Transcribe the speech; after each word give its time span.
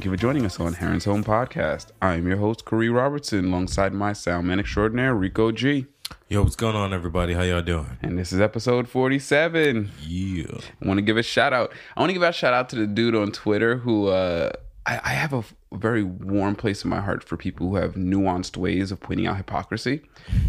thank 0.00 0.06
you 0.06 0.10
for 0.12 0.16
joining 0.16 0.46
us 0.46 0.58
on 0.58 0.72
Heron's 0.72 1.04
Home 1.04 1.22
Podcast. 1.22 1.88
I 2.00 2.14
am 2.14 2.26
your 2.26 2.38
host, 2.38 2.64
Khary 2.64 2.88
Robertson, 2.90 3.48
alongside 3.48 3.92
my 3.92 4.12
soundman 4.12 4.58
extraordinaire, 4.58 5.14
Rico 5.14 5.52
G. 5.52 5.84
Yo, 6.26 6.42
what's 6.42 6.56
going 6.56 6.74
on, 6.74 6.94
everybody? 6.94 7.34
How 7.34 7.42
y'all 7.42 7.60
doing? 7.60 7.98
And 8.00 8.18
this 8.18 8.32
is 8.32 8.40
episode 8.40 8.88
47. 8.88 9.90
Yeah. 10.00 10.44
I 10.82 10.88
want 10.88 10.96
to 10.96 11.02
give 11.02 11.18
a 11.18 11.22
shout 11.22 11.52
out. 11.52 11.74
I 11.94 12.00
want 12.00 12.08
to 12.08 12.14
give 12.14 12.22
a 12.22 12.32
shout 12.32 12.54
out 12.54 12.70
to 12.70 12.76
the 12.76 12.86
dude 12.86 13.14
on 13.14 13.30
Twitter 13.30 13.76
who 13.76 14.06
uh, 14.06 14.52
I, 14.86 15.00
I 15.04 15.08
have 15.10 15.34
a 15.34 15.44
very 15.70 16.02
warm 16.02 16.56
place 16.56 16.82
in 16.82 16.88
my 16.88 17.02
heart 17.02 17.22
for 17.22 17.36
people 17.36 17.68
who 17.68 17.76
have 17.76 17.92
nuanced 17.92 18.56
ways 18.56 18.90
of 18.90 19.00
pointing 19.00 19.26
out 19.26 19.36
hypocrisy. 19.36 20.00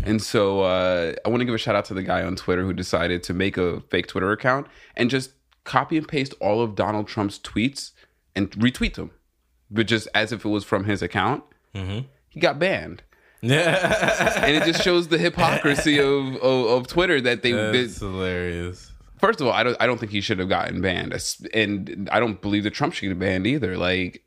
And 0.05 0.21
so 0.21 0.61
uh, 0.61 1.11
I 1.25 1.29
want 1.29 1.41
to 1.41 1.45
give 1.45 1.55
a 1.55 1.57
shout 1.57 1.75
out 1.75 1.83
to 1.85 1.93
the 1.93 2.03
guy 2.03 2.23
on 2.23 2.37
Twitter 2.37 2.63
who 2.63 2.71
decided 2.71 3.21
to 3.23 3.33
make 3.33 3.57
a 3.57 3.81
fake 3.89 4.07
Twitter 4.07 4.31
account 4.31 4.67
and 4.95 5.09
just 5.09 5.31
copy 5.65 5.97
and 5.97 6.07
paste 6.07 6.33
all 6.39 6.61
of 6.61 6.75
Donald 6.75 7.09
Trump's 7.09 7.37
tweets 7.37 7.91
and 8.33 8.49
retweet 8.51 8.93
them, 8.93 9.11
but 9.71 9.87
just 9.87 10.07
as 10.13 10.31
if 10.31 10.45
it 10.45 10.49
was 10.49 10.63
from 10.63 10.83
his 10.83 11.01
account. 11.01 11.43
Mm-hmm. 11.73 12.07
He 12.29 12.39
got 12.39 12.59
banned. 12.59 13.03
Yeah. 13.41 14.43
And 14.43 14.55
it 14.55 14.65
just 14.65 14.83
shows 14.83 15.07
the 15.07 15.17
hypocrisy 15.17 15.99
of, 15.99 16.35
of, 16.35 16.65
of 16.67 16.87
Twitter 16.87 17.19
that 17.21 17.41
they, 17.41 17.51
they 17.51 17.83
That's 17.83 17.99
hilarious. 17.99 18.91
First 19.19 19.41
of 19.41 19.47
all, 19.47 19.53
I 19.53 19.63
don't 19.63 19.77
I 19.79 19.85
don't 19.85 19.99
think 19.99 20.11
he 20.11 20.21
should 20.21 20.39
have 20.39 20.49
gotten 20.49 20.81
banned, 20.81 21.13
and 21.53 22.09
I 22.11 22.19
don't 22.19 22.41
believe 22.41 22.63
that 22.63 22.71
Trump 22.71 22.93
should 22.93 23.07
get 23.07 23.19
banned 23.19 23.45
either. 23.45 23.77
Like 23.77 24.23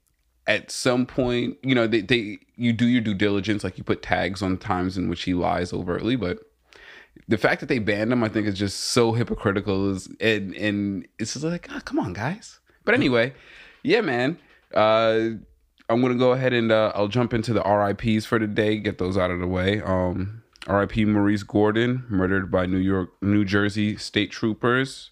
at 0.46 0.70
some 0.70 1.04
point, 1.04 1.56
you 1.62 1.74
know, 1.74 1.88
they, 1.88 2.00
they 2.00 2.38
you 2.54 2.72
do 2.72 2.86
your 2.86 3.00
due 3.00 3.14
diligence, 3.14 3.64
like 3.64 3.76
you 3.76 3.82
put 3.82 4.02
tags 4.02 4.40
on 4.40 4.56
times 4.56 4.96
in 4.96 5.08
which 5.08 5.24
he 5.24 5.34
lies 5.34 5.72
overtly, 5.72 6.14
but 6.14 6.38
the 7.26 7.38
fact 7.38 7.60
that 7.60 7.68
they 7.68 7.78
banned 7.78 8.12
him, 8.12 8.22
I 8.22 8.28
think, 8.28 8.46
is 8.46 8.58
just 8.58 8.78
so 8.78 9.12
hypocritical. 9.12 9.90
Is 9.90 10.08
and 10.20 10.54
and 10.54 11.08
it's 11.18 11.32
just 11.32 11.44
like, 11.44 11.68
oh, 11.72 11.80
come 11.84 11.98
on, 11.98 12.12
guys. 12.12 12.60
But 12.84 12.94
anyway, 12.94 13.34
yeah, 13.82 14.00
man. 14.00 14.38
Uh, 14.74 15.30
I'm 15.88 16.00
gonna 16.00 16.14
go 16.14 16.32
ahead 16.32 16.52
and 16.52 16.72
uh, 16.72 16.92
I'll 16.94 17.08
jump 17.08 17.34
into 17.34 17.52
the 17.52 17.62
RIPS 17.62 18.26
for 18.26 18.38
today. 18.38 18.78
Get 18.78 18.98
those 18.98 19.16
out 19.16 19.30
of 19.30 19.40
the 19.40 19.46
way. 19.46 19.80
Um, 19.82 20.42
RIP 20.66 20.96
Maurice 20.98 21.42
Gordon, 21.42 22.04
murdered 22.08 22.50
by 22.50 22.66
New 22.66 22.78
York, 22.78 23.10
New 23.22 23.44
Jersey 23.44 23.96
state 23.96 24.30
troopers. 24.30 25.10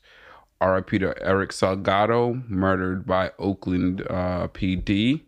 RIP 0.63 0.91
to 0.91 1.15
Eric 1.21 1.51
Salgado, 1.51 2.49
murdered 2.49 3.05
by 3.05 3.33
Oakland 3.39 4.03
uh, 4.09 4.49
PD. 4.49 5.23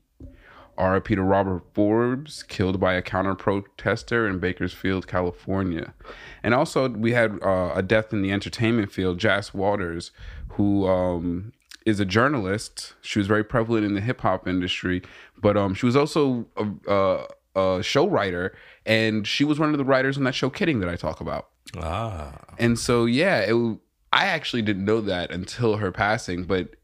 RIP 0.79 1.07
to 1.09 1.23
Robert 1.23 1.63
Forbes, 1.73 2.43
killed 2.43 2.81
by 2.81 2.95
a 2.95 3.03
counter 3.03 3.35
protester 3.35 4.29
in 4.29 4.39
Bakersfield, 4.39 5.07
California. 5.07 5.95
And 6.43 6.55
also, 6.55 6.89
we 6.89 7.13
had 7.13 7.41
uh, 7.43 7.73
a 7.75 7.83
death 7.83 8.13
in 8.13 8.23
the 8.23 8.33
entertainment 8.33 8.91
field, 8.93 9.19
Jas 9.19 9.55
Waters, 9.55 10.11
who 10.51 10.89
um, 10.89 11.53
is 11.85 12.01
a 12.01 12.05
journalist. 12.05 12.95
She 13.03 13.19
was 13.19 13.29
very 13.29 13.45
prevalent 13.45 13.85
in 13.85 13.95
the 13.95 14.01
hip 14.01 14.21
hop 14.21 14.49
industry, 14.49 15.03
but 15.41 15.57
um, 15.57 15.75
she 15.75 15.87
was 15.87 15.97
also 15.97 16.47
a, 16.57 17.27
a, 17.55 17.61
a 17.61 17.83
show 17.83 18.09
writer, 18.09 18.57
and 18.87 19.27
she 19.27 19.45
was 19.45 19.59
one 19.59 19.71
of 19.73 19.79
the 19.79 19.85
writers 19.85 20.17
on 20.17 20.25
that 20.25 20.35
show 20.35 20.51
Kidding 20.51 20.81
that 20.81 20.89
I 20.89 20.97
talk 20.97 21.21
about. 21.21 21.49
Ah. 21.77 22.33
And 22.59 22.79
so, 22.79 23.05
yeah, 23.05 23.41
it, 23.41 23.79
I 24.13 24.27
actually 24.27 24.63
didn't 24.63 24.85
know 24.85 25.01
that 25.03 25.31
until 25.31 25.77
her 25.77 25.91
passing, 25.91 26.45
but 26.45 26.77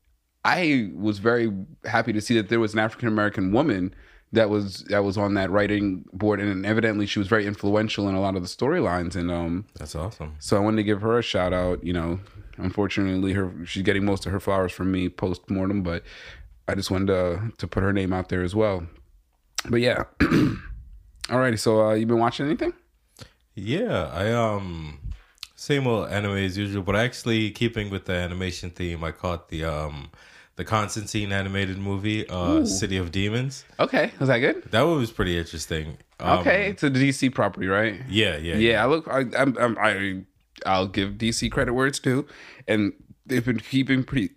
I 0.45 0.91
was 0.95 1.19
very 1.19 1.53
happy 1.85 2.13
to 2.13 2.21
see 2.21 2.35
that 2.37 2.49
there 2.49 2.61
was 2.61 2.73
an 2.73 2.79
African 2.79 3.09
American 3.09 3.53
woman 3.53 3.95
that 4.33 4.49
was 4.49 4.85
that 4.85 5.05
was 5.05 5.19
on 5.19 5.35
that 5.35 5.51
writing 5.51 6.05
board, 6.13 6.41
and 6.41 6.65
evidently 6.65 7.07
she 7.07 7.19
was 7.19 7.29
very 7.29 7.47
influential 7.47 8.09
in 8.09 8.15
a 8.15 8.21
lot 8.21 8.37
of 8.37 8.43
the 8.43 8.49
storylines. 8.49 9.17
And 9.17 9.31
um, 9.31 9.67
That's 9.79 9.95
awesome. 9.95 10.37
so 10.39 10.57
I 10.57 10.61
wanted 10.61 10.77
to 10.79 10.83
give 10.85 11.03
her 11.03 11.19
a 11.19 11.23
shout 11.23 11.53
out. 11.53 11.85
You 11.85 11.93
know, 11.93 12.21
unfortunately, 12.63 13.33
her 13.33 13.53
she's 13.65 13.83
getting 13.83 14.05
most 14.05 14.27
of 14.27 14.33
her 14.33 14.41
flowers 14.41 14.73
from 14.73 14.91
me 14.93 15.09
post 15.09 15.49
mortem, 15.51 15.83
but 15.83 16.03
I 16.69 16.75
just 16.75 16.91
wanted 16.91 17.07
to 17.09 17.53
to 17.59 17.67
put 17.67 17.83
her 17.83 17.93
name 17.93 18.13
out 18.13 18.29
there 18.29 18.43
as 18.43 18.55
well. 18.55 18.87
But 19.69 19.81
yeah, 19.81 20.05
alrighty. 21.29 21.59
So 21.59 21.89
uh, 21.89 21.95
you 21.95 22.07
been 22.07 22.19
watching 22.19 22.47
anything? 22.47 22.73
Yeah, 23.55 24.11
I 24.13 24.33
um 24.33 24.99
same 25.55 25.87
old 25.87 26.09
anime 26.09 26.37
as 26.37 26.57
usual, 26.57 26.83
but 26.83 26.97
actually 26.97 27.51
keeping 27.51 27.91
with 27.91 28.07
the 28.07 28.15
animation 28.15 28.71
theme, 28.71 29.05
I 29.05 29.13
caught 29.13 29.49
the 29.49 29.65
um 29.65 30.11
the 30.57 30.65
Constantine 30.65 31.33
animated 31.33 31.79
movie, 31.79 32.29
uh 32.29 32.61
Ooh. 32.61 32.67
City 32.67 32.97
of 32.97 33.11
Demons. 33.13 33.65
Okay, 33.79 34.13
was 34.19 34.29
that 34.29 34.39
good? 34.39 34.63
That 34.71 34.83
one 34.83 34.97
was 34.99 35.11
pretty 35.11 35.37
interesting. 35.39 35.99
Um, 36.19 36.41
Okay, 36.41 36.69
it's 36.71 36.83
a 36.83 36.91
DC 36.91 37.35
property, 37.35 37.67
right? 37.67 38.01
Yeah, 38.09 38.37
yeah, 38.37 38.57
Yeah, 38.57 38.85
I 38.85 38.87
look. 38.87 39.09
I, 39.09 39.25
I'm, 39.37 39.57
I'm, 39.59 39.79
I, 39.79 40.23
I'll 40.67 40.87
give 40.89 41.15
DC 41.15 41.51
credit 41.51 41.73
where 41.75 41.87
it's 41.87 41.99
due, 41.99 42.27
and 42.69 42.93
they've 43.27 43.45
been 43.45 43.61
keeping 43.61 44.05
pretty 44.05 44.31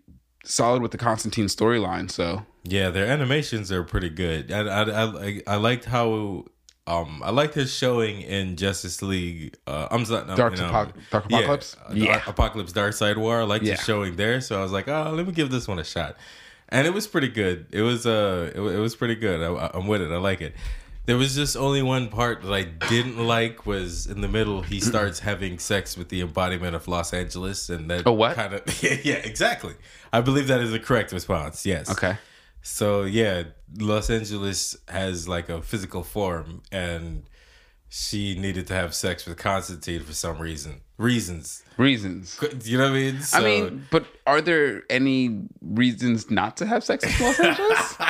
solid 0.45 0.81
with 0.81 0.91
the 0.91 0.97
Constantine 0.97 1.45
storyline. 1.45 2.09
So 2.11 2.45
Yeah, 2.63 2.89
their 2.89 3.05
animations 3.07 3.71
are 3.71 3.83
pretty 3.83 4.09
good. 4.09 4.51
I 4.51 4.59
I 4.61 5.25
I, 5.27 5.41
I 5.47 5.55
liked 5.55 5.85
how 5.85 6.45
um 6.85 7.21
I 7.23 7.29
liked 7.31 7.53
his 7.53 7.73
showing 7.73 8.21
in 8.21 8.55
Justice 8.57 9.01
League. 9.01 9.55
Uh, 9.65 9.87
I'm 9.89 10.03
sorry, 10.05 10.27
no, 10.27 10.35
Dark 10.35 10.55
you 10.55 10.61
know, 10.63 10.69
Apoc- 10.69 10.93
Dark 11.11 11.29
Apokolips? 11.29 11.75
Yeah, 11.93 12.05
Yeah. 12.05 12.19
Dark- 12.25 12.35
Apokolips 12.35 12.73
Dark 12.73 12.93
Side 12.93 13.17
War. 13.17 13.39
I 13.39 13.43
liked 13.43 13.63
Yeah. 13.63 13.75
his 13.75 13.85
showing 13.85 14.15
there, 14.17 14.41
so 14.41 14.59
I 14.59 14.63
was 14.63 14.71
like, 14.73 14.87
oh, 14.89 15.11
let 15.15 15.25
me 15.25 15.31
give 15.31 15.49
this 15.49 15.65
one 15.67 15.79
a 15.79 15.83
shot, 15.85 16.17
and 16.69 16.85
it 16.85 16.93
was 16.93 17.07
pretty 17.07 17.29
good. 17.29 17.67
It 17.71 17.83
was 17.83 18.05
uh, 18.05 18.51
it, 18.53 18.59
it 18.59 18.79
was 18.79 18.95
pretty 18.97 19.15
good. 19.15 19.41
I, 19.41 19.71
I'm 19.73 19.87
with 19.87 20.01
it. 20.01 20.11
I 20.11 20.17
like 20.17 20.41
it. 20.41 20.53
There 21.05 21.17
was 21.17 21.35
just 21.35 21.57
only 21.57 21.81
one 21.81 22.07
part 22.07 22.41
that 22.43 22.53
I 22.53 22.63
didn't 22.63 23.17
like 23.17 23.65
was 23.65 24.07
in 24.07 24.21
the 24.21 24.27
middle. 24.29 24.61
He 24.61 24.79
starts 24.91 25.19
having 25.19 25.59
sex 25.59 25.97
with 25.97 26.09
the 26.09 26.21
embodiment 26.21 26.75
of 26.75 26.87
Los 26.87 27.13
Angeles, 27.13 27.69
and 27.69 27.89
that 27.89 28.07
A 28.07 28.11
what? 28.11 28.35
kind 28.35 28.53
of 28.53 28.61
yeah, 28.83 28.97
yeah, 29.03 29.15
exactly. 29.15 29.75
I 30.13 30.21
believe 30.21 30.47
that 30.47 30.61
is 30.61 30.71
the 30.71 30.79
correct 30.79 31.11
response. 31.11 31.65
Yes. 31.65 31.89
okay, 31.91 32.17
So 32.61 33.03
yeah, 33.03 33.43
Los 33.77 34.09
Angeles 34.09 34.77
has 34.87 35.27
like 35.27 35.49
a 35.49 35.61
physical 35.61 36.03
form, 36.03 36.61
and 36.71 37.23
she 37.89 38.39
needed 38.39 38.65
to 38.67 38.73
have 38.73 38.95
sex 38.95 39.25
with 39.25 39.37
Constantine 39.37 40.01
for 40.03 40.13
some 40.13 40.39
reason. 40.39 40.81
Reasons, 40.97 41.63
reasons. 41.77 42.39
you 42.63 42.77
know 42.77 42.85
what 42.85 42.91
I 42.91 43.01
mean? 43.01 43.19
So, 43.21 43.37
I 43.39 43.41
mean, 43.43 43.85
but 43.91 44.05
are 44.25 44.39
there 44.41 44.83
any 44.89 45.41
reasons 45.61 46.31
not 46.31 46.55
to 46.57 46.65
have 46.65 46.83
sex 46.83 47.03
in 47.03 47.25
Los 47.25 47.39
Angeles? 47.39 47.95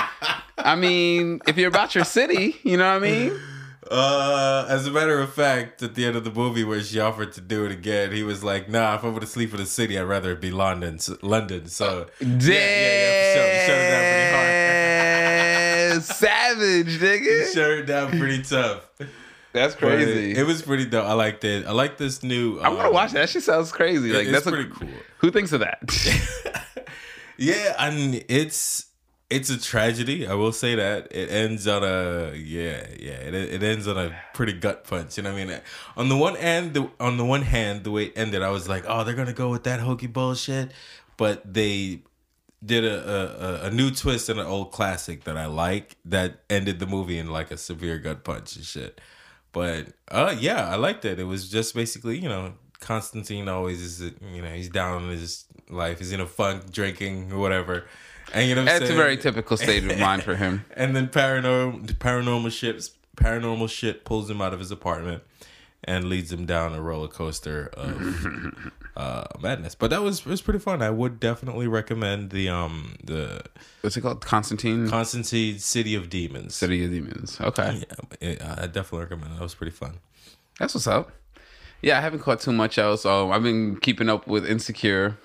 I 0.63 0.75
mean, 0.75 1.41
if 1.47 1.57
you're 1.57 1.67
about 1.69 1.95
your 1.95 2.05
city, 2.05 2.55
you 2.63 2.77
know 2.77 2.87
what 2.93 3.03
I 3.03 3.11
mean. 3.11 3.39
uh, 3.91 4.65
as 4.69 4.87
a 4.87 4.91
matter 4.91 5.19
of 5.19 5.33
fact, 5.33 5.83
at 5.83 5.95
the 5.95 6.05
end 6.05 6.15
of 6.15 6.23
the 6.23 6.31
movie 6.31 6.63
where 6.63 6.81
she 6.81 6.99
offered 6.99 7.33
to 7.33 7.41
do 7.41 7.65
it 7.65 7.71
again, 7.71 8.11
he 8.11 8.23
was 8.23 8.43
like, 8.43 8.69
"Nah, 8.69 8.95
if 8.95 9.03
I'm 9.03 9.13
gonna 9.13 9.25
sleep 9.25 9.51
in 9.51 9.57
the 9.57 9.65
city, 9.65 9.99
I'd 9.99 10.03
rather 10.03 10.31
it 10.31 10.41
be 10.41 10.51
London." 10.51 10.99
So, 10.99 11.17
London. 11.21 11.67
So 11.67 12.07
Damn, 12.19 12.39
yeah, 12.39 12.55
yeah, 12.55 13.35
yeah. 13.35 13.59
He 13.59 13.67
shut 13.67 13.77
it 13.77 13.89
down 13.91 14.01
pretty 14.09 14.35
hard. 14.35 16.03
savage, 16.03 16.99
nigga. 16.99 17.53
Shut 17.53 17.71
it 17.71 17.85
down 17.85 18.19
pretty 18.19 18.41
tough. 18.43 18.89
That's 19.51 19.75
crazy. 19.75 20.35
It, 20.35 20.47
was 20.47 20.63
pretty 20.63 20.85
dope. 20.85 21.05
I 21.05 21.13
liked 21.13 21.43
it. 21.43 21.67
I 21.67 21.71
like 21.71 21.97
this 21.97 22.23
new. 22.23 22.59
I'm 22.59 22.75
gonna 22.75 22.87
um, 22.87 22.93
watch 22.93 23.11
that. 23.11 23.19
That 23.19 23.29
shit 23.29 23.43
sounds 23.43 23.71
crazy. 23.71 24.11
Like 24.11 24.27
that's 24.29 24.47
a- 24.47 24.51
pretty 24.51 24.69
cool. 24.71 24.89
Who 25.19 25.29
thinks 25.29 25.51
of 25.51 25.59
that? 25.59 25.79
Yeah, 27.37 27.75
and 27.79 28.23
it's 28.29 28.85
it's 29.29 29.49
a 29.49 29.59
tragedy. 29.59 30.27
I 30.27 30.33
will 30.35 30.51
say 30.51 30.75
that 30.75 31.07
it 31.11 31.29
ends 31.31 31.67
on 31.67 31.83
a 31.83 32.33
yeah 32.35 32.85
yeah 32.99 33.13
it 33.13 33.33
it 33.33 33.63
ends 33.63 33.87
on 33.87 33.97
a 33.97 34.15
pretty 34.33 34.53
gut 34.53 34.83
punch. 34.83 35.17
You 35.17 35.23
know 35.23 35.33
what 35.33 35.41
I 35.41 35.45
mean? 35.45 35.61
On 35.97 36.09
the 36.09 36.17
one 36.17 36.35
hand, 36.35 36.73
the, 36.73 36.89
on 36.99 37.17
the 37.17 37.25
one 37.25 37.41
hand, 37.41 37.83
the 37.83 37.91
way 37.91 38.05
it 38.05 38.13
ended, 38.15 38.41
I 38.41 38.49
was 38.49 38.69
like, 38.69 38.83
oh, 38.87 39.03
they're 39.03 39.15
gonna 39.15 39.33
go 39.33 39.49
with 39.49 39.63
that 39.63 39.79
hokey 39.79 40.07
bullshit, 40.07 40.71
but 41.17 41.53
they 41.53 42.01
did 42.65 42.85
a, 42.85 43.63
a 43.63 43.67
a- 43.67 43.71
new 43.71 43.91
twist 43.91 44.29
in 44.29 44.39
an 44.39 44.45
old 44.45 44.71
classic 44.71 45.25
that 45.25 45.37
I 45.37 45.47
like 45.47 45.97
that 46.05 46.39
ended 46.49 46.79
the 46.79 46.87
movie 46.87 47.17
in 47.17 47.27
like 47.27 47.51
a 47.51 47.57
severe 47.57 47.97
gut 47.97 48.23
punch 48.23 48.55
and 48.55 48.65
shit. 48.65 49.01
But 49.51 49.87
uh 50.09 50.35
yeah, 50.39 50.69
I 50.69 50.75
liked 50.75 51.05
it. 51.05 51.19
It 51.19 51.25
was 51.25 51.49
just 51.49 51.75
basically, 51.75 52.19
you 52.19 52.29
know, 52.29 52.53
Constantine 52.79 53.47
always 53.49 53.81
is 53.81 54.01
you 54.33 54.41
know, 54.41 54.49
he's 54.53 54.69
down 54.69 55.03
in 55.03 55.09
his 55.09 55.45
life. 55.69 55.99
He's 55.99 56.11
in 56.11 56.19
a 56.21 56.27
funk 56.27 56.71
drinking 56.71 57.31
or 57.31 57.39
whatever. 57.39 57.85
And 58.33 58.49
you 58.49 58.55
know 58.55 58.65
That's 58.65 58.89
a 58.89 58.95
very 58.95 59.15
typical 59.17 59.57
state 59.57 59.83
of 59.89 59.99
mind 59.99 60.23
for 60.23 60.35
him. 60.35 60.65
And 60.75 60.95
then 60.95 61.07
paranormal 61.07 61.85
paranormal 61.97 62.51
shit 62.51 62.89
paranormal 63.15 63.69
shit 63.69 64.05
pulls 64.05 64.29
him 64.29 64.41
out 64.41 64.53
of 64.53 64.59
his 64.59 64.71
apartment 64.71 65.21
and 65.83 66.05
leads 66.05 66.31
him 66.31 66.45
down 66.45 66.73
a 66.73 66.81
roller 66.81 67.07
coaster 67.07 67.69
of 67.73 68.25
uh, 68.97 69.25
madness. 69.41 69.75
But 69.75 69.89
that 69.91 70.01
was 70.01 70.21
it 70.21 70.25
was 70.25 70.41
pretty 70.41 70.59
fun. 70.59 70.81
I 70.81 70.89
would 70.89 71.19
definitely 71.19 71.67
recommend 71.67 72.31
the 72.31 72.49
um 72.49 72.95
the 73.03 73.43
What's 73.81 73.97
it 73.97 74.01
called? 74.01 74.25
Constantine 74.25 74.89
Constantine 74.89 75.59
City 75.59 75.93
of 75.93 76.09
Demons. 76.09 76.55
City 76.55 76.83
of 76.85 76.91
Demons. 76.91 77.39
Okay, 77.39 77.83
Yeah, 77.87 78.27
it, 78.29 78.41
I 78.41 78.65
definitely 78.67 79.01
recommend 79.01 79.33
it. 79.33 79.35
That 79.35 79.43
was 79.43 79.55
pretty 79.55 79.75
fun. 79.75 79.99
that's 80.59 80.73
what's 80.73 80.87
up. 80.87 81.11
Yeah, 81.81 81.97
I 81.97 82.01
haven't 82.01 82.19
caught 82.19 82.39
too 82.39 82.53
much 82.53 82.77
else. 82.77 83.05
Um, 83.05 83.29
I've 83.33 83.43
been 83.43 83.75
keeping 83.75 84.07
up 84.07 84.25
with 84.25 84.45
Insecure. 84.49 85.17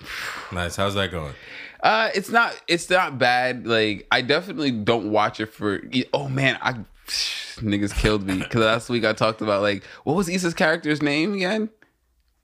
Nice. 0.51 0.75
How's 0.75 0.93
that 0.95 1.09
going? 1.09 1.33
Uh, 1.81 2.09
it's 2.13 2.29
not 2.29 2.59
it's 2.67 2.89
not 2.89 3.17
bad. 3.17 3.65
Like 3.65 4.07
I 4.11 4.21
definitely 4.21 4.71
don't 4.71 5.11
watch 5.11 5.39
it 5.39 5.47
for. 5.47 5.81
Oh 6.13 6.27
man, 6.27 6.57
I 6.61 6.73
niggas 7.07 7.95
killed 7.95 8.25
me 8.25 8.39
because 8.39 8.61
last 8.61 8.89
week 8.89 9.05
I 9.05 9.13
talked 9.13 9.41
about 9.41 9.61
like 9.61 9.83
what 10.03 10.15
was 10.15 10.29
Issa's 10.29 10.53
character's 10.53 11.01
name 11.01 11.33
again? 11.33 11.69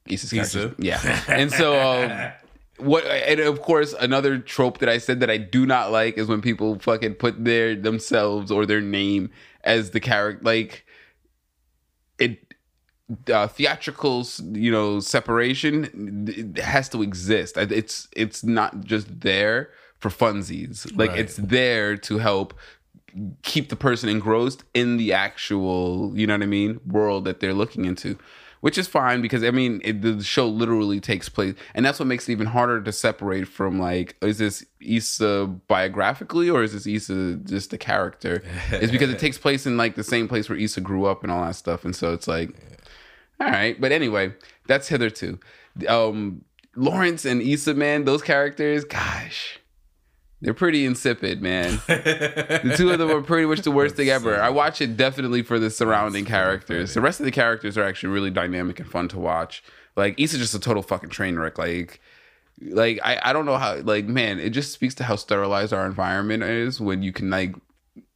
Issa's 0.08 0.32
Issa? 0.32 0.60
character. 0.60 0.82
Yeah, 0.82 1.22
and 1.28 1.52
so 1.52 1.80
um, 1.80 2.32
what 2.78 3.06
and 3.06 3.40
of 3.42 3.62
course 3.62 3.94
another 3.94 4.38
trope 4.40 4.80
that 4.80 4.90
I 4.90 4.98
said 4.98 5.20
that 5.20 5.30
I 5.30 5.38
do 5.38 5.66
not 5.66 5.92
like 5.92 6.18
is 6.18 6.28
when 6.28 6.42
people 6.42 6.80
fucking 6.80 7.16
put 7.16 7.44
their 7.44 7.76
themselves 7.76 8.52
or 8.52 8.66
their 8.66 8.82
name 8.82 9.32
as 9.64 9.92
the 9.92 10.00
character 10.00 10.44
like 10.44 10.85
uh, 13.32 13.48
theatrical 13.48 14.26
you 14.52 14.72
know 14.72 15.00
separation 15.00 16.56
has 16.58 16.90
to 16.90 17.02
exist. 17.02 17.58
It's 17.58 18.08
it's 18.16 18.44
not 18.44 18.84
just 18.84 19.22
there 19.22 19.70
for 20.00 20.10
funsies. 20.10 20.86
Like 20.98 21.12
Right. 21.12 21.20
it's 21.20 21.36
there 21.38 21.98
to 21.98 22.18
help 22.18 22.54
keep 23.44 23.70
the 23.70 23.76
person 23.78 24.10
engrossed 24.10 24.64
in 24.74 24.98
the 24.98 25.14
actual 25.14 26.12
you 26.16 26.28
know 26.28 26.34
what 26.34 26.44
i 26.44 26.46
mean 26.46 26.82
world 26.86 27.24
that 27.24 27.40
they're 27.40 27.54
looking 27.54 27.86
into 27.86 28.18
which 28.60 28.78
is 28.78 28.88
fine 28.88 29.22
because 29.22 29.42
i 29.42 29.52
mean 29.52 29.80
it, 29.86 30.02
the 30.02 30.22
show 30.22 30.46
literally 30.50 31.00
takes 31.00 31.30
place. 31.30 31.56
And 31.76 31.86
that's 31.86 31.98
what 31.98 32.08
makes 32.08 32.28
it 32.28 32.34
even 32.34 32.48
harder 32.48 32.82
to 32.82 32.92
separate 32.92 33.48
from 33.48 33.80
like 33.80 34.18
is 34.22 34.38
this 34.40 34.66
Issa 34.82 35.46
biographically 35.68 36.50
or 36.50 36.62
is 36.64 36.74
this 36.74 36.86
Issa 36.88 37.36
just 37.46 37.72
a 37.74 37.78
character? 37.78 38.44
It's 38.72 38.92
because 38.92 39.12
it 39.12 39.20
takes 39.26 39.38
place 39.38 39.66
in 39.66 39.78
like 39.78 39.96
the 39.96 40.04
same 40.04 40.28
place 40.28 40.50
where 40.50 40.58
Issa 40.58 40.82
grew 40.82 41.06
up 41.06 41.24
and 41.24 41.32
all 41.32 41.46
that 41.46 41.56
stuff. 41.56 41.86
And 41.86 41.96
so 41.96 42.12
it's 42.14 42.28
like 42.28 42.50
all 43.40 43.48
right 43.48 43.80
but 43.80 43.92
anyway 43.92 44.34
that's 44.68 44.88
hitherto 44.88 45.40
um 45.88 46.44
lawrence 46.76 47.26
and 47.26 47.42
Issa 47.42 47.74
man 47.74 48.06
those 48.06 48.22
characters 48.22 48.84
gosh 48.84 49.60
they're 50.42 50.54
pretty 50.54 50.86
insipid 50.86 51.42
man 51.42 51.80
the 51.88 52.74
two 52.78 52.90
of 52.92 53.00
them 53.00 53.10
are 53.10 53.22
pretty 53.22 53.48
much 53.48 53.62
the 53.62 53.72
worst 53.72 53.96
thing 53.96 54.10
ever. 54.10 54.40
I 54.40 54.50
watch 54.50 54.82
it 54.82 54.98
definitely 54.98 55.42
for 55.42 55.60
the 55.60 55.70
surrounding 55.70 56.26
characters. 56.26 56.94
The 56.94 57.02
rest 57.02 57.20
of 57.20 57.26
the 57.26 57.32
characters 57.32 57.78
are 57.78 57.84
actually 57.84 58.10
really 58.10 58.30
dynamic 58.30 58.80
and 58.80 58.90
fun 58.90 59.08
to 59.10 59.20
watch. 59.20 59.64
Like 59.96 60.20
Issa's 60.20 60.40
just 60.40 60.54
a 60.54 60.60
total 60.60 60.84
fucking 60.84 61.10
train 61.10 61.38
wreck. 61.38 61.58
Like, 61.58 62.02
like 62.62 63.00
I, 63.04 63.20
I 63.24 63.34
don't 63.34 63.46
know 63.46 63.58
how. 63.58 63.76
Like, 63.78 64.06
man, 64.06 64.40
it 64.40 64.50
just 64.52 64.72
speaks 64.74 64.94
to 64.96 65.04
how 65.04 65.16
sterilized 65.16 65.74
our 65.74 65.86
environment 65.86 66.44
is 66.44 66.80
when 66.80 67.02
you 67.02 67.12
can 67.14 67.30
like 67.30 67.56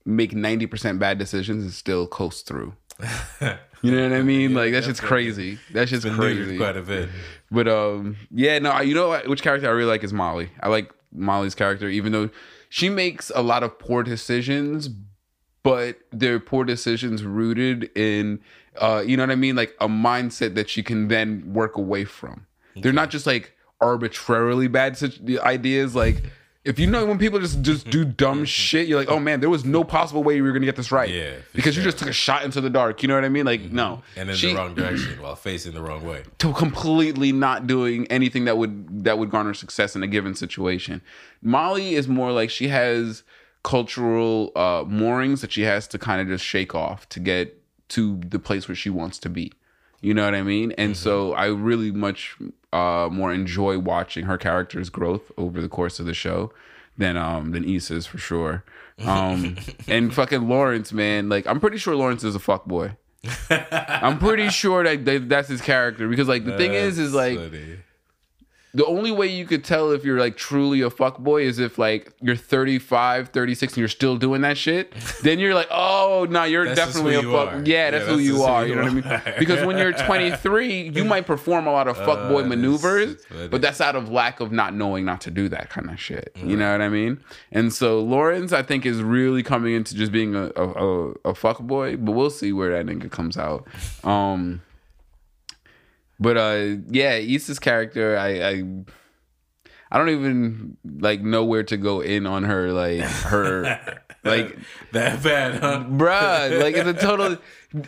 make 0.05 0.33
ninety 0.33 0.65
percent 0.65 0.99
bad 0.99 1.17
decisions 1.17 1.63
and 1.63 1.73
still 1.73 2.05
coast 2.07 2.45
through. 2.47 2.73
You 3.81 3.91
know 3.95 4.09
what 4.09 4.17
I 4.17 4.23
mean? 4.23 4.53
like 4.53 4.73
that 4.73 4.83
shit's 4.83 4.99
crazy. 4.99 5.57
That 5.71 5.87
shit's 5.87 6.03
Been 6.03 6.15
crazy. 6.15 6.57
quite 6.57 6.75
a 6.75 6.81
bit. 6.81 7.07
But 7.49 7.69
um, 7.69 8.17
yeah, 8.29 8.59
no, 8.59 8.77
you 8.81 8.93
know 8.93 9.07
what? 9.07 9.27
Which 9.29 9.41
character 9.41 9.67
I 9.69 9.71
really 9.71 9.87
like 9.89 10.03
is 10.03 10.11
Molly. 10.11 10.49
I 10.59 10.67
like 10.67 10.91
Molly's 11.13 11.55
character, 11.55 11.87
even 11.87 12.11
though 12.11 12.29
she 12.67 12.89
makes 12.89 13.31
a 13.33 13.41
lot 13.41 13.63
of 13.63 13.79
poor 13.79 14.03
decisions, 14.03 14.89
but 15.63 15.97
they're 16.11 16.41
poor 16.41 16.65
decisions 16.65 17.23
rooted 17.23 17.89
in, 17.97 18.41
uh, 18.81 19.01
you 19.05 19.15
know 19.15 19.23
what 19.23 19.31
I 19.31 19.35
mean, 19.35 19.55
like 19.55 19.75
a 19.79 19.87
mindset 19.87 20.55
that 20.55 20.69
she 20.69 20.83
can 20.83 21.07
then 21.07 21.53
work 21.53 21.77
away 21.77 22.03
from. 22.03 22.47
They're 22.75 22.91
not 22.91 23.09
just 23.09 23.25
like 23.25 23.55
arbitrarily 23.79 24.67
bad 24.67 25.01
ideas, 25.39 25.95
like. 25.95 26.23
If 26.65 26.77
you 26.77 26.87
know 26.87 27.05
when 27.05 27.17
people 27.17 27.39
just 27.39 27.61
just 27.61 27.81
mm-hmm. 27.81 27.91
do 27.91 28.05
dumb 28.05 28.37
mm-hmm. 28.37 28.43
shit, 28.43 28.87
you're 28.87 28.99
like, 28.99 29.09
oh 29.09 29.19
man, 29.19 29.39
there 29.39 29.49
was 29.49 29.63
no 29.63 29.83
possible 29.83 30.23
way 30.23 30.35
we 30.35 30.41
were 30.41 30.51
gonna 30.51 30.65
get 30.65 30.75
this 30.75 30.91
right. 30.91 31.09
Yeah, 31.09 31.35
because 31.53 31.77
you 31.77 31.83
just 31.83 31.99
took 31.99 32.09
a 32.09 32.13
shot 32.13 32.43
into 32.43 32.59
the 32.59 32.69
dark. 32.69 33.01
You 33.01 33.07
know 33.07 33.15
what 33.15 33.23
I 33.23 33.29
mean? 33.29 33.45
Like, 33.45 33.61
mm-hmm. 33.61 33.75
no, 33.75 34.03
And 34.17 34.29
in 34.29 34.35
She- 34.35 34.49
the 34.49 34.55
wrong 34.55 34.75
direction 34.75 35.21
while 35.21 35.35
facing 35.35 35.73
the 35.73 35.81
wrong 35.81 36.05
way. 36.05 36.23
to 36.39 36.53
completely 36.53 37.31
not 37.31 37.65
doing 37.65 38.07
anything 38.07 38.45
that 38.45 38.57
would 38.57 39.05
that 39.05 39.17
would 39.17 39.29
garner 39.29 39.53
success 39.53 39.95
in 39.95 40.03
a 40.03 40.07
given 40.07 40.35
situation. 40.35 41.01
Molly 41.41 41.95
is 41.95 42.07
more 42.07 42.31
like 42.31 42.49
she 42.49 42.67
has 42.67 43.23
cultural 43.63 44.51
uh 44.55 44.83
moorings 44.85 45.41
that 45.41 45.51
she 45.51 45.61
has 45.63 45.87
to 45.87 45.97
kind 45.97 46.21
of 46.21 46.27
just 46.27 46.43
shake 46.43 46.75
off 46.75 47.07
to 47.09 47.19
get 47.19 47.61
to 47.89 48.17
the 48.17 48.39
place 48.39 48.67
where 48.67 48.75
she 48.75 48.89
wants 48.89 49.17
to 49.19 49.29
be. 49.29 49.51
You 50.01 50.13
know 50.13 50.23
what 50.23 50.35
I 50.35 50.43
mean? 50.43 50.71
And 50.73 50.95
so 50.95 51.33
I 51.33 51.47
really 51.47 51.91
much 51.91 52.37
uh 52.73 53.09
more 53.11 53.33
enjoy 53.33 53.77
watching 53.79 54.25
her 54.25 54.37
character's 54.37 54.89
growth 54.89 55.31
over 55.37 55.61
the 55.61 55.69
course 55.69 55.99
of 55.99 56.05
the 56.05 56.13
show 56.13 56.51
than 56.97 57.17
um 57.17 57.51
than 57.51 57.63
Issa's 57.63 58.05
for 58.05 58.17
sure. 58.17 58.63
Um 59.05 59.57
and 59.87 60.13
fucking 60.13 60.47
Lawrence, 60.47 60.91
man, 60.93 61.29
like 61.29 61.47
I'm 61.47 61.59
pretty 61.59 61.77
sure 61.77 61.95
Lawrence 61.95 62.23
is 62.23 62.35
a 62.35 62.39
fuck 62.39 62.65
boy. 62.65 62.95
I'm 63.49 64.17
pretty 64.17 64.49
sure 64.49 64.83
that 64.83 65.03
they, 65.03 65.17
that's 65.17 65.49
his 65.49 65.61
character 65.61 66.07
because 66.07 66.27
like 66.27 66.45
the 66.45 66.57
thing 66.57 66.73
is 66.73 66.97
is 66.99 67.13
like 67.13 67.37
Funny. 67.51 67.77
The 68.73 68.85
only 68.85 69.11
way 69.11 69.25
you 69.27 69.45
could 69.45 69.63
tell 69.63 69.91
if 69.91 70.03
you're 70.05 70.19
like 70.19 70.37
truly 70.37 70.81
a 70.81 70.89
fuck 70.91 71.17
boy 71.17 71.41
is 71.41 71.57
if 71.57 71.77
like 71.79 72.11
you're 72.21 72.35
35 72.35 73.29
36 73.29 73.73
and 73.73 73.77
you're 73.77 73.87
still 73.87 74.15
doing 74.17 74.41
that 74.41 74.57
shit. 74.57 74.93
Then 75.23 75.39
you're 75.39 75.55
like 75.55 75.67
oh 75.71 76.27
no 76.29 76.43
you're 76.43 76.65
That's 76.65 76.79
definitely 76.79 77.15
a 77.15 77.21
you 77.21 77.31
fuck 77.31 77.53
are. 77.53 77.63
yeah 77.65 77.91
that's 77.91 78.05
Yeah, 78.07 78.11
who 78.11 78.17
that's 78.17 78.25
you 78.27 78.31
just 78.33 78.45
who 78.45 78.51
are 78.51 78.63
you 78.63 78.69
you 78.69 78.75
know 78.75 78.83
what 78.83 79.05
i 79.05 79.23
mean? 79.25 79.33
because 79.39 79.65
when 79.65 79.77
you're 79.77 79.91
23 80.05 80.89
you 80.95 81.03
might 81.03 81.25
perform 81.25 81.67
a 81.67 81.71
lot 81.71 81.87
of 81.87 81.97
fuckboy 81.97 82.43
Uh, 82.43 82.47
maneuvers 82.47 83.17
but 83.49 83.61
that's 83.61 83.81
out 83.81 83.95
of 83.95 84.09
lack 84.09 84.39
of 84.39 84.51
not 84.51 84.73
knowing 84.75 85.03
not 85.03 85.21
to 85.21 85.31
do 85.31 85.49
that 85.49 85.69
kind 85.69 85.89
of 85.89 85.99
shit. 85.99 86.31
You 86.35 86.55
know 86.55 86.71
what 86.71 86.81
i 86.81 86.89
mean? 86.89 87.19
And 87.51 87.73
so 87.73 87.99
lawrence 88.01 88.53
i 88.53 88.61
think 88.61 88.85
is 88.85 89.01
really 89.01 89.43
coming 89.43 89.73
into 89.73 89.95
just 89.95 90.11
being 90.11 90.35
a 90.35 90.51
a, 90.55 90.67
a, 90.67 91.09
a 91.09 91.33
fuckboy 91.33 92.03
but 92.05 92.11
we'll 92.13 92.29
see 92.29 92.53
where 92.53 92.71
that 92.71 92.85
nigga 92.85 93.09
comes 93.11 93.35
out. 93.37 93.67
Um 94.03 94.61
but 96.19 96.37
uh 96.37 96.77
yeah 96.89 97.13
Issa's 97.15 97.59
character 97.59 98.17
I 98.17 98.41
I 98.41 98.63
I 99.91 99.97
don't 99.97 100.09
even 100.09 100.77
like 100.99 101.21
know 101.21 101.43
where 101.45 101.63
to 101.63 101.77
go 101.77 102.01
in 102.01 102.27
on 102.27 102.43
her 102.43 102.71
like 102.71 103.01
her 103.01 103.79
like 104.23 104.57
that 104.91 105.23
bad, 105.23 105.59
huh? 105.61 105.85
bruh 105.89 106.61
like 106.61 106.75
it's 106.75 106.87
a 106.87 106.93
total 107.07 107.37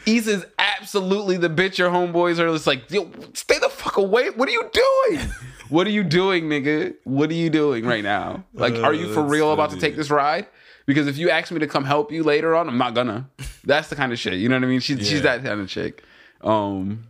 Issa's 0.05 0.45
absolutely 0.57 1.37
the 1.37 1.49
bitch 1.49 1.77
your 1.77 1.91
homeboys 1.91 2.39
are 2.39 2.51
just 2.51 2.65
like 2.65 2.89
yo 2.89 3.09
stay 3.33 3.59
the 3.59 3.69
fuck 3.69 3.97
away 3.97 4.29
what 4.31 4.47
are 4.49 4.51
you 4.51 4.69
doing? 4.71 5.27
What 5.69 5.87
are 5.87 5.91
you 5.91 6.03
doing 6.03 6.45
nigga? 6.45 6.95
What 7.03 7.29
are 7.29 7.35
you 7.35 7.49
doing 7.49 7.85
right 7.85 8.03
now? 8.03 8.45
Like 8.53 8.75
are 8.75 8.93
you 8.93 9.13
for 9.13 9.21
that's 9.21 9.31
real 9.31 9.53
about 9.53 9.69
to 9.71 9.77
take 9.77 9.95
this 9.95 10.09
ride? 10.09 10.47
Because 10.87 11.05
if 11.07 11.17
you 11.17 11.29
ask 11.29 11.51
me 11.51 11.59
to 11.59 11.67
come 11.67 11.85
help 11.85 12.11
you 12.11 12.23
later 12.23 12.55
on 12.55 12.67
I'm 12.67 12.77
not 12.79 12.95
gonna. 12.95 13.29
That's 13.63 13.89
the 13.89 13.95
kind 13.95 14.11
of 14.11 14.17
shit 14.17 14.33
you 14.33 14.49
know 14.49 14.55
what 14.55 14.63
I 14.63 14.67
mean? 14.67 14.79
She's 14.79 15.07
she's 15.07 15.21
that 15.21 15.43
kind 15.43 15.61
of 15.61 15.69
chick. 15.69 16.03
Um 16.41 17.05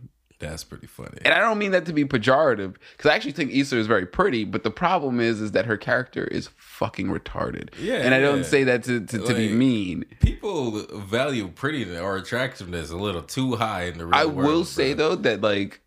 That's 0.50 0.64
pretty 0.64 0.86
funny. 0.86 1.18
and 1.24 1.32
I 1.32 1.38
don't 1.38 1.58
mean 1.58 1.70
that 1.70 1.86
to 1.86 1.92
be 1.92 2.04
pejorative 2.04 2.74
because 2.96 3.10
I 3.10 3.14
actually 3.14 3.32
think 3.32 3.52
Issa 3.52 3.76
is 3.78 3.86
very 3.86 4.06
pretty, 4.06 4.44
but 4.44 4.62
the 4.64 4.70
problem 4.70 5.20
is 5.20 5.40
is 5.40 5.52
that 5.52 5.66
her 5.66 5.76
character 5.76 6.24
is 6.24 6.48
fucking 6.56 7.06
retarded. 7.08 7.70
Yeah, 7.78 7.96
and 7.96 8.14
I 8.14 8.20
don't 8.20 8.38
yeah. 8.38 8.44
say 8.44 8.64
that 8.64 8.84
to, 8.84 9.00
to, 9.00 9.18
to 9.18 9.34
be 9.34 9.52
mean. 9.52 10.04
People 10.20 10.72
value 10.98 11.48
pretty 11.48 11.96
or 11.96 12.16
attractiveness 12.16 12.90
a 12.90 12.96
little 12.96 13.22
too 13.22 13.56
high 13.56 13.84
in 13.84 13.98
the 13.98 14.06
real 14.06 14.14
I 14.14 14.24
world. 14.24 14.46
will 14.46 14.64
say 14.64 14.94
bro. 14.94 15.10
though 15.10 15.16
that 15.16 15.40
like 15.40 15.80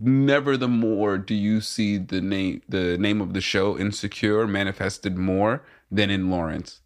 never 0.00 0.56
the 0.56 0.68
more 0.68 1.18
do 1.18 1.34
you 1.34 1.60
see 1.60 1.98
the 1.98 2.20
name 2.20 2.60
the 2.68 2.98
name 2.98 3.20
of 3.20 3.32
the 3.32 3.40
show 3.40 3.78
Insecure 3.78 4.46
manifested 4.46 5.16
more 5.16 5.62
than 5.90 6.10
in 6.10 6.30
Lawrence. 6.30 6.80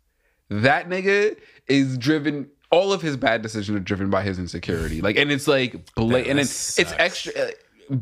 That 0.50 0.88
nigga 0.88 1.36
is 1.66 1.98
driven. 1.98 2.50
All 2.70 2.92
of 2.92 3.00
his 3.02 3.16
bad 3.16 3.42
decisions 3.42 3.76
are 3.76 3.80
driven 3.80 4.10
by 4.10 4.22
his 4.22 4.38
insecurity. 4.38 5.00
Like, 5.00 5.16
and 5.16 5.30
it's 5.32 5.48
like 5.48 5.94
blatant. 5.94 6.30
And 6.32 6.40
it's, 6.40 6.78
it's 6.78 6.92
extra. 6.98 7.32
uh, 7.34 7.50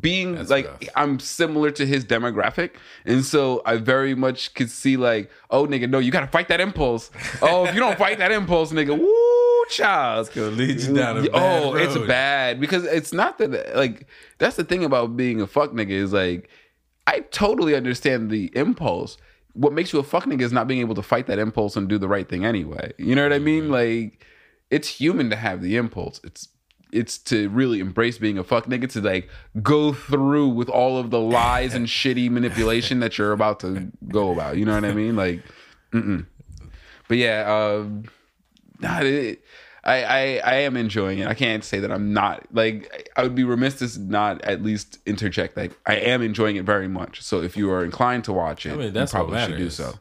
Being 0.00 0.34
That's 0.34 0.50
like, 0.50 0.66
rough. 0.66 0.80
I'm 0.96 1.20
similar 1.20 1.70
to 1.70 1.86
his 1.86 2.04
demographic, 2.04 2.70
and 3.04 3.24
so 3.24 3.62
I 3.64 3.76
very 3.76 4.16
much 4.16 4.52
could 4.54 4.68
see 4.68 4.96
like, 4.96 5.30
oh 5.50 5.66
nigga, 5.68 5.88
no, 5.88 6.00
you 6.00 6.10
gotta 6.10 6.26
fight 6.26 6.48
that 6.48 6.60
impulse. 6.60 7.12
Oh, 7.40 7.66
if 7.66 7.74
you 7.74 7.78
don't 7.80 7.96
fight 7.96 8.18
that 8.18 8.32
impulse, 8.32 8.72
nigga, 8.72 8.98
woo, 8.98 9.64
child, 9.70 10.28
gonna 10.34 10.48
lead 10.48 10.80
you 10.80 10.92
down 10.94 11.18
a 11.18 11.22
Yeah, 11.22 11.28
bad 11.30 11.62
oh, 11.62 11.74
it's 11.76 11.98
bad 12.08 12.58
because 12.60 12.84
it's 12.84 13.12
not 13.12 13.38
that 13.38 13.76
like 13.76 14.08
that's 14.38 14.56
the 14.56 14.64
thing 14.64 14.82
about 14.84 15.16
being 15.16 15.40
a 15.40 15.46
fuck 15.46 15.70
nigga 15.70 15.90
is 15.90 16.12
like 16.12 16.50
I 17.06 17.20
totally 17.20 17.76
understand 17.76 18.30
the 18.30 18.50
impulse. 18.56 19.16
What 19.52 19.72
makes 19.72 19.92
you 19.92 20.00
a 20.00 20.02
fuck 20.02 20.24
nigga 20.24 20.40
is 20.42 20.52
not 20.52 20.66
being 20.66 20.80
able 20.80 20.96
to 20.96 21.02
fight 21.02 21.28
that 21.28 21.38
impulse 21.38 21.76
and 21.76 21.88
do 21.88 21.96
the 21.98 22.08
right 22.08 22.28
thing 22.28 22.44
anyway. 22.44 22.92
You 22.98 23.14
know 23.14 23.22
what 23.22 23.32
I 23.32 23.36
Mm-hmm. 23.36 23.44
mean? 23.44 23.70
Like 23.70 24.26
it's 24.70 24.88
human 24.88 25.30
to 25.30 25.36
have 25.36 25.62
the 25.62 25.76
impulse. 25.76 26.20
It's 26.24 26.48
it's 26.92 27.18
to 27.18 27.48
really 27.50 27.80
embrace 27.80 28.18
being 28.18 28.38
a 28.38 28.44
fuck 28.44 28.66
nigga 28.66 28.90
to 28.92 29.00
like 29.00 29.28
go 29.62 29.92
through 29.92 30.48
with 30.48 30.68
all 30.68 30.98
of 30.98 31.10
the 31.10 31.20
lies 31.20 31.74
and 31.74 31.86
shitty 31.98 32.30
manipulation 32.30 33.00
that 33.00 33.18
you're 33.18 33.32
about 33.32 33.60
to 33.60 33.90
go 34.08 34.32
about. 34.32 34.56
You 34.56 34.64
know 34.64 34.74
what 34.74 34.84
I 34.84 34.92
mean? 34.92 35.16
Like, 35.16 35.42
mm-mm. 35.92 36.26
but 37.08 37.16
yeah, 37.16 37.42
um, 37.52 38.04
nah, 38.80 39.00
it, 39.00 39.42
I, 39.84 40.02
I 40.02 40.20
I 40.44 40.54
am 40.56 40.76
enjoying 40.76 41.20
it. 41.20 41.28
I 41.28 41.34
can't 41.34 41.64
say 41.64 41.80
that 41.80 41.92
I'm 41.92 42.12
not. 42.12 42.46
Like 42.52 43.10
I 43.16 43.22
would 43.22 43.34
be 43.34 43.44
remiss 43.44 43.78
to 43.78 44.00
not 44.00 44.42
at 44.42 44.62
least 44.62 44.98
interject. 45.06 45.56
Like 45.56 45.72
I 45.86 45.96
am 45.96 46.22
enjoying 46.22 46.56
it 46.56 46.64
very 46.64 46.88
much. 46.88 47.22
So 47.22 47.40
if 47.40 47.56
you 47.56 47.70
are 47.70 47.84
inclined 47.84 48.24
to 48.24 48.32
watch 48.32 48.66
it, 48.66 48.76
mean, 48.76 48.92
that's 48.92 49.12
you 49.12 49.16
probably 49.16 49.38
should 49.44 49.58
do 49.58 49.70
so. 49.70 49.94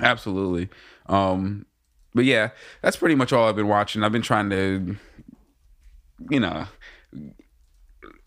Absolutely. 0.00 0.68
Um, 1.06 1.66
but 2.14 2.24
yeah, 2.24 2.50
that's 2.82 2.96
pretty 2.96 3.14
much 3.14 3.32
all 3.32 3.48
I've 3.48 3.56
been 3.56 3.68
watching. 3.68 4.02
I've 4.02 4.12
been 4.12 4.22
trying 4.22 4.50
to, 4.50 4.96
you 6.30 6.40
know, 6.40 6.66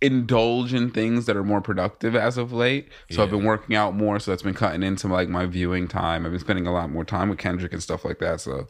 indulge 0.02 0.74
in 0.74 0.90
things 0.90 1.28
that 1.28 1.38
are 1.38 1.44
more 1.44 1.62
productive 1.62 2.16
as 2.16 2.38
of 2.38 2.52
late. 2.52 2.90
So 3.12 3.22
I've 3.22 3.30
been 3.30 3.44
working 3.46 3.76
out 3.76 3.96
more, 3.96 4.20
so 4.20 4.32
that's 4.32 4.42
been 4.42 4.54
cutting 4.56 4.82
into 4.84 5.08
like 5.08 5.30
my 5.30 5.46
viewing 5.46 5.88
time. 5.88 6.26
I've 6.26 6.32
been 6.32 6.40
spending 6.40 6.66
a 6.68 6.74
lot 6.74 6.90
more 6.92 7.06
time 7.06 7.30
with 7.30 7.38
Kendrick 7.38 7.72
and 7.74 7.84
stuff 7.84 8.04
like 8.04 8.20
that. 8.20 8.42
So, 8.42 8.68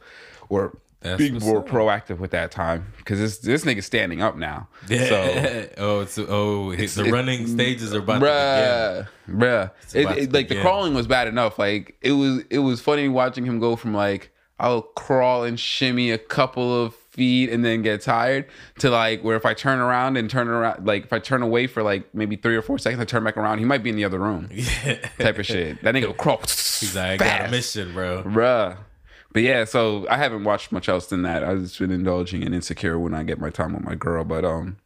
or 0.50 0.77
That's 1.00 1.18
be 1.18 1.32
more 1.32 1.60
up. 1.60 1.70
proactive 1.70 2.20
with 2.20 2.32
that 2.32 2.51
time 2.51 2.91
because 2.98 3.20
this 3.20 3.38
this 3.38 3.63
nigga's 3.63 3.86
standing 3.86 4.22
up 4.22 4.36
now. 4.36 4.68
Yeah. 4.89 5.06
So 5.08 5.70
oh, 5.77 6.00
it's 6.01 6.18
oh, 6.18 6.72
his, 6.72 6.96
the 6.96 7.06
it- 7.06 7.12
running 7.12 7.48
stages 7.48 7.94
are 7.94 8.00
about 8.00 8.20
to 8.20 9.08
begin. 9.27 9.39
bruh, 9.39 9.72
bruh. 9.94 10.18
It, 10.18 10.25
to 10.25 10.34
like 10.34 10.50
the 10.50 10.60
crawling 10.62 10.94
was 10.94 11.08
bad 11.08 11.27
enough. 11.30 11.58
Like 11.58 11.96
it 12.01 12.12
was, 12.12 12.44
it 12.50 12.60
was 12.60 12.82
funny 12.82 13.08
watching 13.08 13.46
him 13.46 13.60
go 13.60 13.77
from 13.77 13.94
like 13.94 14.31
I'll 14.62 14.84
crawl 14.84 15.44
and 15.44 15.60
shimmy 15.60 16.12
a 16.12 16.20
couple 16.20 16.84
of 16.86 16.94
feet 16.94 17.50
and 17.50 17.65
then 17.65 17.82
get 17.82 18.01
tired 18.01 18.46
to 18.80 18.89
like 18.91 19.24
where 19.24 19.36
if 19.36 19.46
I 19.46 19.53
turn 19.56 19.80
around 19.80 20.18
and 20.18 20.30
turn 20.30 20.48
around, 20.48 20.86
like 20.86 21.03
if 21.06 21.12
I 21.12 21.18
turn 21.20 21.41
away 21.41 21.65
for 21.68 21.82
like 21.84 22.13
maybe 22.13 22.36
three 22.36 22.56
or 22.56 22.62
four 22.62 22.77
seconds, 22.77 23.01
I 23.01 23.06
turn 23.06 23.24
back 23.24 23.38
around, 23.38 23.58
he 23.58 23.65
might 23.65 23.82
be 23.84 23.89
in 23.89 23.96
the 23.96 24.06
other 24.06 24.20
room. 24.20 24.50
Yeah. 24.62 25.00
Type 25.20 25.39
of 25.39 25.46
shit. 25.48 25.82
That 25.82 25.96
nigga 25.96 26.08
will 26.08 26.13
crawl. 26.13 26.39
He's 26.41 26.96
like, 26.96 27.22
I 27.22 27.25
got 27.25 27.25
a 27.25 27.39
fast. 27.44 27.51
mission, 27.51 27.94
bro. 27.94 28.24
Bruh. 28.24 28.77
But 29.34 29.41
yeah, 29.44 29.65
so 29.65 30.06
I 30.10 30.18
haven't 30.18 30.44
watched 30.44 30.72
much 30.72 30.88
else 30.88 31.08
than 31.08 31.24
that. 31.24 31.44
I've 31.44 31.62
just 31.62 31.80
been 31.80 31.91
indulging 31.91 32.44
in 32.44 32.53
insecure 32.53 33.00
when 33.00 33.13
I 33.15 33.24
get 33.24 33.39
my 33.39 33.50
time 33.50 33.74
with 33.74 33.84
my 33.84 33.96
girl. 33.96 34.24
But 34.24 34.46
um 34.46 34.77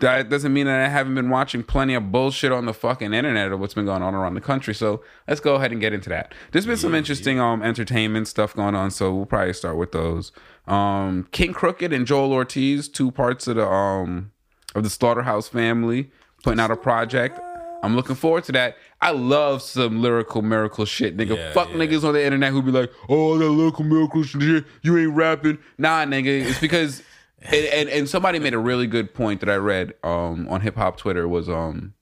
that 0.00 0.28
doesn't 0.28 0.52
mean 0.52 0.66
that 0.66 0.80
I 0.84 0.88
haven't 0.88 1.14
been 1.14 1.30
watching 1.30 1.62
plenty 1.62 1.94
of 1.94 2.10
bullshit 2.12 2.52
on 2.52 2.66
the 2.66 2.74
fucking 2.74 3.12
internet 3.12 3.52
of 3.52 3.60
what's 3.60 3.74
been 3.74 3.84
going 3.86 4.02
on 4.02 4.14
around 4.14 4.34
the 4.34 4.40
country. 4.40 4.74
So 4.74 5.02
let's 5.28 5.40
go 5.40 5.54
ahead 5.54 5.72
and 5.72 5.80
get 5.80 5.92
into 5.92 6.08
that. 6.10 6.34
There's 6.52 6.66
been 6.66 6.76
some 6.76 6.94
interesting 6.94 7.38
um 7.40 7.62
entertainment 7.62 8.28
stuff 8.28 8.54
going 8.54 8.74
on, 8.74 8.90
so 8.90 9.14
we'll 9.14 9.26
probably 9.26 9.52
start 9.52 9.76
with 9.76 9.92
those. 9.92 10.32
Um 10.66 11.28
King 11.32 11.52
Crooked 11.52 11.92
and 11.92 12.06
Joel 12.06 12.32
Ortiz, 12.32 12.88
two 12.88 13.10
parts 13.10 13.46
of 13.46 13.56
the 13.56 13.66
um 13.66 14.32
of 14.74 14.82
the 14.84 14.90
Slaughterhouse 14.90 15.48
family, 15.48 16.10
putting 16.42 16.60
out 16.60 16.70
a 16.70 16.76
project. 16.76 17.40
I'm 17.82 17.96
looking 17.96 18.14
forward 18.14 18.44
to 18.44 18.52
that. 18.52 18.76
I 19.00 19.10
love 19.12 19.62
some 19.62 20.02
lyrical 20.02 20.42
miracle 20.42 20.84
shit, 20.84 21.16
nigga. 21.16 21.36
Yeah, 21.36 21.52
Fuck 21.52 21.70
yeah. 21.70 21.76
niggas 21.76 22.04
on 22.04 22.12
the 22.12 22.22
internet 22.22 22.52
who 22.52 22.60
be 22.62 22.70
like, 22.70 22.92
"Oh, 23.08 23.38
that 23.38 23.48
lyrical 23.48 23.84
miracle 23.84 24.22
shit, 24.22 24.66
you 24.82 24.98
ain't 24.98 25.14
rapping." 25.14 25.58
Nah, 25.78 26.04
nigga. 26.04 26.44
It's 26.46 26.60
because, 26.60 27.02
and, 27.42 27.66
and 27.66 27.88
and 27.88 28.08
somebody 28.08 28.38
made 28.38 28.54
a 28.54 28.58
really 28.58 28.86
good 28.86 29.14
point 29.14 29.40
that 29.40 29.48
I 29.48 29.56
read 29.56 29.94
um 30.02 30.46
on 30.48 30.60
hip 30.60 30.76
hop 30.76 30.96
Twitter 30.96 31.26
was 31.28 31.48
um, 31.48 31.94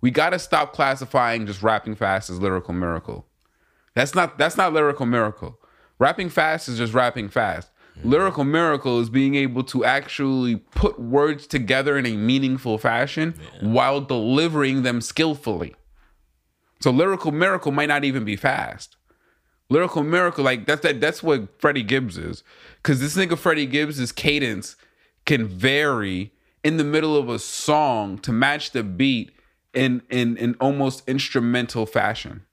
we 0.00 0.10
got 0.10 0.30
to 0.30 0.38
stop 0.38 0.72
classifying 0.72 1.46
just 1.46 1.62
rapping 1.62 1.94
fast 1.94 2.30
as 2.30 2.40
lyrical 2.40 2.74
miracle. 2.74 3.26
That's 3.94 4.14
not 4.14 4.38
that's 4.38 4.56
not 4.56 4.72
lyrical 4.72 5.06
miracle. 5.06 5.58
Rapping 5.98 6.28
fast 6.28 6.68
is 6.68 6.78
just 6.78 6.92
rapping 6.92 7.28
fast. 7.28 7.70
Lyrical 8.02 8.42
miracle 8.42 8.98
is 8.98 9.08
being 9.08 9.36
able 9.36 9.62
to 9.62 9.84
actually 9.84 10.56
put 10.56 10.98
words 10.98 11.46
together 11.46 11.96
in 11.96 12.06
a 12.06 12.16
meaningful 12.16 12.76
fashion 12.76 13.34
while 13.60 14.00
delivering 14.00 14.82
them 14.82 15.00
skillfully. 15.00 15.76
So 16.80 16.90
lyrical 16.90 17.30
miracle 17.30 17.70
might 17.70 17.86
not 17.86 18.02
even 18.02 18.24
be 18.24 18.34
fast. 18.34 18.96
Lyrical 19.70 20.02
miracle, 20.02 20.44
like 20.44 20.66
that's 20.66 20.82
that 20.82 21.00
that's 21.00 21.22
what 21.22 21.60
Freddie 21.60 21.82
Gibbs 21.82 22.18
is. 22.18 22.42
Cause 22.82 23.00
this 23.00 23.16
nigga 23.16 23.38
Freddie 23.38 23.66
Gibbs's 23.66 24.12
cadence 24.12 24.76
can 25.24 25.46
vary 25.46 26.32
in 26.62 26.76
the 26.76 26.84
middle 26.84 27.16
of 27.16 27.28
a 27.28 27.38
song 27.38 28.18
to 28.18 28.32
match 28.32 28.72
the 28.72 28.82
beat 28.82 29.32
in 29.72 30.02
in 30.10 30.36
in 30.36 30.54
almost 30.60 31.02
instrumental 31.08 31.86
fashion. 31.86 32.44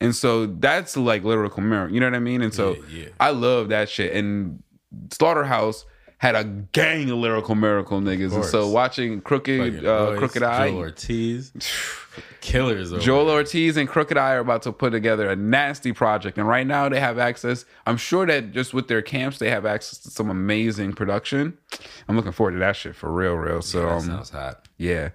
And 0.00 0.14
so 0.14 0.46
that's 0.46 0.96
like 0.96 1.24
lyrical 1.24 1.62
miracle. 1.62 1.94
You 1.94 2.00
know 2.00 2.06
what 2.06 2.14
I 2.14 2.20
mean? 2.20 2.42
And 2.42 2.54
so 2.54 2.74
Yeah, 2.90 3.02
yeah. 3.02 3.08
I 3.18 3.30
love 3.30 3.68
that 3.68 3.88
shit. 3.88 4.14
And 4.14 4.62
Slaughterhouse 5.10 5.84
had 6.20 6.36
a 6.36 6.44
gang 6.44 7.10
of 7.10 7.16
lyrical 7.16 7.54
miracle 7.54 7.98
niggas. 7.98 8.34
And 8.34 8.44
so 8.44 8.68
watching 8.68 9.22
Crooked 9.22 9.86
uh, 9.86 9.88
Royce, 9.88 10.18
Crooked 10.18 10.42
I, 10.42 10.68
Joel 10.68 10.78
Ortiz, 10.78 11.50
killers. 12.42 12.92
Joel 13.02 13.24
there. 13.24 13.36
Ortiz 13.36 13.78
and 13.78 13.88
Crooked 13.88 14.18
I 14.18 14.34
are 14.34 14.40
about 14.40 14.60
to 14.64 14.72
put 14.72 14.90
together 14.90 15.30
a 15.30 15.34
nasty 15.34 15.94
project. 15.94 16.36
And 16.36 16.46
right 16.46 16.66
now 16.66 16.90
they 16.90 17.00
have 17.00 17.18
access. 17.18 17.64
I'm 17.86 17.96
sure 17.96 18.26
that 18.26 18.52
just 18.52 18.74
with 18.74 18.86
their 18.86 19.00
camps, 19.00 19.38
they 19.38 19.48
have 19.48 19.64
access 19.64 19.98
to 20.00 20.10
some 20.10 20.28
amazing 20.28 20.92
production. 20.92 21.56
I'm 22.06 22.16
looking 22.16 22.32
forward 22.32 22.52
to 22.52 22.58
that 22.58 22.76
shit 22.76 22.94
for 22.96 23.10
real, 23.10 23.36
real. 23.36 23.62
So 23.62 23.80
That 23.80 23.88
um, 23.88 24.00
sounds 24.02 24.28
hot. 24.28 24.68
yeah. 24.76 25.10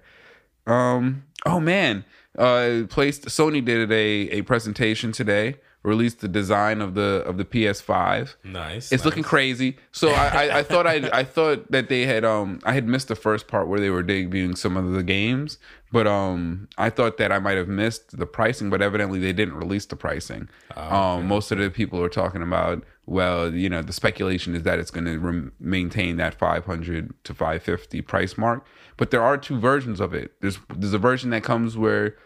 Um. 0.66 1.22
Oh 1.46 1.60
man. 1.60 2.04
Uh. 2.36 2.82
Placed. 2.88 3.26
Sony 3.26 3.64
did 3.64 3.92
a 3.92 4.38
a 4.38 4.42
presentation 4.42 5.12
today. 5.12 5.58
Released 5.86 6.20
the 6.20 6.26
design 6.28 6.80
of 6.80 6.94
the 6.94 7.22
of 7.24 7.36
the 7.38 7.44
PS5. 7.44 8.34
Nice. 8.42 8.90
It's 8.90 9.04
looking 9.04 9.22
crazy. 9.22 9.76
So 9.92 10.08
I, 10.10 10.26
I, 10.26 10.58
I 10.58 10.62
thought 10.70 10.84
I 10.86 11.08
I 11.12 11.22
thought 11.22 11.70
that 11.70 11.88
they 11.88 12.06
had 12.06 12.24
um 12.24 12.58
I 12.64 12.72
had 12.72 12.88
missed 12.88 13.06
the 13.06 13.14
first 13.14 13.46
part 13.46 13.68
where 13.68 13.78
they 13.78 13.90
were 13.90 14.02
debuting 14.02 14.58
some 14.58 14.76
of 14.76 14.90
the 14.90 15.04
games, 15.04 15.58
but 15.92 16.08
um 16.08 16.66
I 16.76 16.90
thought 16.90 17.18
that 17.18 17.30
I 17.30 17.38
might 17.38 17.56
have 17.56 17.68
missed 17.68 18.18
the 18.18 18.26
pricing, 18.26 18.68
but 18.68 18.82
evidently 18.82 19.20
they 19.20 19.32
didn't 19.32 19.54
release 19.54 19.86
the 19.86 19.94
pricing. 19.94 20.48
um, 20.76 21.28
most 21.28 21.52
of 21.52 21.58
the 21.58 21.70
people 21.70 22.02
are 22.02 22.08
talking 22.08 22.42
about 22.42 22.82
well, 23.08 23.54
you 23.54 23.68
know, 23.68 23.82
the 23.82 23.92
speculation 23.92 24.56
is 24.56 24.64
that 24.64 24.80
it's 24.80 24.90
going 24.90 25.04
to 25.04 25.16
rem- 25.20 25.52
maintain 25.60 26.16
that 26.16 26.34
500 26.34 27.14
to 27.22 27.32
550 27.32 28.02
price 28.02 28.36
mark, 28.36 28.66
but 28.96 29.12
there 29.12 29.22
are 29.22 29.38
two 29.38 29.60
versions 29.60 30.00
of 30.00 30.12
it. 30.12 30.32
There's 30.40 30.58
there's 30.74 30.92
a 30.92 30.98
version 30.98 31.30
that 31.30 31.44
comes 31.44 31.76
where 31.76 32.16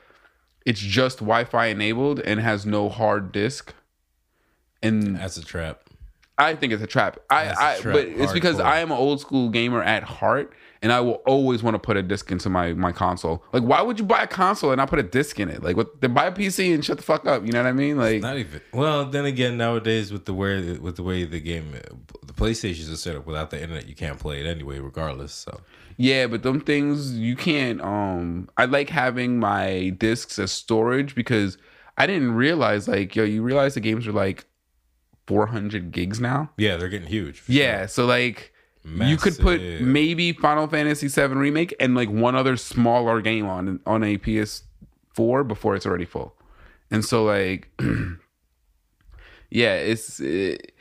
it's 0.70 0.78
just 0.78 1.18
Wi-Fi 1.18 1.66
enabled 1.66 2.20
and 2.20 2.38
has 2.38 2.64
no 2.64 2.88
hard 2.88 3.32
disk. 3.32 3.74
And 4.80 5.16
That's 5.16 5.36
a 5.36 5.44
trap. 5.44 5.80
I 6.38 6.54
think 6.54 6.72
it's 6.72 6.82
a 6.82 6.86
trap. 6.86 7.18
I, 7.28 7.42
a 7.46 7.50
I 7.50 7.78
trap, 7.80 7.92
but 7.92 8.06
it's 8.06 8.32
because. 8.32 8.60
I 8.60 8.78
am 8.78 8.92
an 8.92 8.96
old 8.96 9.20
school 9.20 9.48
gamer 9.48 9.82
at 9.82 10.04
heart, 10.04 10.54
and 10.80 10.92
I 10.92 11.00
will 11.00 11.22
always 11.26 11.64
want 11.64 11.74
to 11.74 11.80
put 11.80 11.96
a 11.96 12.04
disc 12.04 12.30
into 12.30 12.48
my 12.48 12.72
my 12.72 12.92
console. 12.92 13.42
Like, 13.52 13.64
why 13.64 13.82
would 13.82 13.98
you 13.98 14.04
buy 14.04 14.22
a 14.22 14.28
console 14.28 14.70
and 14.70 14.78
not 14.78 14.88
put 14.88 15.00
a 15.00 15.02
disc 15.02 15.40
in 15.40 15.48
it? 15.50 15.60
Like, 15.60 15.76
what? 15.76 16.00
Then 16.00 16.14
buy 16.14 16.26
a 16.26 16.32
PC 16.32 16.72
and 16.72 16.84
shut 16.84 16.98
the 16.98 17.02
fuck 17.02 17.26
up. 17.26 17.44
You 17.44 17.50
know 17.52 17.62
what 17.62 17.68
I 17.68 17.72
mean? 17.72 17.98
Like, 17.98 18.22
Not 18.22 18.38
even. 18.38 18.60
Well, 18.72 19.06
then 19.06 19.24
again, 19.26 19.58
nowadays 19.58 20.12
with 20.12 20.24
the 20.24 20.32
way 20.32 20.78
with 20.78 20.96
the 20.96 21.02
way 21.02 21.24
the 21.24 21.40
game, 21.40 21.72
the 22.24 22.32
PlayStations 22.32 22.90
are 22.90 22.96
set 22.96 23.16
up 23.16 23.26
without 23.26 23.50
the 23.50 23.60
internet, 23.60 23.88
you 23.88 23.96
can't 23.96 24.18
play 24.20 24.40
it 24.40 24.46
anyway, 24.46 24.78
regardless. 24.78 25.34
So 25.34 25.60
yeah, 26.00 26.26
but 26.28 26.42
them 26.42 26.62
things 26.62 27.12
you 27.18 27.36
can't. 27.36 27.78
Um, 27.82 28.48
I 28.56 28.64
like 28.64 28.88
having 28.88 29.38
my 29.38 29.90
discs 29.98 30.38
as 30.38 30.50
storage 30.50 31.14
because 31.14 31.58
I 31.98 32.06
didn't 32.06 32.32
realize 32.32 32.88
like 32.88 33.14
yo, 33.14 33.22
you 33.24 33.42
realize 33.42 33.74
the 33.74 33.80
games 33.80 34.06
are 34.06 34.12
like 34.12 34.46
400 35.26 35.92
gigs 35.92 36.18
now. 36.18 36.52
yeah, 36.56 36.78
they're 36.78 36.88
getting 36.88 37.06
huge. 37.06 37.42
Yeah, 37.46 37.84
so 37.84 38.06
like 38.06 38.54
you 38.82 39.18
could 39.18 39.38
put 39.38 39.60
maybe 39.82 40.32
Final 40.32 40.66
Fantasy 40.68 41.08
VII 41.08 41.34
remake 41.34 41.74
and 41.78 41.94
like 41.94 42.08
one 42.08 42.34
other 42.34 42.56
smaller 42.56 43.20
game 43.20 43.46
on 43.46 43.80
on 43.84 44.02
a 44.02 44.16
PS4 44.16 45.46
before 45.46 45.76
it's 45.76 45.84
already 45.84 46.06
full, 46.06 46.34
and 46.90 47.04
so 47.04 47.24
like 47.24 47.68
yeah, 49.50 49.74
it's. 49.74 50.18
It, 50.18 50.72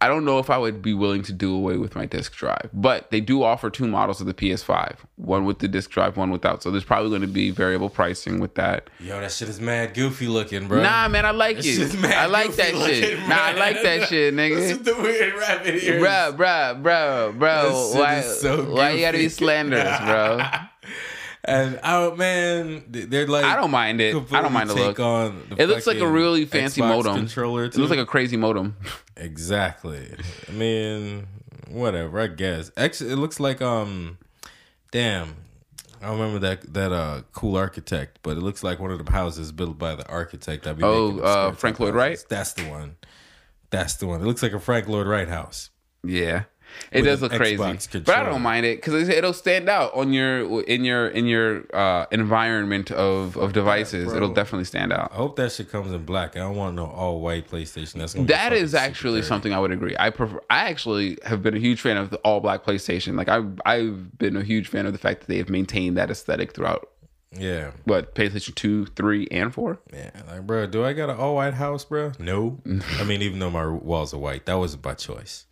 I 0.00 0.06
don't 0.08 0.24
know 0.24 0.38
if 0.38 0.48
I 0.48 0.58
would 0.58 0.80
be 0.80 0.94
willing 0.94 1.22
to 1.24 1.32
do 1.32 1.54
away 1.54 1.76
with 1.76 1.96
my 1.96 2.06
disk 2.06 2.34
drive, 2.34 2.70
but 2.72 3.10
they 3.10 3.20
do 3.20 3.42
offer 3.42 3.68
two 3.68 3.88
models 3.88 4.20
of 4.20 4.26
the 4.28 4.34
PS5, 4.34 4.96
one 5.16 5.44
with 5.44 5.58
the 5.58 5.66
disk 5.66 5.90
drive, 5.90 6.16
one 6.16 6.30
without. 6.30 6.62
So 6.62 6.70
there's 6.70 6.84
probably 6.84 7.10
going 7.10 7.22
to 7.22 7.26
be 7.26 7.50
variable 7.50 7.90
pricing 7.90 8.38
with 8.38 8.54
that. 8.54 8.90
Yo, 9.00 9.20
that 9.20 9.32
shit 9.32 9.48
is 9.48 9.60
mad 9.60 9.94
goofy 9.94 10.28
looking, 10.28 10.68
bro. 10.68 10.82
Nah, 10.82 11.08
man, 11.08 11.26
I 11.26 11.32
like 11.32 11.56
That 11.56 11.66
it. 11.66 12.04
I 12.04 12.26
like 12.26 12.54
that 12.54 12.74
shit. 12.74 13.18
Nah, 13.28 13.36
I 13.36 13.52
like 13.52 13.82
that 13.82 14.08
shit, 14.08 14.34
nigga. 14.34 14.54
Listen 14.56 14.84
to 14.84 15.02
weird 15.02 15.34
rapping 15.34 15.78
here. 15.80 15.98
Bro, 15.98 16.34
bro, 16.36 16.78
bro, 16.80 17.34
bro. 17.36 17.68
This 17.68 17.94
Why, 17.96 18.14
is 18.18 18.40
so 18.40 18.72
why 18.72 18.90
you 18.92 19.00
gotta 19.00 19.18
be 19.18 19.28
slanderous, 19.28 19.98
bro? 20.04 20.40
And 21.48 21.80
oh 21.82 22.14
man, 22.16 22.84
they're 22.88 23.26
like 23.26 23.44
I 23.44 23.56
don't 23.56 23.70
mind 23.70 24.00
it. 24.00 24.14
I 24.32 24.42
don't 24.42 24.52
mind 24.52 24.70
the 24.70 24.74
look. 24.74 24.96
The 24.96 25.56
It 25.62 25.66
looks 25.68 25.86
like 25.86 25.98
a 25.98 26.06
really 26.08 26.44
fancy 26.44 26.80
Xbox 26.80 26.88
modem. 27.04 27.14
controller. 27.16 27.64
It 27.64 27.76
looks 27.76 27.90
like 27.90 27.98
a 27.98 28.06
crazy 28.06 28.36
modem. 28.36 28.76
exactly. 29.16 30.14
I 30.48 30.52
mean, 30.52 31.26
whatever. 31.68 32.20
I 32.20 32.26
guess. 32.28 32.70
Actually, 32.76 33.12
it 33.12 33.16
looks 33.16 33.40
like 33.40 33.60
um, 33.62 34.18
damn. 34.90 35.36
I 36.00 36.06
don't 36.06 36.18
remember 36.20 36.38
that 36.40 36.74
that 36.74 36.92
uh 36.92 37.22
cool 37.32 37.56
architect, 37.56 38.20
but 38.22 38.36
it 38.36 38.40
looks 38.40 38.62
like 38.62 38.78
one 38.78 38.92
of 38.92 39.04
the 39.04 39.10
houses 39.10 39.50
built 39.50 39.78
by 39.78 39.96
the 39.96 40.06
architect. 40.08 40.66
I'd 40.66 40.76
be 40.78 40.84
Oh, 40.84 41.18
uh, 41.18 41.52
Frank 41.52 41.80
Lloyd 41.80 41.94
Wright? 41.94 42.22
That's 42.28 42.52
the 42.52 42.64
one. 42.70 42.96
That's 43.70 43.96
the 43.96 44.06
one. 44.06 44.20
It 44.20 44.24
looks 44.24 44.42
like 44.42 44.52
a 44.52 44.60
Frank 44.60 44.86
Lloyd 44.88 45.06
Wright 45.08 45.28
house. 45.28 45.70
Yeah, 46.04 46.44
it 46.92 47.02
does 47.02 47.20
look 47.22 47.32
crazy, 47.32 47.56
Xbox 47.56 48.04
but 48.04 48.14
I 48.16 48.22
don't 48.24 48.42
mind 48.42 48.64
it 48.66 48.78
because 48.78 49.08
it'll 49.08 49.32
stand 49.32 49.68
out 49.68 49.94
on 49.94 50.12
your 50.12 50.62
in 50.62 50.84
your 50.84 51.08
in 51.08 51.26
your 51.26 51.64
uh, 51.74 52.06
environment 52.10 52.90
of 52.90 53.36
of 53.36 53.52
devices. 53.52 54.06
bro. 54.06 54.16
it'll 54.16 54.34
definitely 54.34 54.64
stand 54.64 54.92
out. 54.92 55.12
I 55.12 55.16
hope 55.16 55.36
that 55.36 55.52
shit 55.52 55.70
comes 55.70 55.92
in 55.92 56.04
black. 56.04 56.36
I 56.36 56.40
don't 56.40 56.56
want 56.56 56.76
no 56.76 56.86
all 56.86 57.20
white 57.20 57.48
PlayStation. 57.50 57.94
That's 57.94 58.14
gonna 58.14 58.26
That 58.26 58.52
fucking 58.52 58.74
actually 58.74 59.22
something 59.22 59.52
I 59.52 59.58
would 59.58 59.72
agree. 59.72 59.94
I 59.98 60.10
prefer. 60.10 60.40
I 60.50 60.68
actually 60.70 61.18
have 61.24 61.42
been 61.42 61.54
a 61.54 61.60
huge 61.60 61.80
fan 61.80 61.96
of 61.96 62.10
the 62.10 62.18
all 62.18 62.40
black 62.40 62.64
PlayStation. 62.64 63.16
Like 63.16 63.28
I, 63.28 63.42
I've 63.64 64.18
been 64.18 64.36
a 64.36 64.42
huge 64.42 64.68
fan 64.68 64.86
of 64.86 64.92
the 64.92 64.98
fact 64.98 65.20
that 65.20 65.26
they 65.28 65.38
have 65.38 65.48
maintained 65.50 65.96
that 65.96 66.10
aesthetic 66.10 66.54
throughout 66.54 66.88
Yeah. 67.36 67.72
what 67.84 68.14
PlayStation 68.14 68.54
two, 68.54 68.86
three, 68.86 69.26
and 69.30 69.52
four. 69.52 69.78
Yeah, 69.92 70.10
like, 70.30 70.46
bro, 70.46 70.66
do 70.66 70.84
I 70.84 70.92
got 70.92 71.10
an 71.10 71.16
all 71.16 71.34
white 71.34 71.54
house, 71.54 71.84
bro? 71.84 72.12
No. 72.18 72.58
I 72.98 73.04
mean, 73.04 73.22
even 73.22 73.38
though 73.38 73.50
my 73.50 73.66
walls 73.66 74.14
are 74.14 74.18
white, 74.18 74.46
that 74.46 74.54
was 74.54 74.76
by 74.76 74.94
choice. 74.94 75.46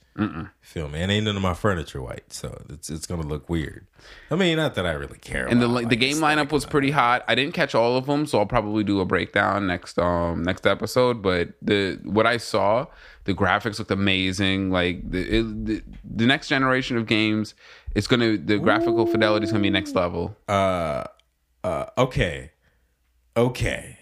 Feel 0.61 0.89
me? 0.89 1.03
And 1.03 1.13
ain't 1.13 1.27
none 1.27 1.37
of 1.37 1.43
my 1.43 1.53
furniture 1.53 2.01
white, 2.01 2.33
so 2.33 2.63
it's 2.71 2.89
it's 2.89 3.07
gonna 3.07 3.27
look 3.27 3.51
weird. 3.51 3.87
I 4.31 4.37
mean, 4.37 4.57
not 4.57 4.75
that 4.77 4.87
I 4.87 4.93
really 4.93 5.19
care. 5.19 5.47
And 5.47 5.61
the 5.61 5.69
like, 5.69 5.91
the 5.91 5.97
game 5.97 6.17
lineup 6.17 6.53
was 6.53 6.65
pretty 6.65 6.91
hot. 6.91 7.23
I 7.29 7.35
didn't 7.35 7.53
catch 7.53 7.75
all 7.75 7.97
of 7.97 8.07
them, 8.07 8.25
so 8.27 8.39
I'll 8.39 8.47
probably 8.47 8.83
do 8.83 9.01
a 9.01 9.05
breakdown 9.05 9.67
next 9.67 9.99
um 9.99 10.43
next 10.43 10.67
episode. 10.67 11.21
But 11.23 11.51
the 11.61 12.01
what 12.05 12.27
I 12.27 12.39
saw, 12.39 12.87
the 13.25 13.35
graphics 13.35 13.79
looked 13.79 13.91
amazing. 13.91 14.71
Like 14.71 15.11
the 15.11 15.39
it, 15.39 15.67
the, 15.67 15.83
the 16.03 16.27
next 16.27 16.49
generation 16.49 16.97
of 16.97 17.07
games, 17.07 17.55
it's 17.95 18.07
gonna 18.07 18.39
the 18.39 18.59
graphical 18.59 19.07
fidelity 19.07 19.45
is 19.45 19.53
gonna 19.53 19.63
be 19.63 19.71
next 19.71 19.95
level. 19.95 20.35
Uh, 20.49 21.05
uh, 21.63 21.87
okay, 21.99 22.53
okay. 23.37 23.99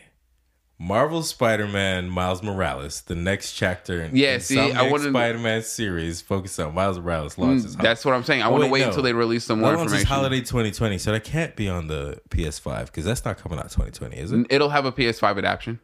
Marvel 0.78 1.22
Spider-Man 1.22 2.10
Miles 2.10 2.42
Morales, 2.42 3.02
the 3.02 3.14
next 3.14 3.52
chapter 3.52 4.02
in 4.02 4.16
Yeah, 4.16 4.38
see, 4.38 4.58
I 4.58 4.70
Insomniac 4.70 4.90
wanted- 4.90 5.10
Spider-Man 5.10 5.62
series 5.62 6.20
focused 6.20 6.58
on 6.58 6.74
Miles 6.74 6.98
Morales 6.98 7.38
launches. 7.38 7.76
That's 7.76 8.04
what 8.04 8.14
I'm 8.14 8.24
saying. 8.24 8.42
I 8.42 8.46
Oh, 8.48 8.52
want 8.52 8.64
to 8.64 8.70
wait, 8.70 8.80
no. 8.80 8.88
until 8.88 9.02
they 9.04 9.12
release 9.12 9.44
some 9.44 9.60
that 9.60 9.66
more 9.66 9.76
launches 9.76 9.92
information. 10.00 10.08
holiday 10.08 10.40
2020, 10.40 10.98
so 10.98 11.12
that 11.12 11.22
can't 11.24 11.54
be 11.54 11.68
on 11.68 11.86
the 11.86 12.20
PS5 12.28 12.86
because 12.86 13.04
that's 13.04 13.24
not 13.24 13.38
coming 13.38 13.58
out 13.58 13.70
2020, 13.70 14.16
is 14.16 14.32
it? 14.32 14.46
It'll 14.50 14.70
have 14.70 14.84
a 14.84 14.90
PS5 14.92 15.38
adaptation, 15.38 15.78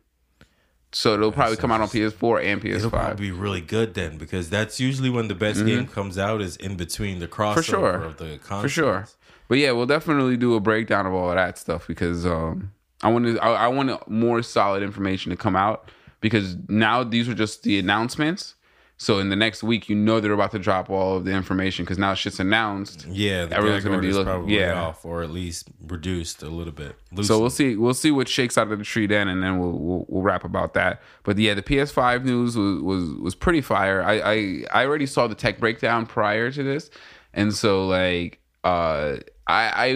so 0.92 1.14
it'll 1.14 1.30
probably 1.30 1.56
come 1.56 1.70
out 1.70 1.80
on 1.80 1.88
PS4 1.88 2.40
and 2.44 2.64
It'll 2.64 2.90
PS5 2.90 2.90
probably 2.90 3.26
be 3.26 3.30
really 3.30 3.60
good 3.60 3.94
then 3.94 4.18
because 4.18 4.50
that's 4.50 4.80
usually 4.80 5.08
when 5.08 5.28
the 5.28 5.36
best 5.36 5.64
game 5.64 5.86
comes 5.86 6.18
out 6.18 6.40
is 6.40 6.56
in 6.56 6.76
between 6.76 7.20
the 7.20 7.28
crossover 7.28 7.54
Mm-hmm. 7.54 7.54
for 7.54 7.62
sure. 7.62 7.94
of 8.04 8.16
the 8.18 8.38
consoles. 8.38 8.62
for 8.62 8.68
sure. 8.68 9.08
But 9.46 9.58
yeah, 9.58 9.70
we'll 9.70 9.86
definitely 9.86 10.36
do 10.36 10.54
a 10.56 10.60
breakdown 10.60 11.06
of 11.06 11.12
all 11.12 11.30
of 11.30 11.36
that 11.36 11.58
stuff 11.58 11.86
because 11.86 12.26
um, 12.26 12.72
I 13.02 13.08
want 13.10 13.24
to. 13.26 13.38
I, 13.38 13.64
I 13.64 13.68
want 13.68 14.08
more 14.10 14.42
solid 14.42 14.82
information 14.82 15.30
to 15.30 15.36
come 15.36 15.56
out 15.56 15.90
because 16.20 16.56
now 16.68 17.02
these 17.04 17.28
are 17.28 17.34
just 17.34 17.62
the 17.62 17.78
announcements. 17.78 18.54
So 18.98 19.18
in 19.18 19.30
the 19.30 19.36
next 19.36 19.62
week, 19.62 19.88
you 19.88 19.96
know 19.96 20.20
they're 20.20 20.34
about 20.34 20.50
to 20.50 20.58
drop 20.58 20.90
all 20.90 21.16
of 21.16 21.24
the 21.24 21.30
information 21.30 21.86
because 21.86 21.96
now 21.96 22.12
shit's 22.12 22.38
announced. 22.38 23.06
Yeah, 23.08 23.46
the 23.46 23.56
Everyone's 23.56 23.82
gonna 23.82 23.96
be 23.96 24.08
order's 24.08 24.16
look- 24.18 24.26
probably 24.26 24.58
yeah. 24.58 24.74
off 24.74 25.06
or 25.06 25.22
at 25.22 25.30
least 25.30 25.68
reduced 25.86 26.42
a 26.42 26.50
little 26.50 26.74
bit. 26.74 26.96
So 27.22 27.40
we'll 27.40 27.48
see. 27.48 27.76
We'll 27.76 27.94
see 27.94 28.10
what 28.10 28.28
shakes 28.28 28.58
out 28.58 28.70
of 28.70 28.78
the 28.78 28.84
tree 28.84 29.06
then, 29.06 29.28
and 29.28 29.42
then 29.42 29.58
we'll 29.58 29.72
we'll, 29.72 30.04
we'll 30.06 30.22
wrap 30.22 30.44
about 30.44 30.74
that. 30.74 31.00
But 31.22 31.38
yeah, 31.38 31.54
the 31.54 31.62
PS5 31.62 32.24
news 32.24 32.58
was 32.58 32.82
was, 32.82 33.10
was 33.14 33.34
pretty 33.34 33.62
fire. 33.62 34.02
I, 34.02 34.20
I 34.20 34.64
I 34.82 34.84
already 34.84 35.06
saw 35.06 35.26
the 35.26 35.34
tech 35.34 35.58
breakdown 35.60 36.04
prior 36.04 36.50
to 36.50 36.62
this, 36.62 36.90
and 37.32 37.54
so 37.54 37.86
like 37.86 38.38
uh 38.64 39.16
I 39.46 39.94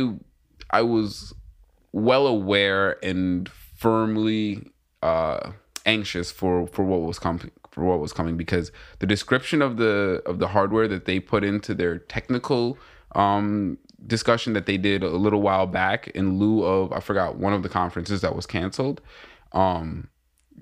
I 0.70 0.78
I 0.78 0.80
was 0.80 1.34
well 1.94 2.26
aware 2.26 2.98
and 3.04 3.48
firmly 3.48 4.66
uh 5.00 5.52
anxious 5.86 6.32
for 6.32 6.66
for 6.66 6.84
what 6.84 7.00
was 7.02 7.20
coming 7.20 7.52
for 7.70 7.84
what 7.84 8.00
was 8.00 8.12
coming 8.12 8.36
because 8.36 8.72
the 8.98 9.06
description 9.06 9.62
of 9.62 9.76
the 9.76 10.20
of 10.26 10.40
the 10.40 10.48
hardware 10.48 10.88
that 10.88 11.04
they 11.04 11.20
put 11.20 11.44
into 11.44 11.72
their 11.72 11.98
technical 11.98 12.76
um 13.14 13.78
discussion 14.08 14.54
that 14.54 14.66
they 14.66 14.76
did 14.76 15.04
a 15.04 15.10
little 15.10 15.40
while 15.40 15.68
back 15.68 16.08
in 16.08 16.36
lieu 16.36 16.64
of 16.64 16.92
I 16.92 16.98
forgot 16.98 17.36
one 17.36 17.52
of 17.52 17.62
the 17.62 17.68
conferences 17.68 18.22
that 18.22 18.34
was 18.34 18.44
canceled 18.44 19.00
um 19.52 20.08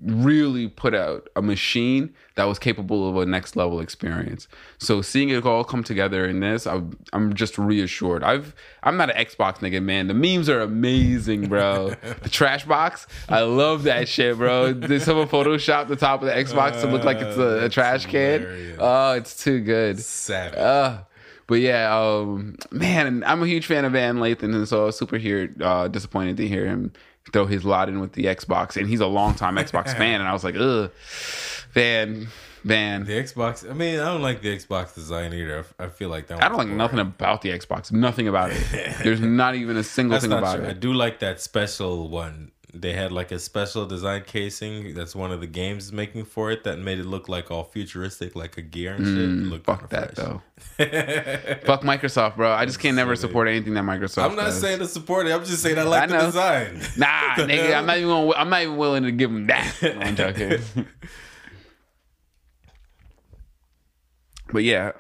really 0.00 0.68
put 0.68 0.94
out 0.94 1.28
a 1.36 1.42
machine 1.42 2.14
that 2.34 2.44
was 2.44 2.58
capable 2.58 3.08
of 3.08 3.16
a 3.16 3.26
next 3.26 3.56
level 3.56 3.80
experience. 3.80 4.48
So 4.78 5.02
seeing 5.02 5.28
it 5.28 5.44
all 5.44 5.64
come 5.64 5.84
together 5.84 6.26
in 6.26 6.40
this, 6.40 6.66
I'm, 6.66 6.98
I'm 7.12 7.34
just 7.34 7.58
reassured. 7.58 8.24
I've 8.24 8.54
I'm 8.82 8.96
not 8.96 9.10
an 9.10 9.24
Xbox 9.24 9.58
nigga, 9.58 9.82
man. 9.82 10.06
The 10.08 10.14
memes 10.14 10.48
are 10.48 10.60
amazing, 10.60 11.48
bro. 11.48 11.90
the 12.22 12.28
trash 12.28 12.64
box, 12.64 13.06
I 13.28 13.42
love 13.42 13.84
that 13.84 14.08
shit, 14.08 14.36
bro. 14.38 14.72
Did 14.72 15.02
someone 15.02 15.28
Photoshop 15.28 15.88
the 15.88 15.96
top 15.96 16.22
of 16.22 16.26
the 16.26 16.34
Xbox 16.34 16.80
to 16.80 16.86
look 16.88 17.04
like 17.04 17.18
it's 17.18 17.36
a, 17.36 17.66
a 17.66 17.68
trash 17.68 18.06
can? 18.06 18.76
Oh, 18.78 19.12
it's 19.12 19.42
too 19.42 19.60
good. 19.60 20.00
savage. 20.00 20.58
Uh, 20.58 21.02
but 21.46 21.60
yeah, 21.60 21.94
um, 21.94 22.56
man, 22.70 23.22
I'm 23.26 23.42
a 23.42 23.46
huge 23.46 23.66
fan 23.66 23.84
of 23.84 23.92
Van 23.92 24.16
Lathan, 24.16 24.54
and 24.54 24.66
so 24.66 24.82
I 24.82 24.84
was 24.86 24.96
super 24.96 25.18
here 25.18 25.54
uh, 25.60 25.88
disappointed 25.88 26.38
to 26.38 26.48
hear 26.48 26.66
him 26.66 26.92
throw 27.32 27.46
his 27.46 27.64
lot 27.64 27.88
in 27.88 28.00
with 28.00 28.12
the 28.12 28.24
Xbox, 28.24 28.76
and 28.76 28.88
he's 28.88 29.00
a 29.00 29.06
longtime 29.06 29.56
Xbox 29.56 29.96
fan, 29.96 30.20
and 30.20 30.28
I 30.28 30.32
was 30.32 30.44
like, 30.44 30.54
ugh, 30.56 30.90
Van, 31.72 32.28
Van. 32.64 33.04
the 33.04 33.12
Xbox. 33.12 33.68
I 33.68 33.72
mean, 33.72 33.98
I 33.98 34.04
don't 34.06 34.22
like 34.22 34.42
the 34.42 34.56
Xbox 34.56 34.94
design 34.94 35.32
either. 35.32 35.64
I 35.78 35.88
feel 35.88 36.08
like 36.08 36.28
that. 36.28 36.42
I 36.42 36.48
don't 36.48 36.58
like 36.58 36.68
nothing 36.68 37.00
about 37.00 37.42
the 37.42 37.50
Xbox. 37.50 37.90
Nothing 37.90 38.28
about 38.28 38.50
it. 38.52 38.62
There's 39.02 39.20
not 39.20 39.54
even 39.54 39.76
a 39.76 39.82
single 39.82 40.12
That's 40.12 40.24
thing 40.24 40.32
about 40.32 40.58
true. 40.58 40.68
I 40.68 40.72
do 40.72 40.92
like 40.92 41.18
that 41.20 41.40
special 41.40 42.08
one. 42.08 42.51
They 42.74 42.94
had 42.94 43.12
like 43.12 43.30
a 43.30 43.38
special 43.38 43.84
design 43.84 44.22
casing. 44.26 44.94
That's 44.94 45.14
one 45.14 45.30
of 45.30 45.40
the 45.40 45.46
games 45.46 45.92
making 45.92 46.24
for 46.24 46.50
it 46.50 46.64
that 46.64 46.78
made 46.78 46.98
it 46.98 47.04
look 47.04 47.28
like 47.28 47.50
all 47.50 47.64
futuristic, 47.64 48.34
like 48.34 48.56
a 48.56 48.62
gear 48.62 48.94
and 48.94 49.04
shit. 49.06 49.28
Looked 49.50 49.66
Mm, 49.66 49.78
Fuck 49.80 49.90
that 49.90 50.14
fresh. 50.14 50.26
though. 50.26 50.42
Fuck 51.66 51.82
Microsoft, 51.82 52.36
bro. 52.36 52.50
I 52.50 52.64
just 52.64 52.80
can't 52.80 52.96
never 52.96 53.14
support 53.14 53.46
anything 53.46 53.74
that 53.74 53.84
Microsoft. 53.84 54.24
I'm 54.24 54.36
not 54.36 54.46
does. 54.46 54.60
saying 54.60 54.78
to 54.78 54.86
support 54.86 55.26
it. 55.26 55.32
I'm 55.32 55.44
just 55.44 55.62
saying 55.62 55.78
I 55.78 55.82
like 55.82 56.04
I 56.04 56.06
the 56.06 56.18
design. 56.26 56.80
Nah, 56.96 57.34
nigga, 57.36 57.74
I'm 57.76 57.84
not 57.84 57.98
even. 57.98 58.08
Gonna, 58.08 58.32
I'm 58.32 58.48
not 58.48 58.62
even 58.62 58.76
willing 58.78 59.02
to 59.02 59.12
give 59.12 59.30
them 59.30 59.46
that. 59.48 59.74
No, 59.82 59.90
I'm 60.00 60.16
joking. 60.16 60.58
but 64.52 64.64
yeah, 64.64 64.92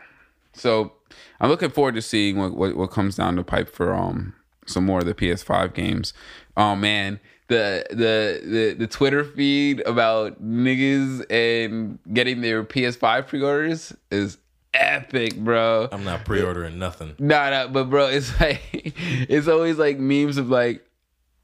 so 0.52 0.92
I'm 1.40 1.48
looking 1.50 1.70
forward 1.70 1.94
to 1.94 2.02
seeing 2.02 2.38
what, 2.38 2.54
what 2.54 2.76
what 2.76 2.90
comes 2.90 3.16
down 3.16 3.36
the 3.36 3.44
pipe 3.44 3.68
for 3.68 3.94
um 3.94 4.34
some 4.66 4.84
more 4.84 5.00
of 5.00 5.06
the 5.06 5.14
PS5 5.14 5.74
games. 5.74 6.12
Oh 6.56 6.76
man, 6.76 7.20
the 7.52 7.84
the 7.90 8.40
the 8.48 8.74
the 8.78 8.86
Twitter 8.86 9.24
feed 9.24 9.80
about 9.86 10.42
niggas 10.42 11.24
and 11.30 11.98
getting 12.12 12.40
their 12.40 12.64
PS5 12.64 13.26
pre-orders 13.26 13.94
is 14.10 14.38
epic, 14.72 15.36
bro. 15.36 15.88
I'm 15.92 16.04
not 16.04 16.24
pre-ordering 16.24 16.78
nothing. 16.78 17.14
Nah, 17.18 17.50
nah, 17.50 17.66
but 17.68 17.90
bro, 17.90 18.06
it's 18.06 18.38
like 18.40 18.60
it's 18.72 19.48
always 19.48 19.76
like 19.76 19.98
memes 19.98 20.38
of 20.38 20.48
like 20.48 20.84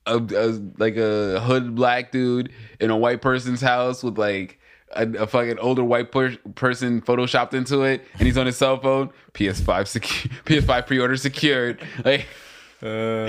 a, 0.07 0.16
a 0.16 0.61
like 0.79 0.97
a 0.97 1.40
hood 1.40 1.75
black 1.75 2.11
dude 2.11 2.51
in 2.81 2.90
a 2.90 2.97
white 2.97 3.21
person's 3.21 3.61
house 3.61 4.03
with 4.03 4.18
like 4.18 4.59
a, 4.92 5.07
a 5.07 5.27
fucking 5.27 5.59
older 5.59 5.85
white 5.85 6.11
per- 6.11 6.38
person 6.55 7.03
photoshopped 7.03 7.53
into 7.53 7.83
it, 7.83 8.03
and 8.14 8.23
he's 8.23 8.38
on 8.38 8.47
his 8.47 8.57
cell 8.57 8.79
phone. 8.81 9.11
PS5 9.35 10.01
secu- 10.01 10.31
PS5 10.47 10.87
pre-order 10.87 11.16
secured. 11.16 11.81
Like, 12.05 12.27
Uh, 12.80 13.24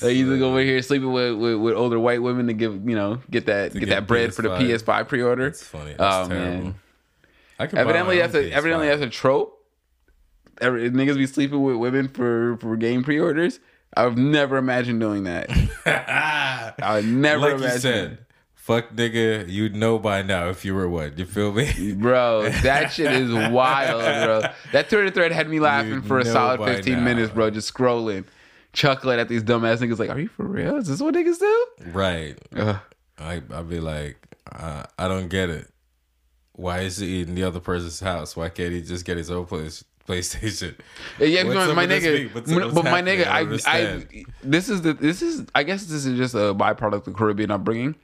like 0.00 0.12
he's 0.14 0.26
like 0.26 0.40
over 0.40 0.60
here 0.60 0.80
sleeping 0.80 1.12
with, 1.12 1.34
with, 1.36 1.56
with 1.56 1.74
older 1.74 1.98
white 2.00 2.22
women 2.22 2.46
to 2.46 2.54
give 2.54 2.88
you 2.88 2.96
know 2.96 3.20
get 3.30 3.46
that 3.46 3.72
get, 3.74 3.80
get 3.80 3.88
that 3.90 4.06
bread 4.06 4.34
for 4.34 4.42
the 4.42 4.48
PS5. 4.48 4.82
PS5 4.82 5.08
pre-order. 5.08 5.44
That's 5.44 5.62
funny. 5.62 5.94
That's 5.98 6.00
oh 6.00 6.28
terrible. 6.28 6.62
man. 6.64 6.74
I 7.58 7.66
can 7.66 7.78
Evidently, 7.78 8.18
that's 8.18 8.34
a 8.34 8.50
evidently 8.52 8.86
PS5. 8.86 8.90
that's 8.90 9.02
a 9.02 9.10
trope. 9.10 9.60
Every, 10.60 10.90
niggas 10.90 11.16
be 11.16 11.26
sleeping 11.26 11.62
with 11.62 11.76
women 11.76 12.08
for 12.08 12.56
for 12.58 12.76
game 12.76 13.02
pre-orders. 13.02 13.60
I've 13.96 14.16
never 14.16 14.56
imagined 14.56 15.00
doing 15.00 15.24
that. 15.24 15.50
I 16.82 17.00
never 17.02 17.40
like 17.40 17.50
you 17.50 17.56
imagined. 17.58 17.80
said, 17.82 18.18
fuck 18.54 18.90
nigga, 18.94 19.48
you'd 19.48 19.76
know 19.76 19.98
by 19.98 20.22
now 20.22 20.48
if 20.48 20.64
you 20.64 20.74
were 20.74 20.88
what. 20.88 21.18
You 21.18 21.24
feel 21.26 21.52
me? 21.52 21.92
Bro, 21.96 22.48
that 22.62 22.88
shit 22.92 23.12
is 23.12 23.30
wild, 23.52 24.00
bro. 24.02 24.50
That 24.72 24.88
Twitter 24.88 25.10
thread 25.10 25.30
had 25.32 25.48
me 25.48 25.60
laughing 25.60 25.92
You 25.94 26.02
for 26.02 26.18
a 26.18 26.24
solid 26.24 26.64
15 26.64 26.94
now. 26.94 27.00
minutes, 27.04 27.32
bro. 27.32 27.50
Just 27.50 27.72
scrolling, 27.72 28.24
chuckling 28.74 29.18
at 29.18 29.28
these 29.28 29.42
dumbass 29.42 29.78
niggas. 29.78 29.98
Like, 29.98 30.10
are 30.10 30.18
you 30.20 30.28
for 30.28 30.44
real? 30.46 30.76
Is 30.76 30.88
this 30.88 31.00
what 31.00 31.14
niggas 31.14 31.38
do? 31.38 31.66
right. 31.92 32.36
Ugh. 32.56 32.76
I 33.18 33.34
I'd 33.52 33.68
be 33.68 33.80
like, 33.80 34.16
uh, 34.52 34.82
I 34.98 35.08
don't 35.08 35.28
get 35.28 35.48
it. 35.48 35.68
Why 36.52 36.80
is 36.80 36.98
he 36.98 37.22
in 37.22 37.34
the 37.34 37.44
other 37.44 37.60
person's 37.60 38.00
house? 38.00 38.36
Why 38.36 38.48
can't 38.48 38.72
he 38.72 38.82
just 38.82 39.04
get 39.04 39.16
his 39.16 39.30
own 39.30 39.46
place, 39.46 39.84
PlayStation? 40.08 40.76
Yeah, 41.18 41.44
What's 41.44 41.74
my 41.74 41.86
nigga? 41.86 42.32
What's- 42.34 42.50
but 42.74 42.84
my 42.84 43.02
nigga, 43.02 43.26
I 43.26 43.40
I, 43.40 43.96
I, 43.96 44.24
this 44.42 44.68
is 44.68 44.82
the, 44.82 44.92
this 44.92 45.22
is, 45.22 45.44
I 45.54 45.62
guess 45.64 45.84
this 45.86 46.04
is 46.06 46.16
just 46.16 46.34
a 46.34 46.54
byproduct 46.54 47.06
of 47.06 47.14
Caribbean 47.14 47.50
upbringing. 47.50 47.94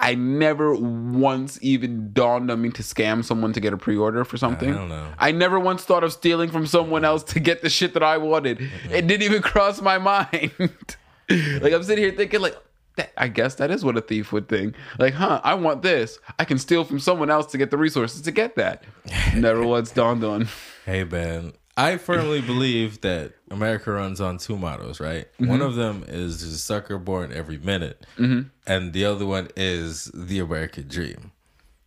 I 0.00 0.14
never 0.14 0.74
once 0.74 1.58
even 1.60 2.12
dawned 2.12 2.50
on 2.50 2.62
me 2.62 2.70
to 2.70 2.82
scam 2.82 3.22
someone 3.22 3.52
to 3.52 3.60
get 3.60 3.72
a 3.72 3.76
pre-order 3.76 4.24
for 4.24 4.38
something. 4.38 4.74
I 4.74 4.76
don't 4.78 4.88
know. 4.88 5.12
I 5.18 5.30
never 5.30 5.60
once 5.60 5.84
thought 5.84 6.02
of 6.02 6.12
stealing 6.12 6.50
from 6.50 6.66
someone 6.66 7.04
else 7.04 7.22
to 7.24 7.40
get 7.40 7.60
the 7.60 7.68
shit 7.68 7.92
that 7.94 8.02
I 8.02 8.16
wanted. 8.16 8.60
It 8.90 9.06
didn't 9.06 9.22
even 9.22 9.42
cross 9.42 9.80
my 9.82 9.98
mind. 9.98 10.52
like 10.58 11.72
I'm 11.72 11.82
sitting 11.82 12.02
here 12.02 12.14
thinking, 12.16 12.40
like, 12.40 12.56
that, 12.96 13.12
I 13.16 13.28
guess 13.28 13.56
that 13.56 13.70
is 13.70 13.84
what 13.84 13.96
a 13.96 14.00
thief 14.00 14.32
would 14.32 14.48
think. 14.48 14.74
Like, 14.98 15.14
huh? 15.14 15.40
I 15.44 15.54
want 15.54 15.82
this. 15.82 16.18
I 16.38 16.44
can 16.44 16.58
steal 16.58 16.84
from 16.84 16.98
someone 16.98 17.30
else 17.30 17.46
to 17.52 17.58
get 17.58 17.70
the 17.70 17.76
resources 17.76 18.22
to 18.22 18.32
get 18.32 18.56
that. 18.56 18.84
Never 19.34 19.64
once 19.64 19.90
dawned 19.90 20.24
on. 20.24 20.48
Hey 20.86 21.04
man, 21.04 21.52
I 21.76 21.96
firmly 21.96 22.40
believe 22.40 23.00
that 23.02 23.32
America 23.50 23.92
runs 23.92 24.20
on 24.20 24.38
two 24.38 24.56
models, 24.58 25.00
right? 25.00 25.26
Mm-hmm. 25.34 25.48
One 25.48 25.62
of 25.62 25.76
them 25.76 26.04
is 26.06 26.42
"a 26.42 26.58
sucker 26.58 26.98
born 26.98 27.32
every 27.32 27.58
minute," 27.58 28.06
and 28.18 28.92
the 28.92 29.04
other 29.04 29.24
one 29.26 29.48
is 29.56 30.10
the 30.12 30.38
American 30.40 30.88
dream. 30.88 31.32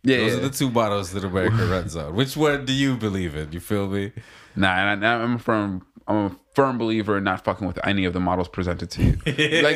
Yeah, 0.02 0.18
Those 0.18 0.32
yeah. 0.32 0.38
are 0.38 0.42
the 0.42 0.50
two 0.50 0.70
models 0.70 1.12
that 1.12 1.24
America 1.24 1.64
runs 1.70 1.96
on. 1.96 2.14
Which 2.14 2.36
one 2.36 2.64
do 2.66 2.72
you 2.72 2.96
believe 2.96 3.34
in? 3.36 3.52
You 3.52 3.60
feel 3.60 3.86
me? 3.88 4.12
Nah, 4.56 4.74
and 4.92 5.06
I, 5.06 5.14
I'm 5.22 5.38
from. 5.38 5.86
I'm 6.06 6.16
a 6.16 6.36
firm 6.54 6.76
believer 6.76 7.16
in 7.16 7.24
not 7.24 7.42
fucking 7.44 7.66
with 7.66 7.78
any 7.86 8.04
of 8.04 8.12
the 8.12 8.20
models 8.20 8.48
presented 8.48 8.90
to 8.90 9.02
you. 9.02 9.12
Like, 9.24 9.26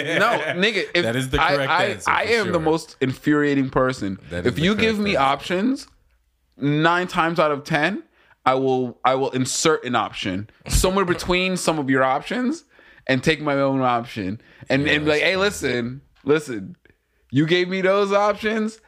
no, 0.05 0.39
nigga. 0.55 0.87
If 0.95 1.03
That 1.05 1.17
is 1.17 1.31
the 1.31 1.39
correct 1.39 1.71
I, 1.71 1.85
answer, 1.87 2.11
I 2.11 2.23
am 2.25 2.53
the 2.53 2.61
most 2.61 2.97
infuriating 3.01 3.71
person. 3.71 4.19
If 4.31 4.59
you 4.59 4.75
give 4.75 4.99
me 4.99 5.13
answer. 5.17 5.21
options, 5.23 5.89
nine 6.59 7.07
times 7.09 7.39
out 7.41 7.51
of 7.51 7.65
ten, 7.65 8.03
I 8.49 8.55
will 8.55 8.99
I 9.05 9.15
will 9.15 9.29
insert 9.33 9.85
an 9.85 9.95
option 9.95 10.49
somewhere 10.69 11.05
between 11.15 11.59
some 11.59 11.79
of 11.79 11.91
your 11.91 12.03
options 12.03 12.65
and 13.07 13.23
take 13.23 13.43
my 13.43 13.55
own 13.57 13.83
option 13.83 14.41
and, 14.71 14.89
and 14.89 15.05
be 15.05 15.11
like, 15.11 15.21
hey, 15.21 15.37
listen, 15.37 16.01
listen, 16.25 16.75
you 17.31 17.45
gave 17.47 17.69
me 17.69 17.83
those 17.83 18.11
options. 18.11 18.81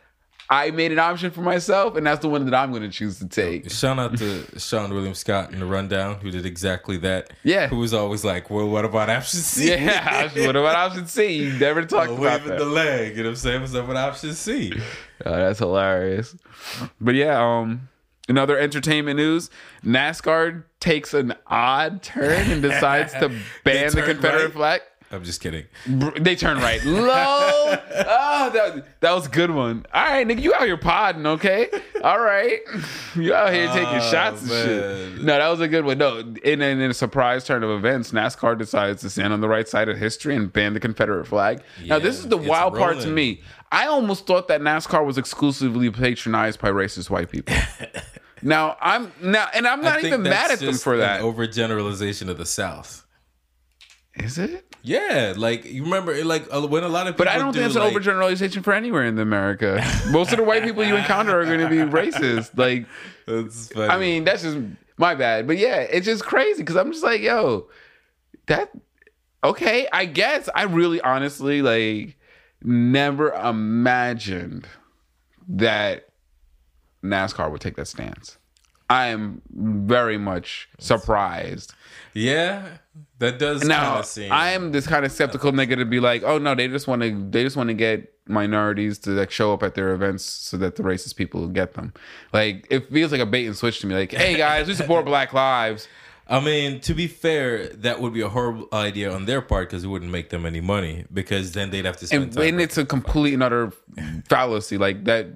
I 0.48 0.70
made 0.70 0.92
an 0.92 0.98
option 0.98 1.30
for 1.30 1.42
myself, 1.42 1.94
and 1.94 2.04
that's 2.06 2.22
the 2.22 2.28
one 2.28 2.44
that 2.46 2.54
I'm 2.54 2.70
going 2.70 2.82
to 2.82 2.88
choose 2.88 3.18
to 3.18 3.28
take. 3.28 3.70
Shout 3.70 3.98
out 3.98 4.16
to 4.16 4.24
Seann 4.56 4.90
William 4.90 5.14
Scott 5.14 5.52
in 5.52 5.60
the 5.60 5.66
rundown 5.66 6.16
who 6.20 6.30
did 6.30 6.46
exactly 6.46 6.96
that. 6.96 7.30
Yeah. 7.44 7.68
Who 7.68 7.76
was 7.76 7.92
always 7.92 8.24
like, 8.24 8.48
well, 8.48 8.68
what 8.68 8.86
about 8.86 9.10
option 9.10 9.40
C? 9.40 9.68
Yeah, 9.68 10.28
what 10.46 10.56
about 10.56 10.74
option 10.74 11.06
C? 11.06 11.34
You 11.34 11.52
never 11.58 11.84
talked 11.84 12.12
about 12.12 12.20
waving 12.20 12.48
that. 12.48 12.58
the 12.58 12.64
leg. 12.64 13.10
You 13.10 13.24
know 13.24 13.28
what 13.28 13.32
I'm 13.32 13.36
saying? 13.36 13.60
What's 13.60 13.74
up 13.74 13.86
with 13.86 13.96
option 13.98 14.32
C? 14.32 14.72
Oh, 15.24 15.36
that's 15.36 15.58
hilarious. 15.58 16.34
But 16.98 17.14
yeah, 17.14 17.38
um, 17.38 17.89
in 18.30 18.38
other 18.38 18.56
entertainment 18.56 19.16
news, 19.16 19.50
NASCAR 19.84 20.62
takes 20.78 21.12
an 21.14 21.34
odd 21.48 22.00
turn 22.00 22.48
and 22.48 22.62
decides 22.62 23.12
to 23.14 23.28
ban 23.64 23.90
the 23.92 24.02
Confederate 24.02 24.44
right. 24.44 24.52
flag. 24.52 24.80
I'm 25.12 25.24
just 25.24 25.40
kidding. 25.40 25.64
They 26.20 26.36
turn 26.36 26.58
right. 26.58 26.82
Low. 26.84 27.76
Oh, 28.02 28.48
that, 28.50 29.00
that 29.00 29.12
was 29.12 29.26
a 29.26 29.28
good 29.28 29.50
one. 29.50 29.84
All 29.92 30.02
right, 30.04 30.26
nigga, 30.26 30.40
you 30.40 30.54
out 30.54 30.62
here 30.62 30.76
podding, 30.78 31.26
okay? 31.26 31.68
All 32.02 32.18
right. 32.18 32.60
You 33.16 33.34
out 33.34 33.52
here 33.52 33.66
taking 33.66 33.98
Oh, 33.98 34.10
shots 34.10 34.40
and 34.42 34.50
shit. 34.50 35.22
No, 35.22 35.36
that 35.36 35.48
was 35.48 35.60
a 35.60 35.66
good 35.68 35.84
one. 35.84 35.98
No, 35.98 36.18
in, 36.18 36.36
in, 36.62 36.62
in 36.62 36.90
a 36.90 36.94
surprise 36.94 37.44
turn 37.44 37.64
of 37.64 37.70
events, 37.70 38.12
NASCAR 38.12 38.56
decides 38.56 39.02
to 39.02 39.10
stand 39.10 39.32
on 39.32 39.40
the 39.40 39.48
right 39.48 39.68
side 39.68 39.88
of 39.88 39.98
history 39.98 40.36
and 40.36 40.50
ban 40.52 40.72
the 40.74 40.80
Confederate 40.80 41.26
flag. 41.26 41.62
now, 41.84 41.98
this 41.98 42.20
is 42.20 42.28
the 42.28 42.36
wild 42.36 42.76
part 42.76 43.00
to 43.00 43.08
me. 43.08 43.42
I 43.72 43.87
almost 43.87 44.26
thought 44.26 44.48
that 44.48 44.61
NASCAR 44.61 45.04
was 45.04 45.16
exclusively 45.16 45.90
patronized 45.90 46.61
by 46.61 46.70
racist 46.70 47.09
white 47.09 47.30
people. 47.30 47.54
now, 48.42 48.76
I'm 48.80 49.12
now, 49.22 49.48
and 49.54 49.66
I'm 49.66 49.80
not 49.80 50.02
even 50.02 50.22
mad 50.22 50.50
at 50.50 50.59
them 50.59 50.74
for 50.74 50.96
that. 50.96 51.20
Overgeneralization 51.20 52.28
of 52.28 52.38
the 52.38 52.46
South. 52.46 53.06
Is 54.16 54.38
it? 54.38 54.74
Yeah, 54.83 55.35
like 55.37 55.64
you 55.66 55.85
remember, 55.85 56.24
like 56.24 56.50
when 56.50 56.83
a 56.83 56.88
lot 56.88 57.06
of 57.06 57.14
people. 57.14 57.26
But 57.26 57.28
I 57.28 57.38
don't 57.38 57.52
do, 57.52 57.61
think 57.61 57.66
it's 57.66 57.76
like, 57.76 57.94
an 57.94 58.00
overgeneralization 58.00 58.64
for 58.64 58.72
anywhere 58.72 59.04
in 59.04 59.18
America. 59.18 59.85
Most 60.11 60.33
of 60.33 60.38
the 60.38 60.44
white 60.44 60.64
people 60.64 60.85
you 60.85 60.96
encounter 60.96 61.38
are 61.38 61.44
going 61.44 61.61
to 61.61 61.68
be 61.68 61.76
racist. 61.76 62.56
Like. 62.56 62.87
I 63.76 63.98
mean, 63.98 64.24
that's 64.24 64.42
just 64.42 64.59
my 64.96 65.14
bad. 65.14 65.46
But 65.46 65.59
yeah, 65.59 65.80
it's 65.80 66.06
just 66.06 66.24
crazy 66.24 66.62
because 66.62 66.76
I'm 66.76 66.90
just 66.92 67.04
like, 67.04 67.20
yo, 67.20 67.68
that 68.46 68.72
okay. 69.44 69.87
I 69.92 70.06
guess 70.06 70.48
I 70.54 70.62
really, 70.64 71.00
honestly, 71.00 71.62
like, 71.62 72.16
never 72.62 73.32
imagined 73.32 74.66
that 75.48 76.08
NASCAR 77.02 77.50
would 77.50 77.60
take 77.60 77.76
that 77.76 77.86
stance. 77.88 78.36
I 78.88 79.06
am 79.06 79.40
very 79.52 80.18
much 80.18 80.68
surprised. 80.78 81.74
yeah, 82.12 82.78
that 83.20 83.38
does 83.38 83.62
Now, 83.64 84.02
seem. 84.02 84.32
I 84.32 84.50
am 84.50 84.72
this 84.72 84.86
kind 84.86 85.04
of 85.04 85.12
skeptical 85.12 85.52
nigga 85.52 85.76
to 85.76 85.84
be 85.84 86.00
like, 86.00 86.24
oh 86.24 86.38
no, 86.38 86.54
they 86.56 86.66
just 86.66 86.88
want 86.88 87.02
to, 87.02 87.28
they 87.30 87.44
just 87.44 87.56
want 87.56 87.68
to 87.68 87.74
get 87.74 88.12
minorities 88.26 88.98
to 89.00 89.10
like 89.10 89.30
show 89.30 89.52
up 89.52 89.62
at 89.62 89.74
their 89.76 89.92
events 89.92 90.24
so 90.24 90.56
that 90.56 90.74
the 90.76 90.82
racist 90.82 91.14
people 91.16 91.46
get 91.48 91.74
them. 91.74 91.92
Like 92.32 92.66
it 92.68 92.90
feels 92.90 93.12
like 93.12 93.20
a 93.20 93.26
bait 93.26 93.46
and 93.46 93.56
switch 93.56 93.78
to 93.80 93.86
me. 93.86 93.94
Like, 93.94 94.12
hey 94.12 94.36
guys, 94.36 94.66
we 94.66 94.74
support 94.74 95.04
Black 95.04 95.32
lives. 95.32 95.86
I 96.30 96.38
mean, 96.38 96.78
to 96.82 96.94
be 96.94 97.08
fair, 97.08 97.66
that 97.68 98.00
would 98.00 98.14
be 98.14 98.20
a 98.20 98.28
horrible 98.28 98.68
idea 98.72 99.12
on 99.12 99.24
their 99.24 99.40
part 99.42 99.68
because 99.68 99.82
it 99.82 99.88
wouldn't 99.88 100.12
make 100.12 100.30
them 100.30 100.46
any 100.46 100.60
money 100.60 101.04
because 101.12 101.52
then 101.52 101.70
they'd 101.70 101.84
have 101.84 101.96
to 101.98 102.06
spend 102.06 102.22
and, 102.22 102.32
time. 102.32 102.42
and 102.44 102.60
it's 102.60 102.78
a 102.78 102.84
complete 102.86 103.34
and 103.34 103.42
utter 103.42 103.72
fallacy 104.28 104.78
like 104.78 105.04
that 105.04 105.26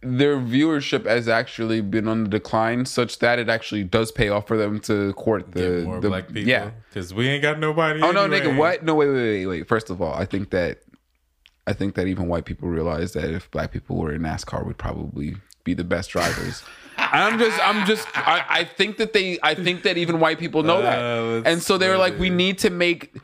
their 0.00 0.36
viewership 0.36 1.06
has 1.06 1.28
actually 1.28 1.80
been 1.80 2.06
on 2.08 2.24
the 2.24 2.30
decline 2.30 2.86
such 2.86 3.18
that 3.20 3.38
it 3.38 3.48
actually 3.48 3.82
does 3.84 4.12
pay 4.12 4.28
off 4.28 4.46
for 4.46 4.56
them 4.56 4.78
to 4.80 5.12
court 5.14 5.52
the, 5.52 5.60
Get 5.60 5.84
more 5.84 6.00
the 6.00 6.08
black 6.08 6.26
people. 6.28 6.42
yeah 6.42 6.70
because 6.88 7.12
we 7.14 7.28
ain't 7.28 7.42
got 7.42 7.58
nobody. 7.58 8.00
oh 8.02 8.12
no 8.12 8.28
nigga 8.28 8.56
what 8.56 8.84
no 8.84 8.94
wait 8.94 9.08
wait 9.08 9.14
wait 9.14 9.46
wait 9.46 9.68
first 9.68 9.90
of 9.90 10.00
all 10.00 10.14
i 10.14 10.24
think 10.24 10.50
that 10.50 10.82
i 11.66 11.72
think 11.72 11.94
that 11.96 12.06
even 12.06 12.28
white 12.28 12.44
people 12.44 12.68
realize 12.68 13.12
that 13.12 13.30
if 13.30 13.50
black 13.50 13.72
people 13.72 13.96
were 13.96 14.12
in 14.12 14.22
nascar 14.22 14.64
we'd 14.64 14.78
probably 14.78 15.36
be 15.64 15.74
the 15.74 15.84
best 15.84 16.10
drivers 16.10 16.62
I'm 17.12 17.38
just, 17.38 17.58
I'm 17.66 17.86
just, 17.86 18.06
I, 18.14 18.44
I 18.48 18.64
think 18.64 18.96
that 18.98 19.12
they, 19.12 19.38
I 19.42 19.54
think 19.54 19.82
that 19.82 19.96
even 19.96 20.20
white 20.20 20.38
people 20.38 20.62
know 20.62 20.78
Oh, 20.78 21.40
that, 21.40 21.50
and 21.50 21.62
so 21.62 21.78
they 21.78 21.88
were 21.88 21.96
like, 21.96 22.18
we 22.18 22.30
need 22.30 22.58
to 22.58 22.70
make 22.70 23.14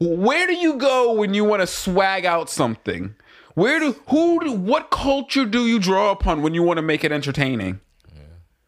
where 0.00 0.46
do 0.46 0.54
you 0.54 0.74
go 0.78 1.12
when 1.12 1.32
you 1.34 1.44
want 1.44 1.60
to 1.60 1.66
swag 1.66 2.24
out 2.24 2.50
something? 2.50 3.14
Where 3.54 3.78
do 3.78 3.92
who 4.08 4.40
do, 4.40 4.52
what 4.52 4.90
culture 4.90 5.44
do 5.44 5.66
you 5.66 5.78
draw 5.78 6.10
upon 6.10 6.42
when 6.42 6.54
you 6.54 6.62
want 6.62 6.78
to 6.78 6.82
make 6.82 7.04
it 7.04 7.12
entertaining? 7.12 7.80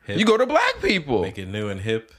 Hip. 0.05 0.19
You 0.19 0.25
go 0.25 0.37
to 0.37 0.47
black 0.47 0.81
people. 0.81 1.23
Make 1.23 1.39
it 1.39 1.47
new 1.47 1.69
and 1.69 1.81
hip. 1.81 2.13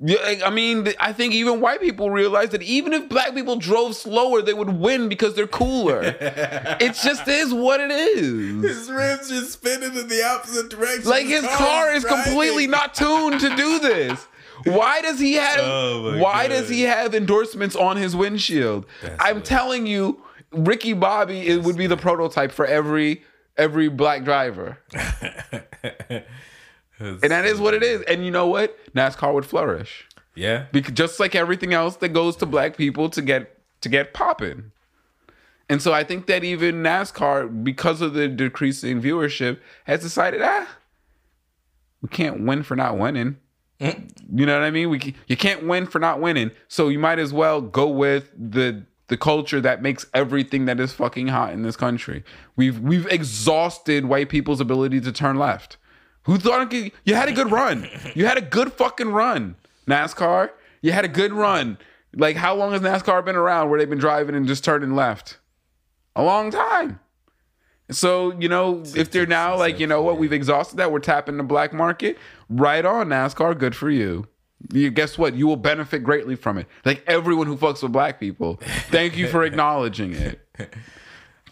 Yeah, 0.00 0.42
I 0.46 0.50
mean, 0.50 0.86
I 1.00 1.12
think 1.12 1.34
even 1.34 1.60
white 1.60 1.80
people 1.80 2.08
realize 2.10 2.50
that 2.50 2.62
even 2.62 2.92
if 2.92 3.08
black 3.08 3.34
people 3.34 3.56
drove 3.56 3.96
slower, 3.96 4.42
they 4.42 4.54
would 4.54 4.78
win 4.78 5.08
because 5.08 5.34
they're 5.34 5.48
cooler. 5.48 6.02
it 6.20 6.94
just 6.94 7.26
is 7.26 7.52
what 7.52 7.80
it 7.80 7.90
is. 7.90 8.62
His 8.62 8.90
rims 8.90 9.28
just 9.28 9.52
spinning 9.54 9.96
in 9.96 10.06
the 10.06 10.22
opposite 10.24 10.68
direction. 10.70 11.10
Like 11.10 11.26
his 11.26 11.44
car 11.56 11.90
is 11.92 12.04
completely 12.04 12.68
not 12.68 12.94
tuned 12.94 13.40
to 13.40 13.56
do 13.56 13.80
this. 13.80 14.24
Why 14.64 15.00
does 15.00 15.18
he 15.18 15.34
have 15.34 15.58
Oh 15.62 16.18
why 16.18 16.44
God. 16.46 16.54
does 16.54 16.68
he 16.68 16.82
have 16.82 17.14
endorsements 17.14 17.74
on 17.74 17.96
his 17.96 18.14
windshield? 18.14 18.86
I'm 19.02 19.18
hilarious. 19.18 19.48
telling 19.48 19.86
you, 19.88 20.20
Ricky 20.52 20.92
Bobby 20.92 21.40
it 21.48 21.62
would 21.62 21.76
be 21.76 21.86
the 21.88 21.96
prototype 21.96 22.52
for 22.52 22.66
every 22.66 23.22
every 23.56 23.88
black 23.88 24.22
driver. 24.24 24.78
And 26.98 27.20
that 27.20 27.44
is 27.44 27.60
what 27.60 27.74
it 27.74 27.82
is. 27.82 28.02
And 28.02 28.24
you 28.24 28.30
know 28.30 28.46
what? 28.46 28.76
NASCAR 28.94 29.32
would 29.34 29.46
flourish. 29.46 30.06
Yeah. 30.34 30.66
Because 30.72 30.94
just 30.94 31.20
like 31.20 31.34
everything 31.34 31.74
else 31.74 31.96
that 31.96 32.10
goes 32.10 32.36
to 32.36 32.46
black 32.46 32.76
people 32.76 33.08
to 33.10 33.22
get 33.22 33.58
to 33.80 33.88
get 33.88 34.14
popping. 34.14 34.72
And 35.68 35.82
so 35.82 35.92
I 35.92 36.02
think 36.02 36.26
that 36.26 36.44
even 36.44 36.76
NASCAR, 36.76 37.62
because 37.62 38.00
of 38.00 38.14
the 38.14 38.26
decreasing 38.26 39.02
viewership, 39.02 39.58
has 39.84 40.00
decided, 40.00 40.40
ah, 40.42 40.66
we 42.00 42.08
can't 42.08 42.44
win 42.46 42.62
for 42.62 42.74
not 42.74 42.96
winning. 42.98 43.36
You 43.80 44.46
know 44.46 44.54
what 44.54 44.64
I 44.64 44.70
mean? 44.70 44.90
We 44.90 44.98
ca- 44.98 45.14
you 45.26 45.36
can't 45.36 45.66
win 45.66 45.86
for 45.86 45.98
not 45.98 46.20
winning. 46.20 46.50
So 46.68 46.88
you 46.88 46.98
might 46.98 47.18
as 47.18 47.32
well 47.32 47.60
go 47.60 47.86
with 47.88 48.30
the 48.36 48.84
the 49.08 49.16
culture 49.16 49.60
that 49.60 49.82
makes 49.82 50.04
everything 50.12 50.66
that 50.66 50.78
is 50.78 50.92
fucking 50.92 51.28
hot 51.28 51.52
in 51.52 51.62
this 51.62 51.76
country. 51.76 52.24
We've 52.56 52.78
we've 52.80 53.06
exhausted 53.06 54.06
white 54.06 54.28
people's 54.28 54.60
ability 54.60 55.00
to 55.02 55.12
turn 55.12 55.38
left. 55.38 55.76
Who 56.28 56.38
thought 56.38 56.70
could- 56.70 56.92
you 57.04 57.14
had 57.14 57.28
a 57.28 57.32
good 57.32 57.50
run? 57.50 57.88
You 58.14 58.26
had 58.26 58.36
a 58.38 58.42
good 58.42 58.72
fucking 58.74 59.10
run, 59.10 59.56
NASCAR. 59.86 60.50
You 60.82 60.92
had 60.92 61.04
a 61.04 61.08
good 61.08 61.32
run. 61.32 61.78
Like 62.14 62.36
how 62.36 62.54
long 62.54 62.72
has 62.72 62.82
NASCAR 62.82 63.24
been 63.24 63.34
around 63.34 63.70
where 63.70 63.78
they've 63.78 63.88
been 63.88 63.98
driving 63.98 64.34
and 64.34 64.46
just 64.46 64.62
turning 64.62 64.94
left? 64.94 65.38
A 66.14 66.22
long 66.22 66.50
time. 66.50 67.00
So, 67.90 68.38
you 68.38 68.48
know, 68.50 68.82
if 68.94 69.10
they're 69.10 69.24
now 69.26 69.56
like, 69.56 69.80
you 69.80 69.86
know 69.86 70.02
what, 70.02 70.18
we've 70.18 70.32
exhausted 70.32 70.76
that, 70.76 70.92
we're 70.92 70.98
tapping 70.98 71.38
the 71.38 71.42
black 71.42 71.72
market, 71.72 72.18
right 72.50 72.84
on 72.84 73.08
NASCAR, 73.08 73.58
good 73.58 73.74
for 73.74 73.88
you. 73.88 74.26
You 74.72 74.90
guess 74.90 75.16
what? 75.16 75.34
You 75.34 75.46
will 75.46 75.56
benefit 75.56 76.04
greatly 76.04 76.36
from 76.36 76.58
it. 76.58 76.66
Like 76.84 77.02
everyone 77.06 77.46
who 77.46 77.56
fucks 77.56 77.82
with 77.82 77.92
black 77.92 78.20
people. 78.20 78.60
Thank 78.90 79.16
you 79.16 79.28
for 79.28 79.42
acknowledging 79.50 80.12
it. 80.12 80.46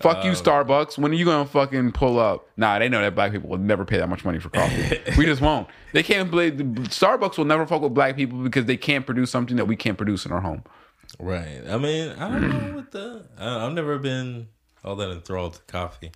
Fuck 0.01 0.25
you, 0.25 0.33
uh, 0.33 0.35
Starbucks. 0.35 0.99
When 0.99 1.11
are 1.13 1.15
you 1.15 1.25
gonna 1.25 1.47
fucking 1.47 1.93
pull 1.93 2.19
up? 2.19 2.49
Nah, 2.57 2.79
they 2.79 2.89
know 2.89 3.01
that 3.01 3.15
black 3.15 3.33
people 3.33 3.49
will 3.51 3.59
never 3.59 3.85
pay 3.85 3.99
that 3.99 4.09
much 4.09 4.25
money 4.25 4.39
for 4.39 4.49
coffee. 4.51 5.01
we 5.17 5.25
just 5.25 5.41
won't. 5.43 5.69
They 5.93 6.03
can't 6.03 6.31
believe 6.31 6.53
Starbucks 6.55 7.39
will 7.39 7.45
never 7.45 7.67
fuck 7.67 7.83
with 7.83 7.95
black 7.95 8.17
people 8.17 8.39
because 8.39 8.67
they 8.67 8.77
can't 8.77 9.07
produce 9.07 9.31
something 9.31 9.57
that 9.57 9.67
we 9.67 9.77
can't 9.77 9.97
produce 9.97 10.27
in 10.27 10.33
our 10.33 10.41
home. 10.41 10.65
Right. 11.19 11.63
I 11.69 11.79
mean, 11.79 12.11
I 12.19 12.29
don't 12.29 12.41
know 12.43 12.77
what 12.77 12.91
the. 12.91 13.25
I, 13.39 13.67
I've 13.67 13.73
never 13.73 13.99
been 13.99 14.49
all 14.85 14.97
that 14.97 15.11
enthralled 15.11 15.55
to 15.55 15.61
coffee. 15.63 16.13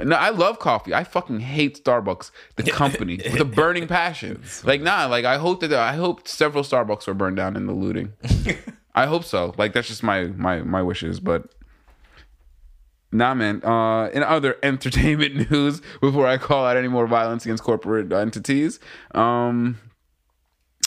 No, 0.00 0.16
I 0.16 0.30
love 0.30 0.58
coffee. 0.58 0.94
I 0.94 1.04
fucking 1.04 1.40
hate 1.40 1.84
Starbucks, 1.84 2.30
the 2.56 2.62
company, 2.70 3.20
with 3.24 3.40
a 3.40 3.44
burning 3.44 3.86
passion. 3.88 4.42
Like, 4.64 4.80
nah, 4.80 5.06
like 5.06 5.24
I 5.24 5.36
hope 5.36 5.60
that 5.60 5.72
I 5.72 5.94
hope 5.94 6.26
several 6.26 6.64
Starbucks 6.64 7.06
were 7.06 7.14
burned 7.14 7.36
down 7.36 7.56
in 7.56 7.66
the 7.66 7.72
looting. 7.72 8.12
I 8.94 9.06
hope 9.06 9.24
so. 9.24 9.54
Like 9.58 9.72
that's 9.72 9.88
just 9.88 10.02
my 10.02 10.24
my 10.24 10.62
my 10.62 10.82
wishes, 10.82 11.20
but 11.20 11.46
nah, 13.12 13.34
man. 13.34 13.62
Uh, 13.64 14.08
in 14.08 14.22
other 14.22 14.56
entertainment 14.62 15.50
news, 15.50 15.80
before 16.00 16.26
I 16.26 16.38
call 16.38 16.64
out 16.64 16.76
any 16.76 16.88
more 16.88 17.06
violence 17.06 17.44
against 17.44 17.62
corporate 17.62 18.12
entities, 18.12 18.80
um, 19.14 19.78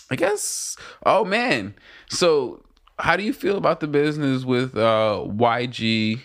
I 0.09 0.15
guess. 0.15 0.75
Oh 1.05 1.23
man, 1.23 1.75
so 2.09 2.63
how 2.99 3.15
do 3.15 3.23
you 3.23 3.33
feel 3.33 3.57
about 3.57 3.79
the 3.79 3.87
business 3.87 4.43
with 4.43 4.75
uh 4.77 5.23
YG? 5.25 6.21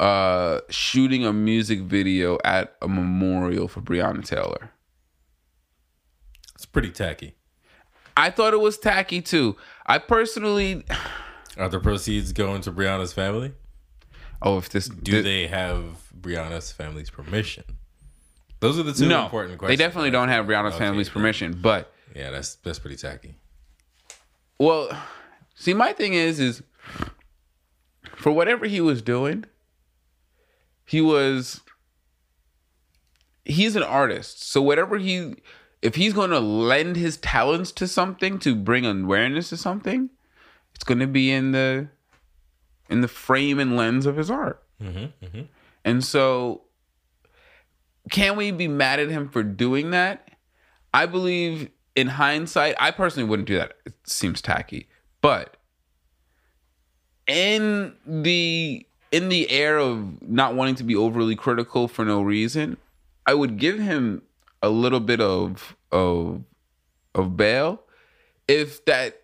uh 0.00 0.60
shooting 0.68 1.24
a 1.24 1.32
music 1.32 1.80
video 1.82 2.36
at 2.44 2.74
a 2.82 2.88
memorial 2.88 3.68
for 3.68 3.80
Breonna 3.80 4.26
Taylor. 4.26 4.72
It's 6.56 6.66
pretty 6.66 6.90
tacky. 6.90 7.36
I 8.16 8.30
thought 8.30 8.52
it 8.52 8.60
was 8.60 8.78
tacky 8.78 9.22
too. 9.22 9.56
I 9.86 9.98
personally 9.98 10.84
Are 11.56 11.68
the 11.68 11.78
proceeds 11.78 12.32
going 12.32 12.62
to 12.62 12.72
Breonna's 12.72 13.12
family? 13.12 13.52
Oh 14.44 14.58
if 14.58 14.68
this 14.68 14.88
Do 14.88 15.22
they 15.22 15.46
have 15.46 15.84
Breonna's 16.18 16.72
family's 16.72 17.10
permission? 17.10 17.64
Those 18.60 18.78
are 18.78 18.82
the 18.84 18.92
two 18.92 19.08
no, 19.08 19.24
important 19.24 19.58
questions. 19.58 19.78
they 19.78 19.84
definitely 19.84 20.10
don't 20.10 20.28
have 20.28 20.46
Breonna's 20.46 20.74
Okay, 20.74 20.84
family's 20.84 21.08
permission. 21.08 21.58
But 21.60 21.92
Yeah, 22.14 22.30
that's 22.30 22.54
that's 22.56 22.78
pretty 22.78 22.96
tacky. 22.96 23.34
well, 24.58 24.88
see, 25.54 25.74
my 25.74 25.92
thing 25.92 26.14
is, 26.14 26.38
is 26.38 26.62
for 28.14 28.30
whatever 28.30 28.66
he 28.66 28.80
was 28.80 29.02
doing, 29.02 29.44
he 30.84 31.00
was 31.00 31.60
he's 33.44 33.76
an 33.76 33.82
artist. 33.82 34.44
So 34.44 34.62
whatever 34.62 34.98
he 34.98 35.34
if 35.82 35.96
he's 35.96 36.12
going 36.12 36.30
to 36.30 36.38
lend 36.40 36.96
his 36.96 37.16
talents 37.16 37.72
to 37.72 37.88
something 37.88 38.38
to 38.40 38.54
bring 38.54 38.86
awareness 38.86 39.48
to 39.48 39.56
something, 39.56 40.10
it's 40.74 40.84
going 40.84 41.00
to 41.00 41.08
be 41.08 41.32
in 41.32 41.50
the 41.50 41.88
in 42.92 43.00
the 43.00 43.08
frame 43.08 43.58
and 43.58 43.76
lens 43.76 44.06
of 44.06 44.16
his 44.16 44.30
art. 44.30 44.62
Mm-hmm, 44.80 45.24
mm-hmm. 45.24 45.42
And 45.84 46.04
so 46.04 46.62
can 48.10 48.36
we 48.36 48.50
be 48.50 48.68
mad 48.68 49.00
at 49.00 49.08
him 49.08 49.28
for 49.28 49.42
doing 49.42 49.90
that? 49.90 50.28
I 50.94 51.06
believe 51.06 51.70
in 51.96 52.08
hindsight, 52.08 52.74
I 52.78 52.90
personally 52.90 53.28
wouldn't 53.28 53.48
do 53.48 53.56
that. 53.56 53.76
It 53.84 53.94
seems 54.04 54.40
tacky. 54.40 54.88
But 55.20 55.56
in 57.26 57.94
the 58.06 58.86
in 59.10 59.28
the 59.28 59.50
air 59.50 59.78
of 59.78 60.22
not 60.22 60.54
wanting 60.54 60.74
to 60.76 60.84
be 60.84 60.96
overly 60.96 61.36
critical 61.36 61.86
for 61.86 62.04
no 62.04 62.22
reason, 62.22 62.76
I 63.26 63.34
would 63.34 63.58
give 63.58 63.78
him 63.78 64.22
a 64.62 64.68
little 64.68 65.00
bit 65.00 65.20
of 65.20 65.76
of 65.90 66.42
of 67.14 67.36
bail 67.36 67.82
if 68.48 68.84
that 68.86 69.22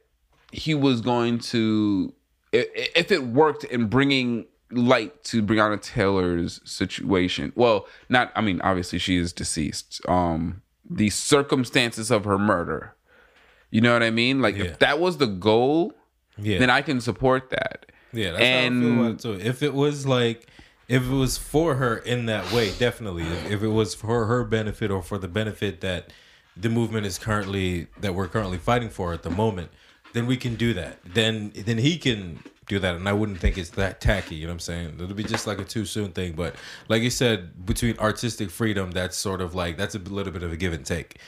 he 0.53 0.75
was 0.75 1.01
going 1.01 1.39
to 1.39 2.13
if 2.53 3.11
it 3.13 3.25
worked 3.25 3.65
in 3.65 3.87
bringing 3.87 4.47
light 4.71 5.25
to 5.25 5.43
Breonna 5.43 5.81
Taylor's 5.81 6.61
situation. 6.65 7.53
Well, 7.55 7.87
not 8.09 8.31
I 8.35 8.41
mean 8.41 8.61
obviously 8.63 8.99
she 8.99 9.17
is 9.17 9.33
deceased. 9.33 10.01
Um 10.09 10.63
the 10.91 11.11
circumstances 11.11 12.11
of 12.11 12.25
her 12.25 12.39
murder. 12.39 12.95
You 13.71 13.81
know 13.83 13.93
what 13.93 14.03
I 14.03 14.11
mean? 14.11 14.41
Like 14.41 14.57
Yeah. 14.57 14.65
if 14.65 14.79
that 14.79 14.99
was 14.99 15.19
the 15.19 15.27
goal, 15.27 15.93
Yeah. 16.39 16.59
then 16.59 16.71
I 16.71 16.83
can 16.83 17.01
support 17.01 17.51
that. 17.51 17.87
Yeah, 18.13 18.31
that's 18.33 18.43
And- 18.43 18.83
how 18.83 18.89
I 18.89 18.93
feel 18.93 19.01
about 19.01 19.11
it 19.13 19.21
too. 19.43 19.49
If 19.49 19.63
it 19.63 19.75
was 19.75 20.07
like, 20.07 20.47
if 20.89 21.03
it 21.03 21.11
was 21.15 21.37
for 21.37 21.75
her 21.75 21.99
in 21.99 22.25
that 22.27 22.51
way, 22.53 22.73
definitely. 22.79 23.25
If, 23.25 23.51
if 23.51 23.63
it 23.63 23.69
was 23.69 23.95
for 23.95 24.25
her 24.27 24.45
benefit 24.45 24.91
or 24.91 25.03
for 25.03 25.19
the 25.19 25.29
benefit 25.29 25.83
that 25.83 26.11
the 26.57 26.71
movement 26.71 27.05
is 27.05 27.19
currently 27.19 27.89
that 28.01 28.15
we're 28.15 28.29
currently 28.29 28.57
fighting 28.59 28.89
for 28.89 29.13
at 29.13 29.23
the 29.23 29.31
moment, 29.31 29.71
then 30.13 30.27
we 30.27 30.37
can 30.37 30.57
do 30.57 30.75
that. 30.75 30.99
Then 31.05 31.53
then 31.55 31.79
he 31.79 31.99
can 31.99 32.43
do 32.67 32.79
that, 32.79 32.95
and 32.97 33.09
I 33.09 33.13
wouldn't 33.13 33.39
think 33.39 33.59
it's 33.59 33.71
that 33.71 34.01
tacky. 34.01 34.35
You 34.37 34.47
know 34.47 34.51
what 34.51 34.55
I'm 34.55 34.61
saying? 34.61 34.95
It'll 35.01 35.15
be 35.15 35.25
just 35.25 35.47
like 35.47 35.59
a 35.59 35.65
too 35.65 35.85
soon 35.85 36.13
thing. 36.13 36.35
But 36.35 36.55
like 36.89 37.03
you 37.03 37.11
said, 37.11 37.65
between 37.67 37.99
artistic 37.99 38.51
freedom, 38.51 38.91
that's 38.91 39.17
sort 39.17 39.41
of 39.41 39.55
like 39.55 39.77
that's 39.77 39.95
a 39.95 39.99
little 39.99 40.33
bit 40.33 40.43
of 40.43 40.53
a 40.53 40.57
give 40.57 40.73
and 40.73 40.85
take. 40.85 41.19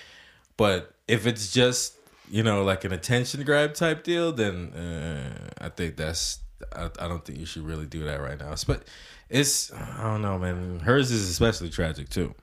But 0.56 0.94
if 1.08 1.26
it's 1.26 1.52
just 1.52 1.96
you 2.30 2.42
know 2.42 2.62
like 2.62 2.84
an 2.84 2.92
attention 2.92 3.42
grab 3.44 3.74
type 3.74 4.04
deal, 4.04 4.32
then 4.32 4.72
uh, 4.72 5.64
I 5.64 5.68
think 5.70 5.96
that's 5.96 6.40
I, 6.74 6.90
I 6.98 7.08
don't 7.08 7.24
think 7.24 7.38
you 7.38 7.46
should 7.46 7.64
really 7.64 7.86
do 7.86 8.04
that 8.04 8.20
right 8.20 8.38
now. 8.38 8.54
But 8.66 8.84
it's 9.28 9.72
I 9.72 10.02
don't 10.02 10.22
know, 10.22 10.38
man. 10.38 10.80
Hers 10.80 11.10
is 11.10 11.28
especially 11.28 11.70
tragic 11.70 12.08
too. 12.08 12.34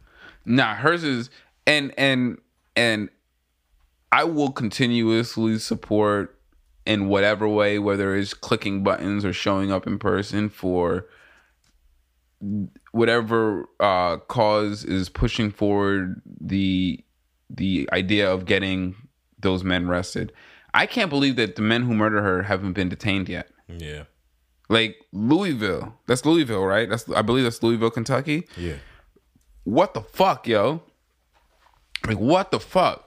Nah, 0.45 0.76
hers 0.76 1.04
is 1.04 1.30
and 1.65 1.93
and 1.97 2.39
and 2.76 3.10
I 4.11 4.23
will 4.23 4.51
continuously 4.51 5.59
support 5.59 6.39
in 6.85 7.09
whatever 7.09 7.47
way, 7.47 7.79
whether 7.79 8.15
it's 8.15 8.33
clicking 8.33 8.83
buttons 8.83 9.25
or 9.25 9.33
showing 9.33 9.71
up 9.71 9.85
in 9.85 9.99
person 9.99 10.49
for 10.49 11.07
whatever 12.91 13.65
uh, 13.79 14.17
cause 14.17 14.83
is 14.85 15.09
pushing 15.09 15.51
forward 15.51 16.21
the 16.39 17.03
the 17.49 17.89
idea 17.91 18.31
of 18.31 18.45
getting 18.45 18.95
those 19.39 19.63
men 19.63 19.87
arrested. 19.87 20.31
I 20.73 20.85
can't 20.85 21.09
believe 21.09 21.35
that 21.37 21.55
the 21.55 21.61
men 21.61 21.83
who 21.83 21.93
murdered 21.93 22.21
her 22.21 22.43
haven't 22.43 22.73
been 22.73 22.89
detained 22.89 23.29
yet. 23.29 23.49
Yeah, 23.67 24.03
Like 24.69 24.97
Louisville, 25.11 25.97
that's 26.07 26.25
Louisville, 26.25 26.65
right? 26.65 26.89
That's 26.89 27.09
I 27.09 27.21
believe 27.21 27.43
that's 27.43 27.61
Louisville, 27.61 27.91
Kentucky 27.91 28.47
yeah, 28.55 28.75
what 29.63 29.93
the 29.93 30.01
fuck, 30.01 30.47
yo? 30.47 30.83
Like 32.05 32.19
what 32.19 32.51
the 32.51 32.59
fuck? 32.59 33.06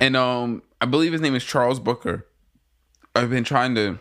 And 0.00 0.16
um, 0.16 0.62
I 0.80 0.86
believe 0.86 1.12
his 1.12 1.20
name 1.20 1.34
is 1.34 1.44
Charles 1.44 1.80
Booker. 1.80 2.26
I've 3.14 3.30
been 3.30 3.44
trying 3.44 3.74
to 3.74 3.98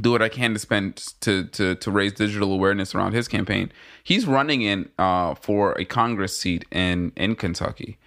do 0.00 0.12
what 0.12 0.22
I 0.22 0.28
can 0.28 0.52
to 0.52 0.58
spend 0.58 0.96
to 1.20 1.44
to 1.44 1.74
to 1.74 1.90
raise 1.90 2.12
digital 2.12 2.52
awareness 2.52 2.94
around 2.94 3.12
his 3.12 3.28
campaign. 3.28 3.72
He's 4.04 4.26
running 4.26 4.62
in 4.62 4.88
uh 4.98 5.34
for 5.34 5.78
a 5.78 5.84
Congress 5.84 6.36
seat 6.36 6.64
in 6.70 7.12
in 7.16 7.34
Kentucky. 7.34 7.98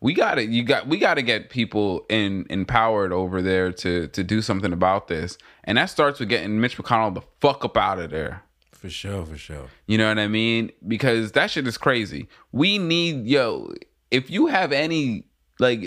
We 0.00 0.14
got 0.14 0.36
to 0.36 0.44
you 0.44 0.62
got 0.62 0.86
we 0.86 0.98
got 0.98 1.14
to 1.14 1.22
get 1.22 1.50
people 1.50 2.06
in 2.08 2.46
empowered 2.50 3.12
over 3.12 3.42
there 3.42 3.72
to 3.72 4.08
to 4.08 4.24
do 4.24 4.42
something 4.42 4.72
about 4.72 5.08
this. 5.08 5.36
And 5.64 5.76
that 5.78 5.86
starts 5.86 6.20
with 6.20 6.28
getting 6.28 6.60
Mitch 6.60 6.76
McConnell 6.76 7.14
the 7.14 7.22
fuck 7.40 7.64
up 7.64 7.76
out 7.76 7.98
of 7.98 8.10
there. 8.10 8.42
for 8.72 8.88
sure, 8.88 9.26
for 9.26 9.36
sure. 9.36 9.66
You 9.86 9.98
know 9.98 10.08
what 10.08 10.18
I 10.18 10.26
mean? 10.26 10.72
Because 10.88 11.32
that 11.32 11.50
shit 11.50 11.66
is 11.66 11.76
crazy. 11.76 12.28
We 12.52 12.78
need 12.78 13.26
yo. 13.26 13.72
If 14.10 14.30
you 14.30 14.46
have 14.46 14.72
any 14.72 15.24
like, 15.58 15.80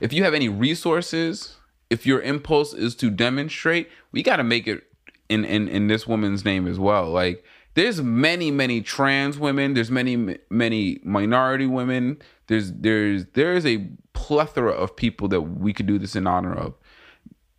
if, 0.00 0.12
you 0.12 0.24
have 0.24 0.34
any 0.34 0.48
resources, 0.48 1.56
if 1.90 2.06
your 2.06 2.20
impulse 2.22 2.74
is 2.74 2.94
to 2.96 3.10
demonstrate, 3.10 3.88
we 4.12 4.22
got 4.22 4.36
to 4.36 4.44
make 4.44 4.66
it 4.66 4.84
in 5.28 5.44
in 5.44 5.66
in 5.66 5.88
this 5.88 6.06
woman's 6.06 6.44
name 6.44 6.68
as 6.68 6.78
well. 6.78 7.10
Like, 7.10 7.44
there's 7.74 8.00
many 8.00 8.50
many 8.50 8.80
trans 8.80 9.38
women. 9.38 9.74
There's 9.74 9.90
many 9.90 10.38
many 10.50 11.00
minority 11.02 11.66
women. 11.66 12.22
There's 12.46 12.72
there's 12.72 13.26
there 13.34 13.54
is 13.54 13.66
a 13.66 13.88
plethora 14.12 14.72
of 14.72 14.94
people 14.94 15.28
that 15.28 15.40
we 15.42 15.72
could 15.72 15.86
do 15.86 15.98
this 15.98 16.16
in 16.16 16.26
honor 16.26 16.54
of 16.54 16.74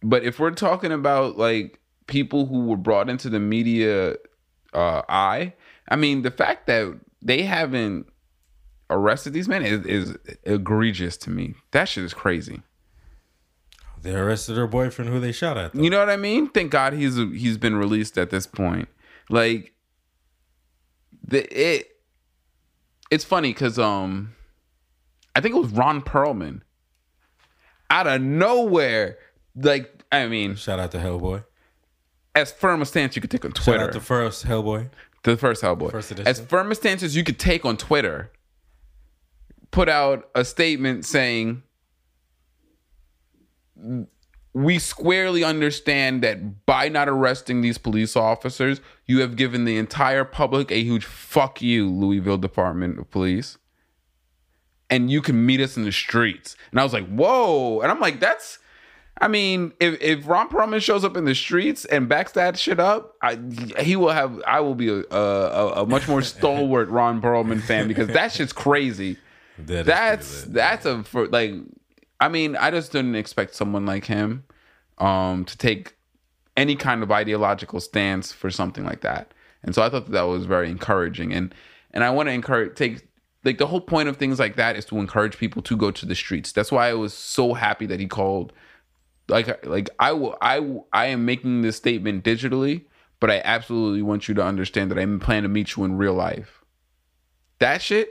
but 0.03 0.23
if 0.23 0.39
we're 0.39 0.51
talking 0.51 0.91
about 0.91 1.37
like 1.37 1.79
people 2.07 2.45
who 2.45 2.65
were 2.65 2.77
brought 2.77 3.09
into 3.09 3.29
the 3.29 3.39
media 3.39 4.15
uh 4.73 5.01
eye 5.09 5.53
i 5.89 5.95
mean 5.95 6.21
the 6.21 6.31
fact 6.31 6.67
that 6.67 6.97
they 7.21 7.43
haven't 7.43 8.07
arrested 8.89 9.33
these 9.33 9.47
men 9.47 9.63
is, 9.63 9.85
is 9.85 10.17
egregious 10.43 11.17
to 11.17 11.29
me 11.29 11.53
that 11.71 11.85
shit 11.89 12.03
is 12.03 12.13
crazy 12.13 12.61
They 14.01 14.13
arrested 14.15 14.55
her 14.57 14.67
boyfriend, 14.67 15.11
who 15.11 15.19
they 15.19 15.31
shot 15.31 15.57
at. 15.57 15.73
Though. 15.73 15.81
you 15.81 15.89
know 15.89 15.99
what 15.99 16.09
i 16.09 16.15
mean 16.17 16.47
thank 16.49 16.71
god 16.71 16.93
he's 16.93 17.15
he's 17.15 17.57
been 17.57 17.75
released 17.75 18.17
at 18.17 18.29
this 18.29 18.47
point 18.47 18.87
like 19.29 19.73
the 21.27 21.43
it 21.53 21.87
it's 23.11 23.25
funny 23.25 23.49
because 23.53 23.77
um 23.77 24.33
i 25.35 25.41
think 25.41 25.55
it 25.55 25.59
was 25.59 25.71
ron 25.71 26.01
perlman 26.01 26.61
out 27.89 28.07
of 28.07 28.21
nowhere 28.21 29.17
like 29.55 30.03
i 30.11 30.27
mean 30.27 30.55
Shout 30.55 30.79
out 30.79 30.91
to 30.91 30.97
Hellboy. 30.99 31.43
as 32.35 32.51
firm 32.51 32.81
a 32.81 32.85
stance 32.85 33.15
you 33.15 33.21
could 33.21 33.31
take 33.31 33.43
on 33.43 33.51
Shout 33.53 33.63
Twitter. 33.65 33.83
out 33.85 33.93
to 33.93 33.99
first 33.99 34.45
Hellboy. 34.45 34.89
the 35.23 35.35
first 35.35 35.61
Hellboy. 35.63 35.91
First 35.91 36.11
edition. 36.11 36.27
as 36.27 36.39
firm 36.39 36.71
a 36.71 36.75
stance 36.75 37.03
as 37.03 37.15
you 37.15 37.23
could 37.25 37.39
take 37.39 37.65
on 37.65 37.75
Twitter. 37.75 38.31
Put 39.71 39.89
out 39.89 40.29
a 40.33 40.43
statement 40.45 41.05
saying, 41.05 41.63
"We 44.53 44.79
squarely 44.79 45.43
understand 45.43 46.23
that 46.23 46.65
by 46.65 46.89
not 46.89 47.09
arresting 47.09 47.61
these 47.61 47.77
police 47.77 48.15
officers, 48.15 48.81
you 49.05 49.21
have 49.21 49.35
given 49.35 49.65
the 49.65 49.77
entire 49.77 50.23
public 50.23 50.71
a 50.71 50.81
huge 50.81 51.05
fuck 51.05 51.61
you, 51.61 51.89
Louisville 51.89 52.37
Department 52.37 52.99
of 52.99 53.09
Police." 53.11 53.57
And 54.89 55.11
you 55.11 55.21
can 55.21 55.45
meet 55.45 55.59
us 55.59 55.75
in 55.75 55.83
the 55.83 55.91
streets. 55.91 56.55
And 56.71 56.79
I 56.79 56.83
was 56.83 56.93
like, 56.93 57.05
whoa. 57.07 57.81
And 57.81 57.91
I'm 57.91 57.99
like, 57.99 58.21
that's 58.21 58.59
I 59.19 59.27
mean, 59.27 59.73
if 59.79 59.99
if 60.01 60.27
Ron 60.27 60.49
Perlman 60.49 60.81
shows 60.81 61.03
up 61.03 61.17
in 61.17 61.25
the 61.25 61.33
streets 61.33 61.85
and 61.85 62.07
backs 62.07 62.33
that 62.33 62.57
shit 62.57 62.79
up, 62.79 63.15
I, 63.21 63.39
he 63.79 63.95
will 63.95 64.11
have. 64.11 64.41
I 64.45 64.59
will 64.59 64.75
be 64.75 64.89
a, 64.89 65.03
a, 65.09 65.81
a 65.81 65.85
much 65.85 66.07
more 66.07 66.21
stalwart 66.23 66.89
Ron 66.89 67.21
Perlman 67.21 67.61
fan 67.61 67.87
because 67.87 68.07
that 68.09 68.31
shit's 68.31 68.53
crazy. 68.53 69.17
That 69.57 69.85
That's 69.85 70.43
that's 70.43 70.85
a 70.85 71.03
for 71.03 71.27
like. 71.27 71.53
I 72.19 72.29
mean, 72.29 72.55
I 72.55 72.71
just 72.71 72.91
didn't 72.91 73.15
expect 73.15 73.53
someone 73.53 73.85
like 73.85 74.05
him 74.05 74.43
um, 74.97 75.45
to 75.45 75.57
take 75.57 75.95
any 76.55 76.75
kind 76.75 77.03
of 77.03 77.11
ideological 77.11 77.79
stance 77.79 78.31
for 78.31 78.49
something 78.49 78.83
like 78.83 79.01
that, 79.01 79.33
and 79.61 79.75
so 79.75 79.83
I 79.83 79.89
thought 79.89 80.05
that, 80.07 80.13
that 80.13 80.23
was 80.23 80.45
very 80.45 80.71
encouraging. 80.71 81.31
And 81.33 81.53
and 81.91 82.03
I 82.03 82.09
want 82.09 82.27
to 82.27 82.33
encourage 82.33 82.75
take 82.75 83.07
like 83.43 83.59
the 83.59 83.67
whole 83.67 83.81
point 83.81 84.09
of 84.09 84.17
things 84.17 84.39
like 84.39 84.55
that 84.55 84.75
is 84.75 84.85
to 84.85 84.97
encourage 84.97 85.37
people 85.37 85.61
to 85.61 85.77
go 85.77 85.91
to 85.91 86.05
the 86.05 86.15
streets. 86.15 86.51
That's 86.51 86.71
why 86.71 86.89
I 86.89 86.93
was 86.93 87.13
so 87.13 87.53
happy 87.53 87.85
that 87.85 87.99
he 87.99 88.07
called 88.07 88.51
like 89.27 89.65
like 89.65 89.89
I 89.99 90.11
will 90.11 90.37
I 90.41 90.59
will- 90.59 90.87
I 90.93 91.07
am 91.07 91.25
making 91.25 91.61
this 91.61 91.77
statement 91.77 92.23
digitally, 92.23 92.85
but 93.19 93.29
I 93.29 93.41
absolutely 93.45 94.01
want 94.01 94.27
you 94.27 94.33
to 94.35 94.43
understand 94.43 94.91
that 94.91 94.99
I 94.99 95.05
plan 95.17 95.43
to 95.43 95.49
meet 95.49 95.75
you 95.75 95.83
in 95.83 95.97
real 95.97 96.13
life. 96.13 96.63
That 97.59 97.81
shit, 97.81 98.09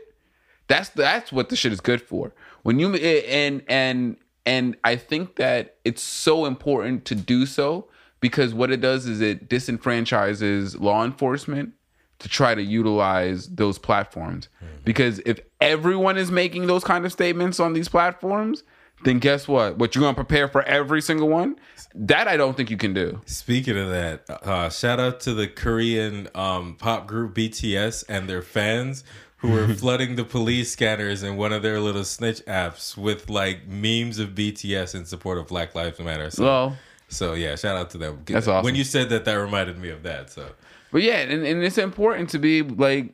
that's 0.68 0.88
that's 0.90 1.32
what 1.32 1.48
the 1.48 1.56
shit 1.56 1.72
is 1.72 1.80
good 1.80 2.02
for. 2.02 2.32
When 2.62 2.78
you 2.78 2.94
and 2.94 3.62
and 3.68 4.16
and 4.44 4.76
I 4.84 4.96
think 4.96 5.36
that 5.36 5.76
it's 5.84 6.02
so 6.02 6.46
important 6.46 7.04
to 7.06 7.14
do 7.14 7.46
so 7.46 7.88
because 8.20 8.54
what 8.54 8.70
it 8.70 8.80
does 8.80 9.06
is 9.06 9.20
it 9.20 9.48
disenfranchises 9.48 10.80
law 10.80 11.04
enforcement 11.04 11.72
to 12.18 12.28
try 12.28 12.54
to 12.54 12.62
utilize 12.62 13.48
those 13.48 13.78
platforms. 13.78 14.48
Because 14.84 15.20
if 15.26 15.38
everyone 15.60 16.16
is 16.16 16.30
making 16.30 16.66
those 16.66 16.82
kind 16.82 17.04
of 17.04 17.12
statements 17.12 17.60
on 17.60 17.72
these 17.72 17.88
platforms, 17.88 18.62
then 19.04 19.18
guess 19.18 19.46
what? 19.46 19.76
What 19.76 19.94
you're 19.94 20.02
gonna 20.02 20.14
prepare 20.14 20.48
for 20.48 20.62
every 20.62 21.02
single 21.02 21.28
one? 21.28 21.56
That 21.94 22.28
I 22.28 22.36
don't 22.36 22.56
think 22.56 22.70
you 22.70 22.76
can 22.76 22.94
do. 22.94 23.20
Speaking 23.26 23.76
of 23.76 23.90
that, 23.90 24.24
uh, 24.28 24.70
shout 24.70 24.98
out 24.98 25.20
to 25.20 25.34
the 25.34 25.46
Korean 25.46 26.28
um, 26.34 26.76
pop 26.76 27.06
group 27.06 27.34
BTS 27.34 28.04
and 28.08 28.28
their 28.28 28.42
fans 28.42 29.04
who 29.46 29.52
were 29.52 29.74
flooding 29.74 30.16
the 30.16 30.24
police 30.24 30.72
scanners 30.72 31.22
and 31.22 31.38
one 31.38 31.52
of 31.52 31.62
their 31.62 31.80
little 31.80 32.04
snitch 32.04 32.44
apps 32.46 32.96
with 32.96 33.30
like 33.30 33.66
memes 33.66 34.18
of 34.18 34.30
BTS 34.30 34.94
in 34.94 35.04
support 35.04 35.38
of 35.38 35.46
Black 35.46 35.74
Lives 35.74 35.98
Matter. 35.98 36.30
So, 36.30 36.44
Well, 36.44 36.78
so 37.08 37.34
yeah, 37.34 37.56
shout 37.56 37.76
out 37.76 37.90
to 37.90 37.98
them. 37.98 38.22
That's 38.26 38.48
awesome. 38.48 38.64
When 38.64 38.74
you 38.74 38.84
said 38.84 39.08
that, 39.10 39.24
that 39.24 39.34
reminded 39.34 39.78
me 39.78 39.90
of 39.90 40.02
that. 40.02 40.30
So 40.30 40.50
But 40.90 41.02
yeah, 41.02 41.18
and, 41.18 41.44
and 41.46 41.62
it's 41.62 41.78
important 41.78 42.30
to 42.30 42.38
be 42.38 42.62
like 42.62 43.12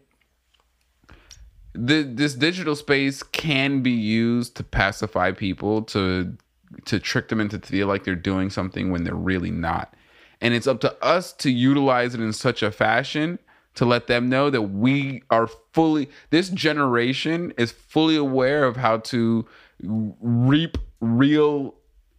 the 1.74 2.02
this 2.02 2.34
digital 2.34 2.76
space 2.76 3.22
can 3.22 3.82
be 3.82 3.90
used 3.90 4.56
to 4.56 4.64
pacify 4.64 5.32
people 5.32 5.82
to 5.82 6.36
to 6.86 6.98
trick 6.98 7.28
them 7.28 7.40
into 7.40 7.58
feel 7.58 7.86
like 7.86 8.04
they're 8.04 8.14
doing 8.14 8.48
something 8.48 8.90
when 8.90 9.04
they're 9.04 9.14
really 9.14 9.50
not. 9.50 9.94
And 10.40 10.54
it's 10.54 10.66
up 10.66 10.80
to 10.80 11.04
us 11.04 11.32
to 11.34 11.50
utilize 11.50 12.14
it 12.14 12.20
in 12.20 12.32
such 12.32 12.62
a 12.62 12.72
fashion 12.72 13.38
to 13.74 13.84
let 13.84 14.06
them 14.06 14.28
know 14.28 14.50
that 14.50 14.62
we 14.62 15.22
are 15.30 15.46
fully 15.72 16.08
this 16.30 16.48
generation 16.50 17.52
is 17.56 17.72
fully 17.72 18.16
aware 18.16 18.64
of 18.64 18.76
how 18.76 18.98
to 18.98 19.46
reap 19.82 20.78
real 21.00 21.74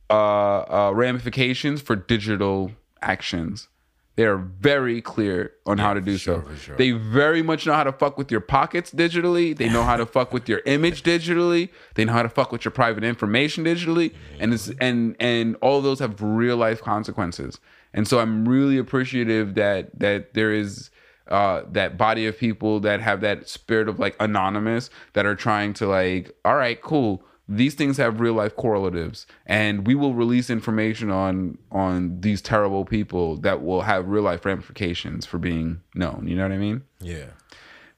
uh, 0.09 0.59
uh, 0.59 0.91
ramifications 0.93 1.81
for 1.81 1.95
digital 1.95 2.71
actions. 3.01 3.67
They 4.15 4.25
are 4.25 4.37
very 4.37 5.01
clear 5.01 5.53
on 5.65 5.79
how 5.79 5.95
to 5.95 6.01
do 6.01 6.17
sure, 6.17 6.43
so. 6.47 6.55
sure. 6.55 6.77
They 6.77 6.91
very 6.91 7.41
much 7.41 7.65
know 7.65 7.73
how 7.73 7.83
to 7.83 7.91
fuck 7.91 8.15
with 8.15 8.29
your 8.29 8.41
pockets 8.41 8.91
digitally. 8.91 9.57
They 9.57 9.69
know 9.69 9.81
how 9.81 9.97
to 9.97 10.05
fuck 10.05 10.31
with 10.31 10.47
your 10.47 10.61
image 10.67 11.01
digitally. 11.01 11.69
They 11.95 12.05
know 12.05 12.13
how 12.13 12.21
to 12.21 12.29
fuck 12.29 12.51
with 12.51 12.63
your 12.63 12.73
private 12.73 13.03
information 13.03 13.65
digitally, 13.65 14.13
and 14.39 14.53
it's 14.53 14.69
and 14.79 15.15
and 15.19 15.55
all 15.61 15.81
those 15.81 15.97
have 15.97 16.21
real 16.21 16.57
life 16.57 16.79
consequences. 16.79 17.59
And 17.91 18.07
so 18.07 18.19
I'm 18.19 18.47
really 18.47 18.77
appreciative 18.77 19.55
that 19.55 19.97
that 19.99 20.35
there 20.35 20.53
is 20.53 20.91
uh, 21.27 21.63
that 21.71 21.97
body 21.97 22.25
of 22.27 22.38
people 22.38 22.79
that 22.81 23.01
have 23.01 23.21
that 23.21 23.47
spirit 23.47 23.88
of 23.88 23.99
like 23.99 24.15
anonymous 24.19 24.89
that 25.13 25.25
are 25.25 25.36
trying 25.36 25.73
to 25.73 25.88
like, 25.88 26.36
all 26.43 26.55
right, 26.55 26.81
cool. 26.81 27.23
These 27.47 27.75
things 27.75 27.97
have 27.97 28.21
real 28.21 28.33
life 28.33 28.55
correlatives, 28.55 29.27
and 29.45 29.86
we 29.86 29.95
will 29.95 30.13
release 30.13 30.49
information 30.49 31.09
on 31.12 31.57
on 31.71 32.21
these 32.21 32.41
terrible 32.41 32.86
people 32.86 33.36
that 33.38 33.62
will 33.62 33.81
have 33.81 34.07
real 34.07 34.23
life 34.23 34.45
ramifications 34.45 35.25
for 35.25 35.38
being 35.38 35.81
known. 35.93 36.25
You 36.25 36.38
know 36.38 36.43
what 36.43 36.53
I 36.53 36.57
mean? 36.57 36.83
yeah, 37.01 37.27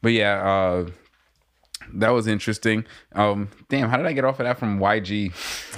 But 0.02 0.14
yeah, 0.14 0.42
uh, 0.44 0.90
that 1.94 2.10
was 2.10 2.26
interesting. 2.26 2.86
Um, 3.14 3.50
damn, 3.70 3.90
how 3.90 3.98
did 3.98 4.08
I 4.08 4.14
get 4.14 4.26
off 4.26 4.40
of 4.40 4.46
that 4.46 4.58
from 4.58 4.80
YG? 4.80 5.32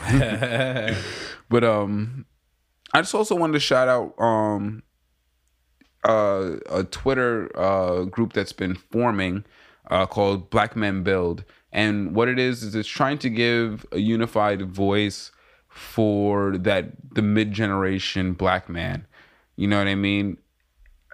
but 1.49 1.63
um, 1.65 2.25
I 2.93 3.01
just 3.01 3.13
also 3.13 3.36
wanted 3.36 3.53
to 3.53 3.60
shout 3.60 3.88
out 3.89 4.13
um, 4.17 4.83
uh, 6.03 6.57
a 6.69 6.83
Twitter 6.83 7.51
uh, 7.57 8.03
group 8.03 8.33
that's 8.33 8.53
been 8.53 8.75
forming 8.75 9.45
uh, 9.89 10.05
called 10.05 10.49
Black 10.49 10.75
Men 10.75 11.03
Build, 11.03 11.43
and 11.71 12.15
what 12.15 12.27
it 12.27 12.39
is 12.39 12.63
is 12.63 12.75
it's 12.75 12.88
trying 12.88 13.17
to 13.19 13.29
give 13.29 13.86
a 13.91 13.99
unified 13.99 14.62
voice 14.62 15.31
for 15.69 16.57
that 16.57 17.13
the 17.13 17.21
mid 17.21 17.51
generation 17.51 18.33
black 18.33 18.67
man. 18.69 19.05
You 19.55 19.67
know 19.67 19.77
what 19.77 19.88
I 19.88 19.95
mean? 19.95 20.38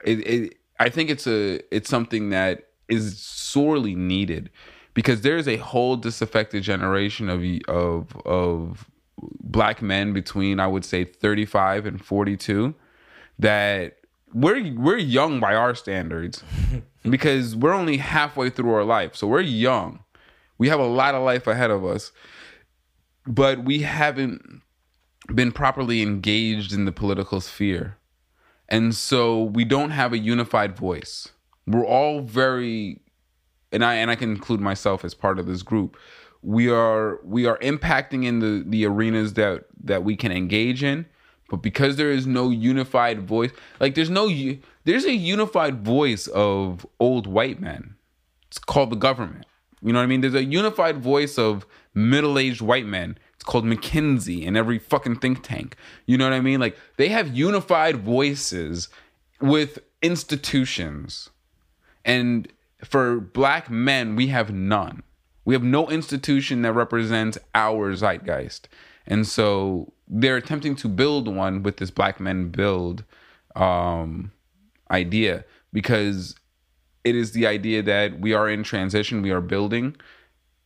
it, 0.04 0.28
it 0.28 0.58
I 0.80 0.89
think 0.89 1.10
it's 1.10 1.28
a 1.28 1.62
it's 1.76 1.89
something 1.89 2.30
that 2.30 2.69
is 2.88 3.17
sorely 3.19 3.96
needed 3.96 4.50
because 4.93 5.22
there 5.22 5.38
is 5.38 5.48
a 5.48 5.58
whole 5.58 5.96
disaffected 5.96 6.63
generation 6.63 7.30
of 7.30 7.43
of 7.67 8.15
of 8.26 8.89
black 9.41 9.82
men 9.82 10.13
between 10.13 10.60
I 10.60 10.67
would 10.67 10.86
say 10.86 11.06
35 11.06 11.86
and 11.86 12.04
42 12.04 12.76
that 13.39 13.98
we're 14.34 14.74
we're 14.74 14.98
young 14.98 15.39
by 15.39 15.56
our 15.56 15.76
standards 15.76 16.43
because 17.10 17.56
we're 17.56 17.74
only 17.74 17.98
halfway 17.98 18.50
through 18.50 18.74
our 18.74 18.84
life. 18.84 19.15
So 19.15 19.28
we're 19.28 19.41
young. 19.41 20.04
We 20.58 20.69
have 20.69 20.80
a 20.80 20.88
lot 20.88 21.15
of 21.15 21.24
life 21.24 21.48
ahead 21.48 21.72
of 21.72 21.86
us. 21.86 22.12
But 23.26 23.63
we 23.63 23.80
haven't 23.80 24.62
been 25.34 25.52
properly 25.52 26.02
engaged 26.02 26.74
in 26.74 26.86
the 26.86 26.91
political 26.91 27.39
sphere. 27.39 27.98
And 28.67 28.93
so 28.96 29.43
we 29.43 29.63
don't 29.65 29.91
have 29.91 30.13
a 30.13 30.17
unified 30.17 30.76
voice. 30.76 31.30
We're 31.65 31.86
all 31.86 32.22
very 32.22 33.00
and 33.72 33.84
I 33.84 33.96
and 33.96 34.12
I 34.12 34.15
can 34.15 34.32
include 34.32 34.62
myself 34.62 35.04
as 35.04 35.13
part 35.13 35.39
of 35.39 35.48
this 35.48 35.63
group. 35.63 35.98
We 36.41 36.69
are 36.69 37.19
we 37.24 37.46
are 37.46 37.58
impacting 37.60 38.26
in 38.26 38.39
the 38.39 38.63
the 38.65 38.86
arenas 38.86 39.34
that 39.34 39.65
that 39.84 40.04
we 40.04 40.15
can 40.15 40.32
engage 40.32 40.84
in, 40.84 41.06
but 41.54 41.62
because 41.62 41.98
there 41.98 42.12
is 42.12 42.26
no 42.26 42.50
unified 42.50 43.28
voice, 43.28 43.52
like 43.80 43.94
there's 43.94 44.10
no 44.10 44.28
there's 44.86 45.06
a 45.06 45.13
unified 45.13 45.86
voice 45.86 46.26
of 46.26 46.84
old 47.00 47.28
white 47.28 47.62
men. 47.62 47.94
It's 48.48 48.58
called 48.58 48.89
the 48.89 48.96
government. 48.96 49.46
You 49.80 49.94
know 49.94 50.00
what 50.00 50.06
I 50.06 50.08
mean? 50.08 50.22
There's 50.22 50.34
a 50.34 50.44
unified 50.44 50.98
voice 50.98 51.38
of 51.38 51.68
middle-aged 51.94 52.62
white 52.62 52.88
men. 52.88 53.20
It's 53.36 53.44
called 53.44 53.66
McKinsey 53.66 54.48
and 54.48 54.58
every 54.58 54.80
fucking 54.80 55.18
think 55.18 55.44
tank. 55.44 55.76
You 56.08 56.18
know 56.18 56.24
what 56.24 56.34
I 56.34 56.42
mean? 56.42 56.60
Like 56.60 56.76
they 56.98 57.10
have 57.10 57.38
unified 57.38 57.98
voices 57.98 58.89
with 59.39 59.78
institutions. 60.02 61.30
And 62.04 62.52
for 62.84 63.20
black 63.20 63.70
men, 63.70 64.16
we 64.16 64.26
have 64.30 64.52
none. 64.52 65.04
We 65.46 65.54
have 65.54 65.63
no 65.63 65.88
institution 65.88 66.63
that 66.63 66.74
represents 66.74 67.38
our 67.54 67.94
zeitgeist. 67.96 68.70
And 69.06 69.28
so 69.28 69.94
they're 70.08 70.38
attempting 70.38 70.76
to 70.78 70.88
build 70.88 71.28
one 71.28 71.63
with 71.63 71.78
this 71.78 71.92
black 71.92 72.20
men 72.20 72.50
build 72.50 73.04
um, 73.56 74.32
idea 74.92 75.46
because 75.72 76.36
it 77.04 77.16
is 77.16 77.32
the 77.32 77.46
idea 77.48 77.82
that 77.84 78.20
we 78.20 78.34
are 78.34 78.50
in 78.50 78.63
transition, 78.63 79.22
we 79.22 79.32
are 79.32 79.42
building 79.42 79.96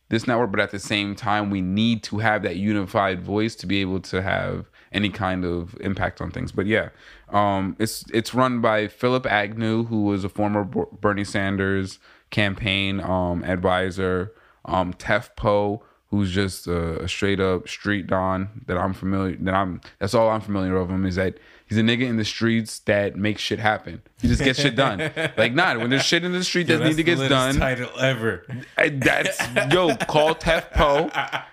this 0.08 0.26
network, 0.26 0.50
but 0.50 0.60
at 0.60 0.70
the 0.70 0.78
same 0.78 1.14
time, 1.14 1.50
we 1.50 1.60
need 1.60 2.02
to 2.04 2.18
have 2.18 2.42
that 2.42 2.56
unified 2.56 3.22
voice 3.22 3.54
to 3.56 3.66
be 3.66 3.80
able 3.80 4.00
to 4.00 4.22
have 4.22 4.70
any 4.92 5.10
kind 5.10 5.44
of 5.44 5.76
impact 5.80 6.20
on 6.20 6.30
things. 6.30 6.50
But 6.50 6.66
yeah, 6.66 6.88
um, 7.28 7.76
it's 7.78 8.04
it's 8.12 8.34
run 8.34 8.60
by 8.60 8.88
Phillip 8.88 9.26
Agnew, 9.26 9.84
who 9.84 10.04
was 10.04 10.24
a 10.24 10.28
former 10.28 10.64
Bernie 10.64 11.24
Sanders 11.24 11.98
campaign 12.30 13.00
um, 13.00 13.44
advisor, 13.44 14.32
um, 14.64 14.94
Tef 14.94 15.36
Poe, 15.36 15.82
who's 16.10 16.30
just 16.32 16.66
a, 16.66 17.02
a 17.02 17.08
straight 17.08 17.38
up 17.40 17.68
street 17.68 18.06
don 18.06 18.48
that 18.66 18.78
I'm 18.78 18.94
familiar 18.94 19.36
that 19.40 19.54
I'm 19.54 19.80
that's 19.98 20.14
all 20.14 20.28
I'm 20.30 20.40
familiar 20.40 20.76
of 20.76 20.88
him 20.90 21.04
is 21.04 21.16
that 21.16 21.38
he's 21.66 21.76
a 21.76 21.82
nigga 21.82 22.02
in 22.02 22.16
the 22.16 22.24
streets 22.24 22.78
that 22.80 23.16
makes 23.16 23.42
shit 23.42 23.58
happen. 23.58 24.00
He 24.20 24.28
just 24.28 24.42
gets 24.42 24.58
shit 24.60 24.74
done. 24.74 25.10
Like 25.36 25.52
not 25.54 25.78
when 25.78 25.90
there's 25.90 26.04
shit 26.04 26.24
in 26.24 26.32
the 26.32 26.42
street 26.42 26.66
that 26.68 26.78
That's 26.78 26.96
need 26.96 26.96
to 26.96 27.16
get 27.16 27.28
done. 27.28 27.56
Title 27.56 27.90
ever. 28.00 28.44
That's 28.76 29.38
yo, 29.72 29.94
call 29.96 30.34
Tef 30.34 30.72
Poe. 30.72 31.10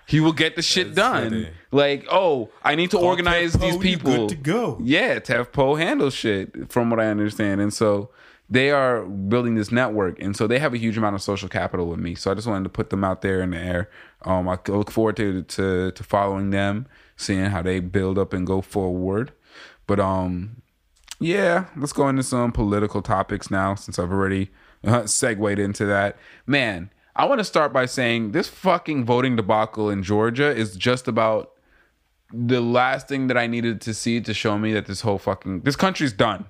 He 0.08 0.20
will 0.20 0.34
get 0.34 0.56
the 0.56 0.62
shit 0.62 0.96
That's 0.96 0.96
done. 0.96 1.30
funny. 1.30 1.50
Like, 1.72 2.06
oh, 2.10 2.50
I 2.64 2.76
need 2.76 2.92
to 2.92 2.98
organize 2.98 3.56
Tef 3.56 3.62
these 3.62 3.78
people. 3.78 4.12
good 4.12 4.30
to 4.30 4.36
go. 4.36 4.80
Yeah, 4.82 5.20
Tef 5.20 5.52
Poe 5.52 5.76
handles 5.76 6.14
shit, 6.14 6.72
from 6.72 6.90
what 6.90 7.00
I 7.00 7.08
understand. 7.08 7.60
And 7.60 7.74
so 7.74 8.10
they 8.50 8.70
are 8.72 9.04
building 9.06 9.56
this 9.56 9.72
network, 9.72 10.22
and 10.22 10.36
so 10.36 10.46
they 10.48 10.60
have 10.60 10.74
a 10.74 10.78
huge 10.78 10.98
amount 10.98 11.16
of 11.16 11.22
social 11.22 11.50
capital 11.50 11.88
with 11.88 12.00
me. 12.00 12.16
So 12.16 12.32
I 12.32 12.36
just 12.36 12.48
wanted 12.48 12.64
to 12.64 12.70
put 12.70 12.90
them 12.90 13.04
out 13.04 13.22
there 13.22 13.42
in 13.42 13.52
the 13.52 13.58
air. 13.58 13.90
Um, 14.24 14.48
I 14.48 14.60
look 14.68 14.92
forward 14.92 15.18
to 15.18 15.44
to 15.44 15.92
to 15.92 16.04
following 16.04 16.52
them, 16.52 16.88
seeing 17.18 17.46
how 17.46 17.62
they 17.62 17.80
build 17.80 18.18
up 18.20 18.34
and 18.34 18.46
go 18.46 18.62
forward. 18.62 19.32
But 19.88 20.00
um, 20.00 20.62
yeah, 21.20 21.66
let's 21.76 21.94
go 21.94 22.08
into 22.08 22.24
some 22.24 22.52
political 22.52 23.02
topics 23.02 23.50
now 23.50 23.76
since 23.76 23.98
I've 23.98 24.12
already 24.12 24.52
uh, 24.84 25.06
segued 25.06 25.60
into 25.60 25.86
that. 25.86 26.18
Man, 26.46 26.92
I 27.16 27.26
want 27.26 27.40
to 27.40 27.46
start 27.46 27.74
by 27.74 27.86
saying 27.86 28.32
this 28.32 28.48
fucking 28.48 29.06
voting 29.06 29.36
debacle 29.36 29.90
in 29.90 30.04
Georgia 30.04 30.56
is 30.56 30.76
just 30.76 31.08
about 31.08 31.52
the 32.34 32.60
last 32.60 33.08
thing 33.08 33.28
that 33.28 33.38
I 33.38 33.48
needed 33.48 33.82
to 33.82 33.94
see 33.94 34.20
to 34.22 34.34
show 34.34 34.58
me 34.58 34.74
that 34.74 34.88
this 34.88 35.02
whole 35.02 35.18
fucking 35.18 35.62
this 35.62 35.76
country's 35.76 36.14
done. 36.14 36.46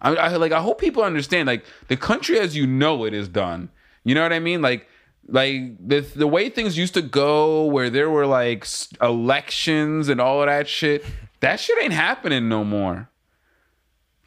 I, 0.00 0.14
I 0.14 0.36
like 0.36 0.52
I 0.52 0.60
hope 0.60 0.80
people 0.80 1.02
understand 1.02 1.46
like 1.46 1.64
the 1.88 1.96
country 1.96 2.38
as 2.38 2.56
you 2.56 2.66
know 2.66 3.04
it 3.04 3.14
is 3.14 3.28
done. 3.28 3.70
You 4.04 4.14
know 4.14 4.22
what 4.22 4.32
I 4.32 4.38
mean? 4.38 4.62
Like 4.62 4.88
like 5.28 5.76
the 5.86 6.00
the 6.00 6.26
way 6.26 6.48
things 6.48 6.76
used 6.78 6.94
to 6.94 7.02
go 7.02 7.66
where 7.66 7.90
there 7.90 8.10
were 8.10 8.26
like 8.26 8.66
elections 9.00 10.08
and 10.08 10.20
all 10.20 10.40
of 10.40 10.46
that 10.46 10.68
shit. 10.68 11.04
That 11.40 11.58
shit 11.58 11.82
ain't 11.82 11.92
happening 11.92 12.48
no 12.48 12.64
more 12.64 13.10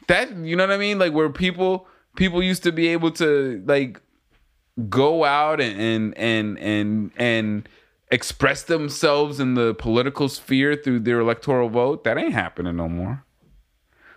that 0.06 0.34
you 0.36 0.56
know 0.56 0.64
what 0.64 0.72
I 0.72 0.78
mean? 0.78 0.98
Like 0.98 1.12
where 1.12 1.30
people 1.30 1.86
people 2.16 2.42
used 2.42 2.62
to 2.64 2.72
be 2.72 2.88
able 2.88 3.10
to 3.12 3.62
like 3.66 4.00
go 4.88 5.24
out 5.24 5.60
and 5.60 5.78
and 5.78 6.18
and 6.18 6.58
and, 6.58 7.10
and 7.16 7.68
express 8.10 8.62
themselves 8.62 9.40
in 9.40 9.54
the 9.54 9.74
political 9.74 10.28
sphere 10.28 10.76
through 10.76 11.00
their 11.00 11.20
electoral 11.20 11.68
vote. 11.68 12.04
That 12.04 12.18
ain't 12.18 12.32
happening 12.34 12.76
no 12.76 12.88
more. 12.88 13.23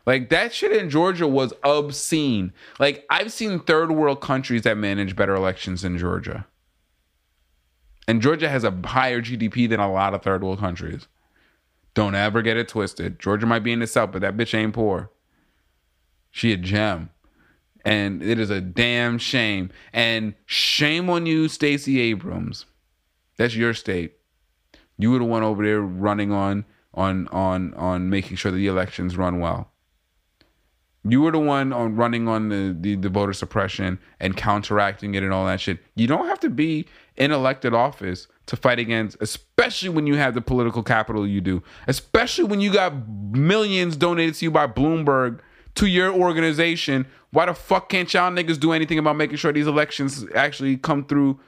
Like 0.07 0.29
that 0.29 0.53
shit 0.53 0.71
in 0.71 0.89
Georgia 0.89 1.27
was 1.27 1.53
obscene. 1.65 2.53
Like 2.79 3.05
I've 3.09 3.33
seen 3.33 3.59
third 3.59 3.91
world 3.91 4.21
countries 4.21 4.61
that 4.61 4.77
manage 4.77 5.17
better 5.17 5.35
elections 5.35 5.81
than 5.81 5.97
Georgia. 5.97 6.47
And 8.07 8.21
Georgia 8.21 8.47
has 8.47 8.63
a 8.63 8.71
higher 8.85 9.21
GDP 9.21 9.67
than 9.67 9.81
a 9.81 9.91
lot 9.91 10.13
of 10.13 10.23
third 10.23 10.45
world 10.45 10.59
countries. 10.59 11.09
Don't 11.93 12.15
ever 12.15 12.41
get 12.41 12.55
it 12.55 12.69
twisted. 12.69 13.19
Georgia 13.19 13.45
might 13.45 13.63
be 13.63 13.73
in 13.73 13.79
the 13.79 13.87
south, 13.87 14.13
but 14.13 14.21
that 14.21 14.37
bitch 14.37 14.57
ain't 14.57 14.73
poor. 14.73 15.11
She 16.31 16.53
a 16.53 16.57
gem. 16.57 17.09
And 17.83 18.23
it 18.23 18.39
is 18.39 18.49
a 18.49 18.61
damn 18.61 19.17
shame. 19.17 19.71
And 19.91 20.35
shame 20.45 21.09
on 21.09 21.25
you, 21.25 21.49
Stacey 21.49 21.99
Abrams. 21.99 22.65
That's 23.37 23.55
your 23.55 23.73
state. 23.73 24.13
You 24.97 25.11
were 25.11 25.19
the 25.19 25.25
one 25.25 25.43
over 25.43 25.65
there 25.65 25.81
running 25.81 26.31
on 26.31 26.63
on 26.93 27.27
on 27.27 27.73
on 27.73 28.09
making 28.09 28.37
sure 28.37 28.51
that 28.51 28.57
the 28.57 28.67
elections 28.67 29.17
run 29.17 29.39
well. 29.39 29.71
You 31.09 31.21
were 31.21 31.31
the 31.31 31.39
one 31.39 31.73
on 31.73 31.95
running 31.95 32.27
on 32.27 32.49
the, 32.49 32.75
the, 32.79 32.95
the 32.95 33.09
voter 33.09 33.33
suppression 33.33 33.99
and 34.19 34.35
counteracting 34.35 35.15
it 35.15 35.23
and 35.23 35.33
all 35.33 35.45
that 35.45 35.61
shit. 35.61 35.79
You 35.95 36.07
don't 36.07 36.27
have 36.27 36.39
to 36.41 36.49
be 36.49 36.87
in 37.15 37.31
elected 37.31 37.73
office 37.73 38.27
to 38.47 38.55
fight 38.55 38.79
against, 38.79 39.17
especially 39.19 39.89
when 39.89 40.07
you 40.07 40.15
have 40.15 40.33
the 40.33 40.41
political 40.41 40.83
capital 40.83 41.27
you 41.27 41.41
do, 41.41 41.61
especially 41.87 42.45
when 42.45 42.61
you 42.61 42.71
got 42.71 43.07
millions 43.07 43.95
donated 43.95 44.35
to 44.35 44.45
you 44.45 44.51
by 44.51 44.67
Bloomberg 44.67 45.39
to 45.75 45.87
your 45.87 46.13
organization. 46.13 47.05
Why 47.31 47.45
the 47.45 47.53
fuck 47.53 47.89
can't 47.89 48.11
y'all 48.13 48.31
niggas 48.31 48.59
do 48.59 48.71
anything 48.71 48.97
about 48.99 49.17
making 49.17 49.37
sure 49.37 49.51
these 49.51 49.67
elections 49.67 50.25
actually 50.33 50.77
come 50.77 51.05
through 51.05 51.39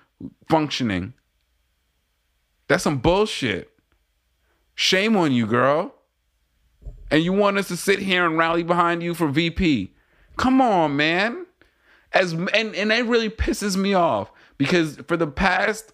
functioning? 0.49 1.14
That's 2.68 2.84
some 2.84 2.99
bullshit. 2.99 3.72
Shame 4.76 5.16
on 5.18 5.32
you, 5.32 5.47
girl. 5.47 5.95
And 7.12 7.24
you 7.24 7.34
want 7.34 7.57
us 7.57 7.68
to 7.70 7.78
sit 7.78 7.99
here 7.99 8.26
and 8.26 8.38
rally 8.38 8.64
behind 8.64 9.01
you 9.01 9.14
for 9.14 9.28
VP. 9.28 9.93
Come 10.38 10.62
on, 10.62 10.95
man. 10.95 11.45
As 12.12 12.34
and, 12.34 12.76
and 12.76 12.91
that 12.91 13.05
really 13.05 13.30
pisses 13.30 13.76
me 13.76 13.93
off 13.93 14.32
because 14.57 14.97
for 15.07 15.18
the 15.18 15.28
past 15.28 15.93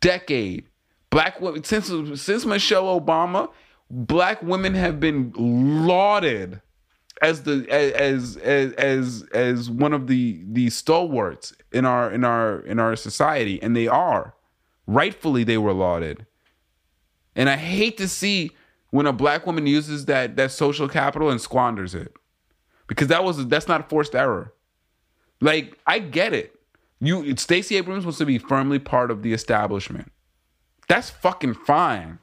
decade, 0.00 0.66
black 1.10 1.40
women 1.40 1.64
since 1.64 1.88
since 2.20 2.44
Michelle 2.46 3.00
Obama, 3.00 3.50
black 3.90 4.42
women 4.42 4.74
have 4.74 4.98
been 5.00 5.32
lauded 5.36 6.60
as 7.22 7.44
the 7.44 7.66
as 7.70 8.36
as 8.36 8.72
as 8.76 9.22
as 9.32 9.70
one 9.70 9.92
of 9.92 10.08
the 10.08 10.42
the 10.50 10.68
stalwarts 10.70 11.54
in 11.72 11.86
our 11.86 12.10
in 12.10 12.24
our 12.24 12.60
in 12.60 12.78
our 12.78 12.96
society 12.96 13.62
and 13.62 13.76
they 13.76 13.86
are 13.86 14.34
rightfully 14.86 15.44
they 15.44 15.56
were 15.56 15.72
lauded 15.72 16.26
and 17.36 17.48
i 17.48 17.56
hate 17.56 17.96
to 17.96 18.08
see 18.08 18.50
when 18.92 19.06
a 19.06 19.12
black 19.12 19.46
woman 19.46 19.66
uses 19.66 20.04
that 20.04 20.36
that 20.36 20.52
social 20.52 20.88
capital 20.88 21.28
and 21.30 21.40
squanders 21.40 21.94
it. 21.94 22.14
Because 22.86 23.08
that 23.08 23.24
was 23.24 23.44
that's 23.48 23.66
not 23.66 23.80
a 23.80 23.84
forced 23.84 24.14
error. 24.14 24.54
Like 25.40 25.76
i 25.86 25.98
get 25.98 26.32
it. 26.32 26.54
You 27.00 27.36
stacey 27.36 27.76
abrams 27.76 28.04
wants 28.04 28.18
to 28.18 28.26
be 28.26 28.38
firmly 28.38 28.78
part 28.78 29.10
of 29.10 29.22
the 29.22 29.32
establishment. 29.32 30.12
That's 30.86 31.10
fucking 31.10 31.54
fine. 31.54 32.20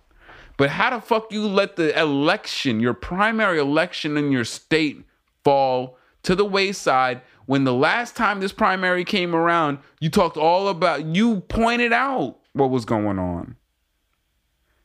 But 0.58 0.70
how 0.70 0.90
the 0.92 1.02
fuck 1.02 1.32
you 1.32 1.48
let 1.48 1.76
the 1.76 1.98
election, 2.00 2.80
your 2.80 2.94
primary 2.94 3.60
election 3.60 4.18
in 4.18 4.32
your 4.32 4.44
state, 4.44 5.06
fall 5.44 5.98
to 6.24 6.36
the 6.36 6.46
wayside 6.46 7.22
when 7.46 7.64
the 7.64 7.74
last 7.74 8.16
time 8.16 8.42
this 8.42 8.52
primary 8.52 9.04
came 9.04 9.34
around, 9.34 9.80
you 10.00 10.10
talked 10.10 10.38
all 10.38 10.68
about, 10.68 11.04
you 11.04 11.40
pointed 11.42 11.92
out 11.92 12.38
what 12.54 12.70
was 12.70 12.86
going 12.86 13.18
on. 13.18 13.56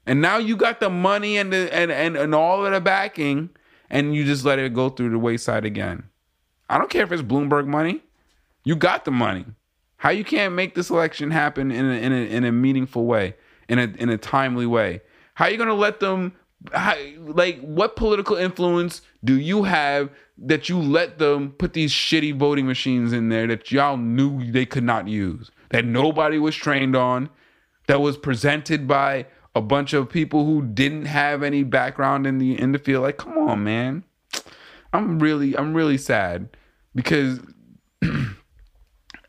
And 0.07 0.21
now 0.21 0.37
you 0.39 0.57
got 0.57 0.81
the 0.81 0.91
money 0.91 1.39
and 1.39 1.53
the 1.53 1.73
and, 1.75 1.91
and, 1.91 2.17
and 2.17 2.35
all 2.35 2.65
of 2.65 2.73
the 2.73 2.81
backing, 2.81 3.51
and 3.89 4.15
you 4.15 4.25
just 4.25 4.45
let 4.45 4.59
it 4.59 4.75
go 4.75 4.91
through 4.91 5.11
the 5.11 5.19
wayside 5.19 5.65
again. 5.65 6.05
I 6.69 6.79
don't 6.79 6.91
care 6.91 7.05
if 7.05 7.13
it's 7.13 7.23
Bloomberg 7.23 7.67
money. 7.67 8.03
You 8.65 8.77
got 8.77 9.05
the 9.05 9.11
money. 9.11 9.47
How 9.97 10.11
you 10.11 10.25
can't 10.25 10.55
make 10.55 10.75
this 10.75 10.91
election 10.91 11.31
happen 11.31 11.71
in 11.71 11.85
a, 11.85 11.95
in 11.95 12.13
a, 12.13 12.17
in 12.17 12.45
a 12.45 12.53
meaningful 12.53 13.07
way, 13.07 13.37
in 13.69 13.79
a 13.79 13.85
in 13.99 14.11
a 14.11 14.19
timely 14.19 14.67
way? 14.67 15.01
How 15.35 15.47
are 15.47 15.51
you 15.51 15.57
to 15.57 15.75
let 15.75 16.01
them 16.01 16.35
how, 16.73 16.97
like 17.19 17.61
what 17.61 17.97
political 17.97 18.37
influence 18.37 19.03
do 19.23 19.39
you 19.39 19.65
have 19.65 20.11
that 20.39 20.69
you 20.69 20.79
let 20.79 21.19
them 21.19 21.53
put 21.53 21.73
these 21.73 21.93
shitty 21.93 22.37
voting 22.37 22.67
machines 22.67 23.13
in 23.13 23.29
there 23.29 23.47
that 23.47 23.71
y'all 23.71 23.97
knew 23.97 24.51
they 24.51 24.67
could 24.67 24.85
not 24.85 25.07
use 25.07 25.51
that 25.71 25.85
nobody 25.85 26.39
was 26.39 26.57
trained 26.57 26.97
on 26.97 27.29
that 27.87 28.01
was 28.01 28.17
presented 28.17 28.89
by 28.89 29.27
a 29.55 29.61
bunch 29.61 29.93
of 29.93 30.09
people 30.09 30.45
who 30.45 30.63
didn't 30.63 31.07
have 31.07 31.43
any 31.43 31.63
background 31.63 32.27
in 32.27 32.39
the 32.39 32.59
in 32.61 32.73
the 32.73 32.79
field. 32.79 33.03
Like 33.03 33.19
come 33.19 33.39
on 33.39 33.65
man. 33.65 34.05
I'm 34.93 35.19
really 35.19 35.57
i'm 35.57 35.75
really 35.75 35.99
sad 35.99 36.57
because 36.95 37.41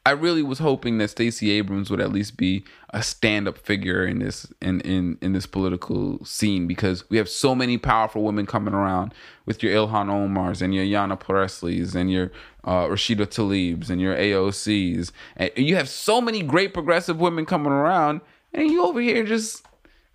I 0.07 0.11
really 0.11 0.43
was 0.43 0.59
hoping 0.59 0.99
that 0.99 1.09
Stacey 1.09 1.49
Abrams 1.49 1.89
would 1.89 1.99
at 1.99 2.11
least 2.11 2.37
be 2.37 2.63
a 2.91 3.01
stand-up 3.01 3.57
figure 3.57 4.05
in 4.05 4.19
this 4.19 4.45
in, 4.61 4.81
in 4.81 5.17
in 5.19 5.33
this 5.33 5.47
political 5.47 6.23
scene 6.23 6.67
because 6.67 7.09
we 7.09 7.17
have 7.17 7.27
so 7.27 7.55
many 7.55 7.79
powerful 7.79 8.21
women 8.23 8.45
coming 8.45 8.75
around 8.75 9.15
with 9.47 9.63
your 9.63 9.73
Ilhan 9.73 10.07
Omars 10.07 10.61
and 10.61 10.75
your 10.75 10.85
Ayanna 10.85 11.19
Pressleys 11.19 11.95
and 11.95 12.11
your 12.11 12.31
uh, 12.63 12.85
Rashida 12.85 13.25
Tlaibs 13.25 13.89
and 13.89 13.99
your 13.99 14.15
AOCs 14.15 15.11
and 15.37 15.51
you 15.55 15.75
have 15.75 15.89
so 15.89 16.21
many 16.21 16.43
great 16.43 16.71
progressive 16.71 17.19
women 17.19 17.47
coming 17.47 17.73
around 17.73 18.21
and 18.53 18.69
you 18.69 18.85
over 18.85 19.01
here 19.01 19.23
just 19.23 19.65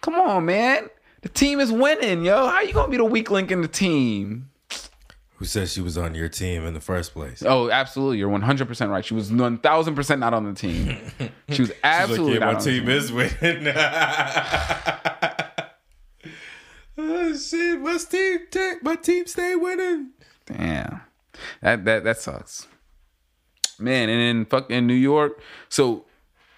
come 0.01 0.15
on 0.15 0.45
man 0.45 0.89
the 1.23 1.29
team 1.29 1.61
is 1.61 1.71
winning 1.71 2.25
yo 2.25 2.49
how 2.49 2.61
you 2.61 2.73
gonna 2.73 2.91
be 2.91 2.97
the 2.97 3.05
weak 3.05 3.31
link 3.31 3.51
in 3.51 3.63
the 3.63 3.69
team 3.69 4.51
who 5.41 5.47
said 5.47 5.69
she 5.71 5.81
was 5.81 5.97
on 5.97 6.15
your 6.15 6.29
team 6.29 6.67
in 6.67 6.75
the 6.75 6.83
first 6.83 7.15
place? 7.15 7.43
Oh, 7.43 7.71
absolutely. 7.71 8.19
You're 8.19 8.29
100% 8.29 8.91
right. 8.91 9.03
She 9.03 9.15
was 9.15 9.31
1000% 9.31 10.19
not 10.19 10.35
on 10.35 10.45
the 10.45 10.53
team. 10.53 10.99
She 11.49 11.63
was 11.63 11.73
absolutely 11.83 12.39
like, 12.39 12.41
yeah, 12.41 12.53
my 12.53 12.61
team, 12.61 12.81
team 12.81 12.89
is 12.91 13.11
winning. 13.11 13.73
oh 16.99 17.37
shit, 17.37 17.81
my 17.81 17.97
team 17.97 18.41
my 18.83 18.97
team 18.97 19.27
stay 19.27 19.57
winning. 19.57 20.11
Damn. 20.47 21.01
That 21.63 21.85
that 21.87 22.05
that 22.05 22.19
sucks. 22.19 22.69
Man, 23.79 24.09
and 24.09 24.21
in 24.21 24.45
fucking 24.45 24.87
New 24.87 24.95
York, 24.95 25.41
so 25.69 26.05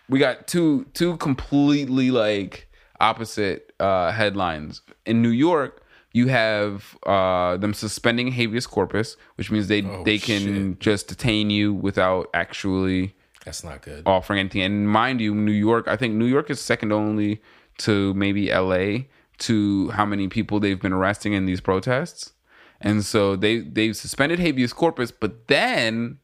we 0.08 0.18
got 0.18 0.46
two 0.46 0.86
two 0.92 1.16
completely 1.16 2.10
like 2.10 2.68
opposite 3.02 3.72
uh 3.80 4.12
headlines. 4.12 4.80
In 5.04 5.20
New 5.20 5.30
York, 5.30 5.82
you 6.12 6.28
have 6.28 6.96
uh, 7.04 7.56
them 7.56 7.74
suspending 7.74 8.32
habeas 8.32 8.66
corpus, 8.66 9.16
which 9.36 9.50
means 9.50 9.68
they 9.68 9.82
oh, 9.82 10.02
they 10.04 10.18
can 10.18 10.72
shit. 10.72 10.80
just 10.80 11.08
detain 11.08 11.50
you 11.50 11.72
without 11.72 12.28
actually 12.34 13.14
that's 13.44 13.64
not 13.64 13.82
good 13.82 14.02
offering 14.06 14.40
anything. 14.40 14.62
And 14.62 14.88
mind 14.88 15.20
you, 15.20 15.34
New 15.34 15.52
York, 15.52 15.88
I 15.88 15.96
think 15.96 16.14
New 16.14 16.26
York 16.26 16.50
is 16.50 16.60
second 16.60 16.92
only 16.92 17.42
to 17.78 18.14
maybe 18.14 18.50
L.A. 18.50 19.08
to 19.38 19.90
how 19.90 20.04
many 20.04 20.28
people 20.28 20.60
they've 20.60 20.80
been 20.80 20.92
arresting 20.92 21.32
in 21.32 21.46
these 21.46 21.60
protests. 21.60 22.32
And 22.80 23.04
so 23.04 23.36
they 23.36 23.60
they've 23.60 23.96
suspended 23.96 24.38
habeas 24.38 24.72
corpus, 24.72 25.10
but 25.10 25.48
then 25.48 26.18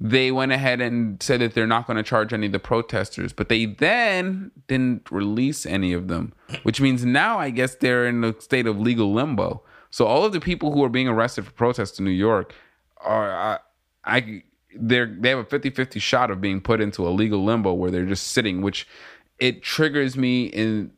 they 0.00 0.32
went 0.32 0.52
ahead 0.52 0.80
and 0.80 1.22
said 1.22 1.40
that 1.40 1.54
they're 1.54 1.66
not 1.66 1.86
going 1.86 1.96
to 1.96 2.02
charge 2.02 2.32
any 2.32 2.46
of 2.46 2.52
the 2.52 2.58
protesters, 2.58 3.32
but 3.32 3.48
they 3.48 3.64
then 3.66 4.50
didn't 4.66 5.10
release 5.10 5.64
any 5.64 5.92
of 5.92 6.08
them, 6.08 6.32
which 6.64 6.80
means 6.80 7.04
now 7.04 7.38
I 7.38 7.50
guess 7.50 7.76
they're 7.76 8.06
in 8.06 8.24
a 8.24 8.38
state 8.40 8.66
of 8.66 8.78
legal 8.78 9.12
limbo. 9.12 9.62
So 9.90 10.06
all 10.06 10.24
of 10.24 10.32
the 10.32 10.40
people 10.40 10.72
who 10.72 10.82
are 10.82 10.88
being 10.88 11.06
arrested 11.06 11.46
for 11.46 11.52
protests 11.52 11.98
in 11.98 12.04
New 12.04 12.10
York 12.10 12.54
are 13.00 13.30
I, 13.30 13.58
I 14.04 14.42
they're 14.76 15.06
they 15.06 15.28
have 15.28 15.38
a 15.38 15.44
50-50 15.44 16.00
shot 16.00 16.32
of 16.32 16.40
being 16.40 16.60
put 16.60 16.80
into 16.80 17.06
a 17.06 17.10
legal 17.10 17.44
limbo 17.44 17.72
where 17.72 17.92
they're 17.92 18.04
just 18.04 18.28
sitting, 18.28 18.60
which 18.62 18.88
it 19.38 19.62
triggers 19.62 20.16
me 20.16 20.46
in 20.46 20.90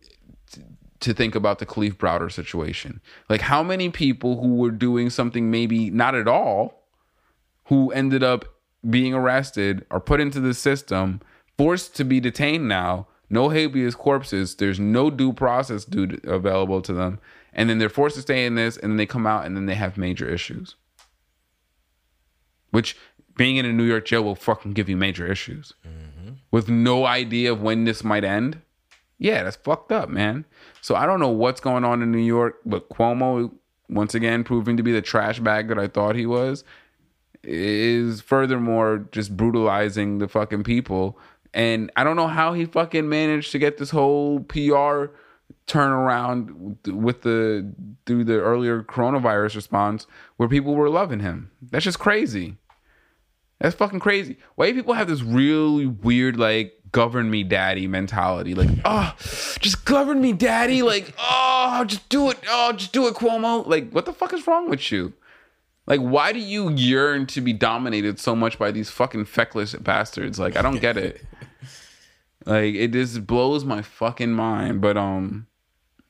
to 1.01 1.13
think 1.13 1.35
about 1.35 1.59
the 1.59 1.67
Kalief 1.67 1.95
Browder 1.95 2.33
situation. 2.33 3.03
Like 3.29 3.43
how 3.43 3.63
many 3.63 3.91
people 3.91 4.41
who 4.41 4.55
were 4.55 4.71
doing 4.71 5.11
something 5.11 5.51
maybe 5.51 5.91
not 5.91 6.15
at 6.15 6.27
all 6.27 6.83
who 7.67 7.93
ended 7.93 8.23
up 8.23 8.56
being 8.89 9.15
arrested 9.15 9.85
are 9.91 10.01
put 10.01 10.21
into 10.21 10.41
the 10.41 10.55
system, 10.55 11.21
forced 11.57 11.97
to 11.97 12.05
be 12.05 12.21
detained 12.21 12.69
now, 12.69 13.07
no 13.29 13.49
habeas 13.49 13.95
corpus, 13.95 14.55
there's 14.55 14.79
no 14.79 15.11
due 15.11 15.33
process 15.33 15.85
due 15.85 16.19
available 16.25 16.81
to 16.83 16.93
them, 16.93 17.19
and 17.53 17.69
then 17.69 17.79
they're 17.79 17.89
forced 17.89 18.17
to 18.17 18.23
stay 18.23 18.47
in 18.47 18.55
this, 18.55 18.77
and 18.77 18.93
then 18.93 18.97
they 18.97 19.07
come 19.07 19.27
out, 19.27 19.45
and 19.45 19.57
then 19.57 19.67
they 19.67 19.75
have 19.75 19.97
major 19.97 20.29
issues. 20.29 20.77
Which 22.71 22.97
being 23.37 23.57
in 23.57 23.67
a 23.67 23.73
New 23.73 23.85
York 23.85 24.05
jail 24.05 24.23
will 24.23 24.35
fucking 24.35 24.73
give 24.73 24.89
you 24.89 24.97
major 24.97 25.27
issues 25.31 25.73
mm-hmm. 25.87 26.35
with 26.51 26.69
no 26.69 27.05
idea 27.05 27.53
of 27.53 27.63
when 27.63 27.85
this 27.85 28.05
might 28.05 28.25
end. 28.25 28.61
Yeah, 29.19 29.43
that's 29.43 29.57
fucked 29.57 29.93
up, 29.93 30.09
man. 30.09 30.45
So 30.83 30.95
I 30.95 31.07
don't 31.07 31.21
know 31.21 31.31
what's 31.31 31.61
going 31.61 31.85
on 31.85 32.03
in 32.03 32.13
New 32.13 32.19
York, 32.19 32.61
but 32.67 32.89
Cuomo 32.91 33.51
once 33.89 34.15
again 34.15 34.45
proving 34.45 34.77
to 34.77 34.83
be 34.83 34.93
the 34.93 35.03
trash 35.03 35.41
bag 35.41 35.69
that 35.69 35.79
I 35.79 35.87
thought 35.87 36.17
he 36.17 36.27
was 36.27 36.65
is 37.43 38.21
furthermore 38.21 39.07
just 39.13 39.37
brutalizing 39.37 40.19
the 40.19 40.29
fucking 40.29 40.65
people. 40.65 41.19
And 41.55 41.91
I 41.97 42.05
don't 42.05 42.17
know 42.17 42.29
how 42.29 42.53
he 42.53 42.65
fucking 42.65 43.09
managed 43.09 43.53
to 43.53 43.59
get 43.59 43.79
this 43.79 43.91
whole 43.91 44.41
PR 44.41 45.07
turnaround 45.67 46.77
with 46.87 47.23
the 47.23 47.73
through 48.05 48.25
the 48.25 48.35
earlier 48.35 48.83
coronavirus 48.83 49.57
response 49.57 50.07
where 50.37 50.49
people 50.49 50.75
were 50.75 50.91
loving 50.91 51.21
him. 51.21 51.51
That's 51.71 51.85
just 51.85 51.99
crazy. 51.99 52.57
That's 53.61 53.75
fucking 53.75 54.01
crazy. 54.01 54.37
White 54.57 54.75
people 54.75 54.95
have 54.95 55.09
this 55.09 55.23
really 55.23 55.87
weird 55.87 56.39
like 56.39 56.75
govern 56.93 57.31
me 57.31 57.43
daddy 57.43 57.87
mentality. 57.87 58.55
Like, 58.55 58.69
oh, 58.85 59.15
just 59.61 59.85
govern 59.85 60.21
me 60.21 60.33
daddy. 60.33 60.83
Like, 60.83 61.15
oh, 61.19 61.85
just 61.87 62.09
do 62.09 62.31
it. 62.31 62.39
Oh, 62.49 62.73
just 62.73 62.93
do 62.93 63.07
it, 63.07 63.15
Cuomo. 63.15 63.67
Like, 63.67 63.91
what 63.91 64.05
the 64.05 64.13
fuck 64.13 64.33
is 64.33 64.47
wrong 64.47 64.69
with 64.69 64.93
you? 64.93 65.13
Like, 65.87 66.01
why 66.01 66.33
do 66.33 66.41
you 66.41 66.71
yearn 66.71 67.27
to 67.27 67.41
be 67.41 67.53
dominated 67.53 68.19
so 68.19 68.35
much 68.35 68.59
by 68.59 68.71
these 68.71 68.91
fucking 68.91 69.27
feckless 69.27 69.75
bastards? 69.75 70.39
Like, 70.39 70.57
I 70.57 70.63
don't 70.63 70.81
get 70.81 70.97
it. 70.97 71.25
like, 72.47 72.75
it 72.75 72.93
just 72.93 73.27
blows 73.27 73.65
my 73.65 73.83
fucking 73.83 74.33
mind. 74.33 74.81
But 74.81 74.97
um, 74.97 75.47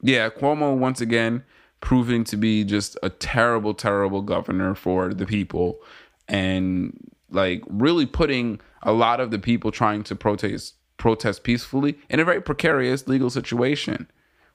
yeah, 0.00 0.30
Cuomo 0.30 0.76
once 0.76 1.00
again 1.00 1.44
proving 1.80 2.24
to 2.24 2.36
be 2.36 2.64
just 2.64 2.96
a 3.02 3.10
terrible, 3.10 3.74
terrible 3.74 4.22
governor 4.22 4.74
for 4.74 5.12
the 5.12 5.26
people, 5.26 5.78
and 6.26 7.12
like 7.30 7.62
really 7.68 8.06
putting 8.06 8.60
a 8.82 8.92
lot 8.92 9.20
of 9.20 9.30
the 9.30 9.38
people 9.38 9.70
trying 9.70 10.02
to 10.04 10.14
protest 10.14 10.74
protest 10.96 11.42
peacefully 11.42 11.98
in 12.08 12.20
a 12.20 12.24
very 12.24 12.40
precarious 12.40 13.06
legal 13.06 13.28
situation 13.28 14.08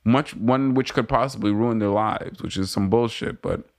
much 0.04 0.36
one 0.36 0.74
which 0.74 0.94
could 0.94 1.08
possibly 1.08 1.52
ruin 1.52 1.80
their 1.80 1.90
lives 1.90 2.42
which 2.42 2.58
is 2.58 2.72
some 2.72 2.90
bullshit 2.90 3.42
but 3.42 3.70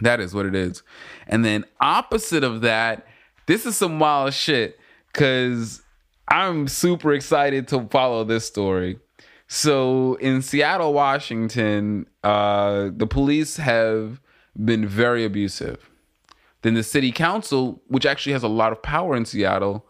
that 0.00 0.20
is 0.20 0.34
what 0.34 0.46
it 0.46 0.54
is 0.54 0.82
and 1.26 1.44
then 1.44 1.64
opposite 1.80 2.44
of 2.44 2.60
that 2.60 3.06
this 3.46 3.64
is 3.66 3.76
some 3.76 3.98
wild 3.98 4.32
shit 4.32 4.78
because 5.12 5.82
i'm 6.28 6.68
super 6.68 7.12
excited 7.12 7.66
to 7.68 7.86
follow 7.88 8.24
this 8.24 8.46
story 8.46 8.98
so 9.48 10.14
in 10.16 10.42
seattle 10.42 10.92
washington 10.92 12.06
uh, 12.24 12.90
the 12.94 13.06
police 13.06 13.56
have 13.56 14.20
been 14.64 14.86
very 14.86 15.24
abusive 15.24 15.88
then 16.66 16.74
the 16.74 16.82
city 16.82 17.12
council, 17.12 17.80
which 17.86 18.04
actually 18.04 18.32
has 18.32 18.42
a 18.42 18.48
lot 18.48 18.72
of 18.72 18.82
power 18.82 19.14
in 19.14 19.24
Seattle, 19.24 19.86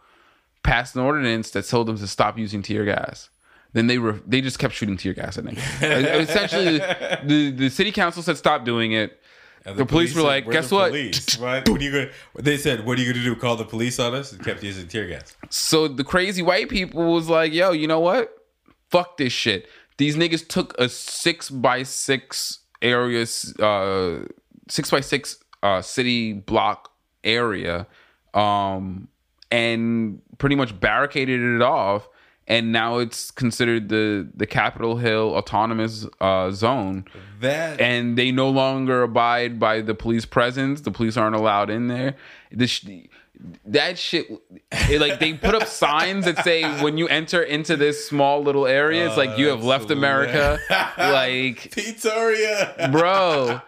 passed 0.62 0.94
an 0.94 1.00
ordinance 1.00 1.50
that 1.52 1.66
told 1.66 1.86
them 1.86 1.96
to 1.96 2.07
stop 2.07 2.36
using 2.36 2.61
tear 2.61 2.84
gas. 2.84 3.30
Then 3.72 3.86
they 3.86 3.96
were 3.96 4.20
they 4.26 4.42
just 4.42 4.59
kept 4.59 4.74
shooting 4.74 4.98
tear 4.98 5.14
gas 5.14 5.38
at 5.38 5.44
them. 5.44 5.57
Essentially, 5.80 6.76
the 7.24 7.50
the 7.50 7.70
city 7.70 7.92
council 7.92 8.22
said 8.22 8.36
stop 8.36 8.66
doing 8.66 8.92
it. 8.92 9.22
The, 9.67 9.73
the, 9.75 9.87
police, 9.87 10.12
police 10.12 10.17
were 10.17 10.23
like, 10.23 10.49
"Guess 10.51 10.71
what? 10.71 10.93
what? 11.39 11.69
What 11.69 11.81
are 11.81 11.85
you 11.85 11.91
going?" 11.91 12.09
They 12.37 12.57
said, 12.57 12.87
"What 12.87 12.99
are 12.99 13.03
you 13.03 13.12
going 13.12 13.25
to 13.25 13.35
do? 13.35 13.37
Call 13.37 13.57
the 13.57 13.64
police 13.64 13.99
on 13.99 14.14
us?" 14.14 14.33
And 14.33 14.43
kept 14.45 14.62
using 14.62 14.87
tear 14.87 15.07
gas. 15.07 15.37
So 15.51 15.89
the 15.89 16.05
crazy 16.05 16.43
white 16.43 16.69
people 16.69 17.12
was 17.12 17.29
like, 17.29 17.53
"Yo, 17.53 17.73
you 17.73 17.89
know 17.89 18.01
what? 18.01 18.33
Fuck 18.91 19.17
this 19.17 19.33
shit." 19.33 19.69
These 19.99 20.17
niggas 20.17 20.47
took 20.47 20.79
a 20.79 20.89
six 20.89 21.51
by 21.51 21.83
six 21.83 22.61
areas, 22.81 23.55
uh, 23.59 24.27
six 24.69 24.91
by 24.91 25.01
six 25.01 25.43
uh, 25.62 25.83
city 25.83 26.33
block 26.33 26.93
area 27.25 27.87
um, 28.35 29.09
and 29.51 30.21
pretty 30.39 30.55
much 30.55 30.79
barricaded 30.79 31.41
it 31.41 31.62
off 31.62 32.09
and 32.49 32.72
now 32.72 32.99
it's 32.99 33.30
considered 33.30 33.88
the 33.88 34.28
the 34.34 34.47
Capitol 34.47 34.97
Hill 34.97 35.34
autonomous 35.34 36.07
uh, 36.20 36.51
zone. 36.51 37.05
That 37.40 37.80
and 37.80 38.16
they 38.16 38.30
no 38.30 38.49
longer 38.49 39.03
abide 39.03 39.59
by 39.59 39.80
the 39.80 39.94
police 39.94 40.24
presence. 40.24 40.80
The 40.82 40.90
police 40.90 41.16
aren't 41.16 41.36
allowed 41.36 41.70
in 41.70 41.88
there. 41.88 42.14
This 42.51 42.84
that 43.66 43.99
shit, 43.99 44.26
it, 44.70 45.01
like 45.01 45.20
they 45.20 45.34
put 45.34 45.55
up 45.55 45.66
signs 45.66 46.24
that 46.24 46.42
say 46.44 46.82
when 46.82 46.97
you 46.97 47.07
enter 47.09 47.42
into 47.42 47.76
this 47.76 48.09
small 48.09 48.42
little 48.42 48.66
area, 48.66 49.07
it's 49.07 49.16
like 49.16 49.38
you 49.38 49.49
have 49.49 49.62
left 49.64 49.90
America. 49.90 50.59
like 50.99 51.57
Pizzeria, 51.72 52.90
bro 52.92 53.61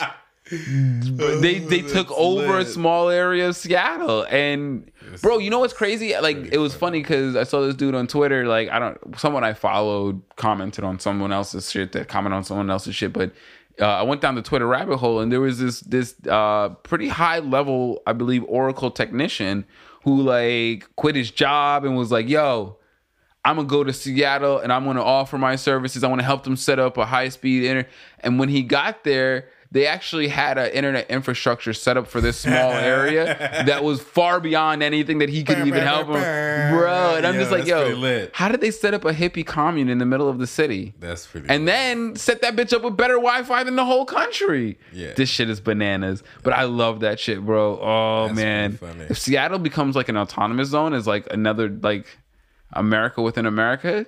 they 1.41 1.59
they 1.59 1.83
took 1.83 2.11
over 2.12 2.59
lit. 2.59 2.66
a 2.66 2.70
small 2.70 3.11
area 3.11 3.49
of 3.49 3.57
Seattle 3.57 4.24
and 4.31 4.91
bro 5.23 5.39
you 5.39 5.51
know 5.51 5.59
what's 5.61 5.73
crazy? 5.73 6.15
like 6.19 6.37
it 6.53 6.59
was 6.59 6.75
funny. 6.75 7.01
because 7.01 7.37
I 7.37 7.45
saw 7.45 7.61
this 7.61 7.75
dude 7.75 7.95
on 7.95 8.07
Twitter 8.07 8.47
like 8.47 8.69
I 8.69 8.79
don't 8.79 8.99
someone 9.19 9.45
I 9.45 9.53
followed 9.53 10.23
commented 10.37 10.85
on 10.85 10.99
someone 10.99 11.33
else's 11.33 11.71
shit 11.71 11.93
that 11.93 12.09
commented 12.09 12.37
on 12.37 12.45
someone 12.45 12.71
else's 12.71 12.95
shit 12.95 13.13
but 13.13 13.33
uh, 13.81 13.87
I 13.87 14.03
went 14.03 14.21
down 14.21 14.35
the 14.35 14.43
Twitter 14.43 14.67
rabbit 14.67 14.97
hole 14.97 15.21
and 15.21 15.31
there 15.31 15.41
was 15.41 15.59
this 15.59 15.81
this 15.81 16.15
uh, 16.29 16.71
pretty 16.83 17.09
high 17.09 17.39
level 17.39 18.03
I 18.07 18.13
believe 18.13 18.45
Oracle 18.49 18.91
technician 18.91 19.65
who 20.05 20.23
like 20.23 20.89
quit 20.97 21.15
his 21.15 21.31
job 21.31 21.85
and 21.85 21.97
was 21.97 22.11
like 22.11 22.29
yo 22.29 22.77
I'm 23.45 23.57
gonna 23.57 23.69
go 23.69 23.85
to 23.85 23.93
Seattle 23.93 24.59
and 24.59 24.73
I'm 24.73 24.85
gonna 24.85 25.03
offer 25.03 25.39
my 25.39 25.57
services. 25.57 26.05
I 26.05 26.09
want 26.09 26.21
to 26.21 26.25
help 26.25 26.43
them 26.43 26.57
set 26.57 26.79
up 26.79 26.97
a 26.99 27.07
high 27.07 27.29
speed 27.29 27.63
internet 27.65 27.91
and 28.21 28.39
when 28.39 28.49
he 28.49 28.63
got 28.63 29.05
there 29.05 29.49
they 29.71 29.87
actually 29.87 30.29
had 30.29 30.57
an 30.57 30.71
internet 30.71 31.11
infrastructure 31.11 31.75
set 31.75 31.97
up 31.97 32.07
for 32.07 32.21
this 32.21 32.39
small 32.39 32.73
area 32.73 33.27
that 33.66 33.85
was 33.85 34.01
far 34.01 34.41
beyond 34.41 34.83
anything 34.83 35.19
that 35.19 35.29
he 35.29 35.45
could 35.45 35.66
even 35.66 35.83
help 35.83 36.09
him, 36.09 36.75
bro. 36.75 37.16
And 37.16 37.27
I'm 37.27 37.35
yo, 37.35 37.41
just 37.41 37.53
like, 37.53 37.66
yo, 37.66 38.29
how 38.33 38.49
did 38.49 38.61
they 38.61 38.71
set 38.71 38.95
up 38.95 39.05
a 39.05 39.12
hippie 39.12 39.45
commune 39.45 39.89
in 39.91 39.99
the 39.99 40.07
middle 40.07 40.29
of 40.29 40.39
the 40.39 40.47
city? 40.47 40.95
That's 40.99 41.27
pretty. 41.27 41.49
And 41.51 41.64
lit. 41.64 41.73
then 41.73 42.16
set 42.16 42.41
that 42.43 42.57
bitch 42.57 42.73
up 42.73 42.83
with 42.83 42.97
better 42.97 43.14
Wi-Fi 43.14 43.64
than 43.64 43.77
the 43.77 43.85
whole 43.85 44.07
country. 44.07 44.79
Yeah, 44.93 45.12
this 45.14 45.29
shit 45.29 45.51
is 45.51 45.61
bananas. 45.61 46.23
But 46.43 46.55
I 46.55 46.64
love 46.64 47.01
that 47.01 47.21
shit, 47.21 47.45
bro. 47.45 47.79
Oh 47.81 48.29
That's 48.29 48.37
man, 48.37 48.79
if 49.11 49.19
Seattle 49.19 49.59
becomes 49.59 49.97
like 49.97 50.09
an 50.09 50.16
autonomous 50.16 50.69
zone, 50.69 50.95
is 50.95 51.07
like 51.07 51.27
another 51.31 51.69
like 51.69 52.07
America 52.73 53.21
within 53.23 53.45
America 53.47 54.07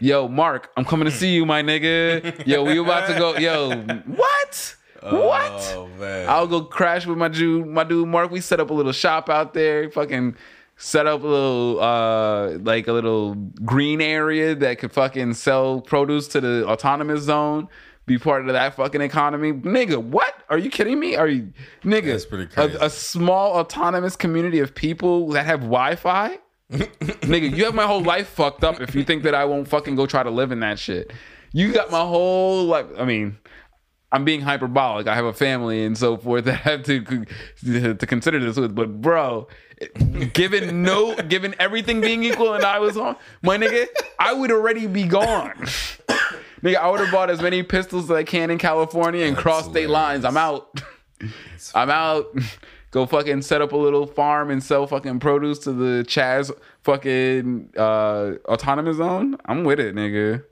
Yo, 0.00 0.28
Mark, 0.28 0.70
I'm 0.76 0.84
coming 0.84 1.06
to 1.06 1.10
see 1.10 1.34
you, 1.34 1.46
my 1.46 1.62
nigga. 1.62 2.46
Yo, 2.46 2.64
we 2.64 2.78
about 2.78 3.08
to 3.08 3.14
go. 3.18 3.36
Yo, 3.36 3.76
what? 4.06 4.74
What? 5.00 5.76
Oh. 5.76 5.88
I'll 6.28 6.48
go 6.48 6.62
crash 6.62 7.06
with 7.06 7.18
my 7.18 7.28
dude, 7.28 7.68
my 7.68 7.84
dude 7.84 8.08
Mark. 8.08 8.32
We 8.32 8.40
set 8.40 8.58
up 8.58 8.70
a 8.70 8.74
little 8.74 8.90
shop 8.90 9.30
out 9.30 9.54
there. 9.54 9.88
Fucking 9.92 10.34
set 10.76 11.06
up 11.06 11.22
a 11.22 11.26
little 11.26 11.80
uh 11.80 12.58
like 12.58 12.88
a 12.88 12.92
little 12.92 13.36
green 13.64 14.00
area 14.00 14.56
that 14.56 14.80
could 14.80 14.90
fucking 14.92 15.34
sell 15.34 15.80
produce 15.80 16.26
to 16.28 16.40
the 16.40 16.66
autonomous 16.66 17.22
zone 17.22 17.68
be 18.08 18.18
part 18.18 18.48
of 18.48 18.54
that 18.54 18.74
fucking 18.74 19.00
economy. 19.00 19.52
Nigga, 19.52 20.02
what? 20.02 20.34
Are 20.48 20.58
you 20.58 20.70
kidding 20.70 20.98
me? 20.98 21.14
Are 21.14 21.28
you 21.28 21.52
nigga? 21.84 22.06
That's 22.06 22.26
pretty 22.26 22.46
crazy. 22.46 22.74
A, 22.80 22.86
a 22.86 22.90
small 22.90 23.52
autonomous 23.52 24.16
community 24.16 24.58
of 24.58 24.74
people 24.74 25.28
that 25.28 25.46
have 25.46 25.60
Wi-Fi? 25.60 26.38
Nigga, 26.70 27.56
you 27.56 27.64
have 27.64 27.74
my 27.74 27.86
whole 27.86 28.02
life 28.02 28.28
fucked 28.28 28.62
up 28.62 28.80
if 28.80 28.94
you 28.94 29.02
think 29.02 29.22
that 29.22 29.34
I 29.34 29.44
won't 29.44 29.68
fucking 29.68 29.96
go 29.96 30.06
try 30.06 30.22
to 30.22 30.30
live 30.30 30.52
in 30.52 30.60
that 30.60 30.78
shit. 30.78 31.12
You 31.52 31.72
got 31.72 31.90
my 31.90 32.00
whole 32.00 32.64
life. 32.64 32.86
I 32.98 33.04
mean, 33.04 33.38
I'm 34.12 34.24
being 34.24 34.42
hyperbolic. 34.42 35.06
I 35.06 35.14
have 35.14 35.24
a 35.24 35.32
family 35.32 35.84
and 35.84 35.96
so 35.96 36.18
forth 36.18 36.44
that 36.44 36.66
I 36.66 36.70
have 36.70 36.82
to 36.84 37.24
to 37.94 38.06
consider 38.06 38.38
this 38.38 38.56
with. 38.56 38.74
But 38.74 39.00
bro, 39.00 39.48
given 40.34 40.82
no, 40.82 41.14
given 41.16 41.54
everything 41.58 42.02
being 42.02 42.22
equal, 42.24 42.52
and 42.52 42.64
I 42.64 42.78
was 42.78 42.98
on 42.98 43.16
my 43.42 43.56
nigga, 43.56 43.86
I 44.18 44.34
would 44.34 44.50
already 44.50 44.86
be 44.86 45.04
gone. 45.04 45.54
nigga, 46.62 46.76
I 46.76 46.90
would 46.90 47.00
have 47.00 47.10
bought 47.10 47.30
as 47.30 47.40
many 47.40 47.62
pistols 47.62 48.04
as 48.04 48.10
I 48.10 48.24
can 48.24 48.50
in 48.50 48.58
California 48.58 49.24
and 49.24 49.36
cross 49.36 49.64
state 49.64 49.88
lines. 49.88 50.26
I'm 50.26 50.36
out. 50.36 50.82
I'm 51.74 51.90
out 51.90 52.26
go 52.90 53.06
fucking 53.06 53.42
set 53.42 53.60
up 53.60 53.72
a 53.72 53.76
little 53.76 54.06
farm 54.06 54.50
and 54.50 54.62
sell 54.62 54.86
fucking 54.86 55.20
produce 55.20 55.58
to 55.60 55.72
the 55.72 56.04
Chaz 56.06 56.50
fucking 56.82 57.70
uh, 57.76 58.32
autonomous 58.46 58.96
zone, 58.96 59.36
I'm 59.44 59.64
with 59.64 59.80
it, 59.80 59.94
nigga. 59.94 60.44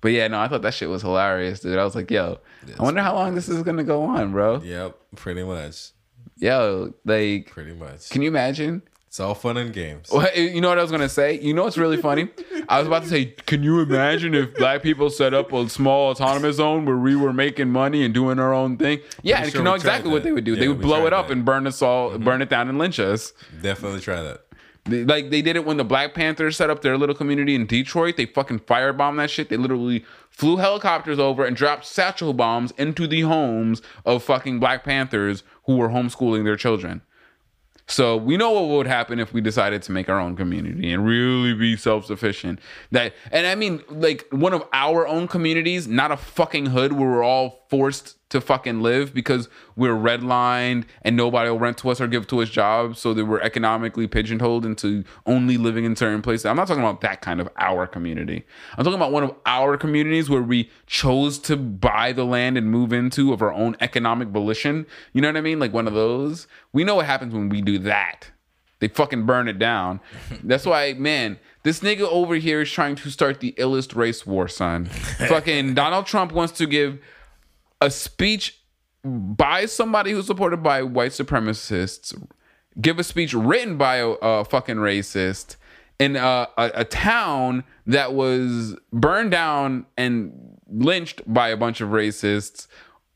But 0.00 0.12
yeah, 0.12 0.28
no, 0.28 0.38
I 0.40 0.48
thought 0.48 0.62
that 0.62 0.74
shit 0.74 0.88
was 0.88 1.02
hilarious, 1.02 1.60
dude. 1.60 1.78
I 1.78 1.84
was 1.84 1.94
like, 1.94 2.10
yo, 2.10 2.38
I 2.78 2.82
wonder 2.82 3.02
how 3.02 3.14
long 3.14 3.34
this 3.34 3.48
is 3.48 3.62
gonna 3.62 3.84
go 3.84 4.04
on, 4.04 4.32
bro. 4.32 4.60
Yep, 4.60 4.96
pretty 5.16 5.42
much. 5.42 5.90
Yo, 6.38 6.92
like, 7.04 7.50
pretty 7.50 7.72
much. 7.72 8.10
Can 8.10 8.22
you 8.22 8.28
imagine? 8.28 8.82
It's 9.16 9.20
all 9.22 9.34
fun 9.34 9.56
and 9.56 9.72
games. 9.72 10.10
Well, 10.12 10.28
you 10.36 10.60
know 10.60 10.68
what 10.68 10.78
I 10.78 10.82
was 10.82 10.90
gonna 10.90 11.08
say? 11.08 11.40
You 11.40 11.54
know 11.54 11.64
what's 11.64 11.78
really 11.78 11.96
funny? 11.96 12.28
I 12.68 12.80
was 12.80 12.86
about 12.86 13.04
to 13.04 13.08
say, 13.08 13.24
can 13.24 13.62
you 13.62 13.80
imagine 13.80 14.34
if 14.34 14.54
black 14.56 14.82
people 14.82 15.08
set 15.08 15.32
up 15.32 15.54
a 15.54 15.70
small 15.70 16.10
autonomous 16.10 16.56
zone 16.56 16.84
where 16.84 16.98
we 16.98 17.16
were 17.16 17.32
making 17.32 17.70
money 17.70 18.04
and 18.04 18.12
doing 18.12 18.38
our 18.38 18.52
own 18.52 18.76
thing? 18.76 19.00
Yeah, 19.22 19.38
and 19.40 19.50
sure 19.50 19.60
you 19.60 19.64
know 19.64 19.72
exactly 19.72 20.10
what 20.10 20.22
they 20.22 20.32
would 20.32 20.44
do. 20.44 20.52
Yeah, 20.52 20.60
they 20.60 20.68
would 20.68 20.82
blow 20.82 21.06
it 21.06 21.14
up 21.14 21.28
that. 21.28 21.32
and 21.32 21.46
burn 21.46 21.66
us 21.66 21.80
all, 21.80 22.10
mm-hmm. 22.10 22.24
burn 22.24 22.42
it 22.42 22.50
down 22.50 22.68
and 22.68 22.76
lynch 22.76 23.00
us. 23.00 23.32
Definitely 23.62 24.00
try 24.00 24.20
that. 24.20 24.42
Like 24.86 25.30
they 25.30 25.40
did 25.40 25.56
it 25.56 25.64
when 25.64 25.78
the 25.78 25.84
Black 25.84 26.12
Panthers 26.12 26.58
set 26.58 26.68
up 26.68 26.82
their 26.82 26.98
little 26.98 27.14
community 27.14 27.54
in 27.54 27.64
Detroit. 27.64 28.18
They 28.18 28.26
fucking 28.26 28.60
firebombed 28.60 29.16
that 29.16 29.30
shit. 29.30 29.48
They 29.48 29.56
literally 29.56 30.04
flew 30.28 30.58
helicopters 30.58 31.18
over 31.18 31.42
and 31.42 31.56
dropped 31.56 31.86
satchel 31.86 32.34
bombs 32.34 32.74
into 32.76 33.06
the 33.06 33.22
homes 33.22 33.80
of 34.04 34.22
fucking 34.22 34.60
Black 34.60 34.84
Panthers 34.84 35.42
who 35.64 35.78
were 35.78 35.88
homeschooling 35.88 36.44
their 36.44 36.56
children. 36.56 37.00
So 37.88 38.16
we 38.16 38.36
know 38.36 38.50
what 38.50 38.68
would 38.68 38.86
happen 38.86 39.20
if 39.20 39.32
we 39.32 39.40
decided 39.40 39.82
to 39.82 39.92
make 39.92 40.08
our 40.08 40.18
own 40.18 40.34
community 40.34 40.92
and 40.92 41.06
really 41.06 41.54
be 41.54 41.76
self-sufficient. 41.76 42.58
That 42.90 43.14
and 43.30 43.46
I 43.46 43.54
mean 43.54 43.82
like 43.88 44.26
one 44.30 44.52
of 44.52 44.64
our 44.72 45.06
own 45.06 45.28
communities, 45.28 45.86
not 45.86 46.10
a 46.10 46.16
fucking 46.16 46.66
hood 46.66 46.92
where 46.92 47.08
we're 47.08 47.24
all 47.24 47.64
forced 47.70 48.25
to 48.28 48.40
fucking 48.40 48.80
live 48.80 49.14
because 49.14 49.48
we're 49.76 49.94
redlined 49.94 50.84
and 51.02 51.16
nobody 51.16 51.48
will 51.48 51.58
rent 51.58 51.78
to 51.78 51.90
us 51.90 52.00
or 52.00 52.08
give 52.08 52.26
to 52.26 52.42
us 52.42 52.50
jobs 52.50 52.98
so 52.98 53.14
that 53.14 53.24
we're 53.24 53.40
economically 53.40 54.08
pigeonholed 54.08 54.66
into 54.66 55.04
only 55.26 55.56
living 55.56 55.84
in 55.84 55.94
certain 55.94 56.22
places. 56.22 56.46
I'm 56.46 56.56
not 56.56 56.66
talking 56.66 56.82
about 56.82 57.02
that 57.02 57.20
kind 57.20 57.40
of 57.40 57.48
our 57.58 57.86
community. 57.86 58.44
I'm 58.76 58.84
talking 58.84 58.98
about 58.98 59.12
one 59.12 59.22
of 59.22 59.34
our 59.46 59.76
communities 59.76 60.28
where 60.28 60.42
we 60.42 60.70
chose 60.86 61.38
to 61.40 61.56
buy 61.56 62.12
the 62.12 62.24
land 62.24 62.58
and 62.58 62.68
move 62.68 62.92
into 62.92 63.32
of 63.32 63.42
our 63.42 63.52
own 63.52 63.76
economic 63.80 64.28
volition. 64.28 64.86
You 65.12 65.20
know 65.20 65.28
what 65.28 65.36
I 65.36 65.42
mean? 65.42 65.60
Like 65.60 65.72
one 65.72 65.86
of 65.86 65.94
those. 65.94 66.48
We 66.72 66.82
know 66.82 66.96
what 66.96 67.06
happens 67.06 67.32
when 67.32 67.48
we 67.48 67.62
do 67.62 67.78
that. 67.80 68.30
They 68.78 68.88
fucking 68.88 69.24
burn 69.24 69.48
it 69.48 69.58
down. 69.58 70.00
That's 70.42 70.66
why, 70.66 70.94
man, 70.94 71.38
this 71.62 71.80
nigga 71.80 72.02
over 72.02 72.34
here 72.34 72.62
is 72.62 72.70
trying 72.70 72.96
to 72.96 73.10
start 73.10 73.40
the 73.40 73.52
illest 73.52 73.96
race 73.96 74.26
war, 74.26 74.48
son. 74.48 74.84
fucking 75.28 75.74
Donald 75.74 76.06
Trump 76.06 76.32
wants 76.32 76.52
to 76.58 76.66
give 76.66 76.98
a 77.80 77.90
speech 77.90 78.60
by 79.04 79.66
somebody 79.66 80.12
who's 80.12 80.26
supported 80.26 80.62
by 80.62 80.82
white 80.82 81.12
supremacists, 81.12 82.14
give 82.80 82.98
a 82.98 83.04
speech 83.04 83.34
written 83.34 83.76
by 83.76 83.96
a, 83.96 84.08
a 84.08 84.44
fucking 84.44 84.76
racist 84.76 85.56
in 85.98 86.16
a, 86.16 86.48
a, 86.58 86.70
a 86.74 86.84
town 86.84 87.64
that 87.86 88.12
was 88.12 88.76
burned 88.92 89.30
down 89.30 89.86
and 89.96 90.58
lynched 90.68 91.22
by 91.32 91.48
a 91.48 91.56
bunch 91.56 91.80
of 91.80 91.90
racists 91.90 92.66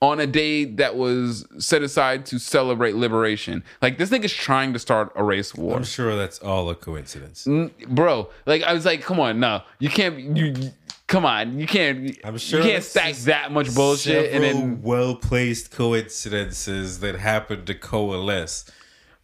on 0.02 0.18
a 0.18 0.26
day 0.26 0.64
that 0.64 0.96
was 0.96 1.46
set 1.58 1.82
aside 1.82 2.24
to 2.24 2.38
celebrate 2.38 2.94
liberation. 2.94 3.62
Like 3.82 3.98
this 3.98 4.08
nigga's 4.08 4.32
trying 4.32 4.72
to 4.72 4.78
start 4.78 5.12
a 5.14 5.22
race 5.22 5.54
war. 5.54 5.76
I'm 5.76 5.84
sure 5.84 6.16
that's 6.16 6.38
all 6.38 6.70
a 6.70 6.74
coincidence. 6.74 7.46
Bro, 7.86 8.30
like 8.46 8.62
I 8.62 8.72
was 8.72 8.86
like, 8.86 9.02
come 9.02 9.20
on, 9.20 9.40
no. 9.40 9.62
You 9.78 9.90
can't 9.90 10.36
you 10.36 10.72
come 11.10 11.26
on, 11.26 11.58
you 11.58 11.66
can't 11.66 12.16
I'm 12.24 12.38
sure 12.38 12.60
you 12.60 12.70
can't 12.70 12.84
stack 12.84 13.14
that 13.16 13.52
much 13.52 13.74
bullshit 13.74 14.32
and 14.32 14.42
then 14.42 14.80
well 14.80 15.16
placed 15.16 15.72
coincidences 15.72 17.00
that 17.00 17.16
happen 17.16 17.66
to 17.66 17.74
coalesce. 17.74 18.70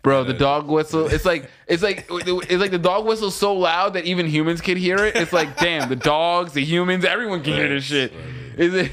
Bro, 0.03 0.25
the 0.25 0.35
uh, 0.35 0.39
dog 0.39 0.69
whistle. 0.69 1.07
It's 1.07 1.25
like 1.25 1.51
it's 1.67 1.83
like 1.83 2.07
it's 2.11 2.61
like 2.61 2.73
the 2.73 2.79
dog 2.79 3.07
whistle's 3.07 3.37
so 3.37 3.55
loud 3.55 3.95
that 3.95 4.05
even 4.05 4.27
humans 4.27 4.61
can 4.61 4.77
hear 4.77 4.99
it. 4.99 5.17
It's 5.17 5.33
like, 5.33 5.57
damn, 5.57 5.89
the 5.89 5.97
dogs, 5.97 6.53
the 6.53 6.65
humans, 6.65 7.05
everyone 7.05 7.43
can 7.43 7.55
hear 7.55 7.69
this 7.69 7.85
shit. 7.85 8.13
Is 8.59 8.75
it? 8.75 8.93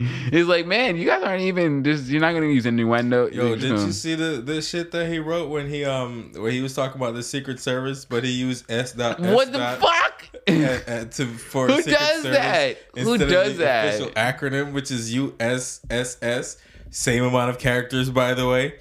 It's 0.32 0.48
like, 0.48 0.66
man, 0.66 0.96
you 0.96 1.04
guys 1.06 1.22
aren't 1.22 1.42
even 1.42 1.84
just. 1.84 2.06
You're 2.06 2.22
not 2.22 2.32
gonna 2.32 2.46
use 2.46 2.64
innuendo. 2.64 3.28
Yo, 3.28 3.54
did 3.54 3.78
you 3.78 3.92
see 3.92 4.14
the 4.14 4.40
the 4.42 4.62
shit 4.62 4.92
that 4.92 5.08
he 5.10 5.18
wrote 5.18 5.50
when 5.50 5.68
he 5.68 5.84
um 5.84 6.32
where 6.36 6.50
he 6.50 6.62
was 6.62 6.74
talking 6.74 6.98
about 7.00 7.14
the 7.14 7.22
Secret 7.22 7.60
Service, 7.60 8.06
but 8.06 8.24
he 8.24 8.30
used 8.30 8.70
S 8.70 8.92
dot 8.92 9.20
S 9.22 9.34
What 9.34 9.52
the 9.52 9.58
dot 9.58 9.78
fuck? 9.78 10.26
to 10.46 11.26
for 11.26 11.66
Who 11.66 11.76
Secret 11.82 11.98
does 11.98 12.22
Service 12.22 12.38
that? 12.38 12.76
Who 12.96 13.18
does 13.18 13.58
that? 13.58 13.88
Official 13.94 14.10
acronym, 14.12 14.72
which 14.72 14.90
is 14.90 15.14
USSS, 15.14 16.56
same 16.90 17.24
amount 17.24 17.50
of 17.50 17.58
characters, 17.58 18.08
by 18.08 18.32
the 18.32 18.48
way. 18.48 18.78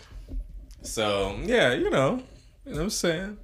So 0.83 1.37
yeah, 1.43 1.73
you 1.73 1.89
know, 1.89 2.23
you 2.65 2.71
know 2.71 2.77
what 2.77 2.83
I'm 2.83 2.89
saying. 2.91 3.37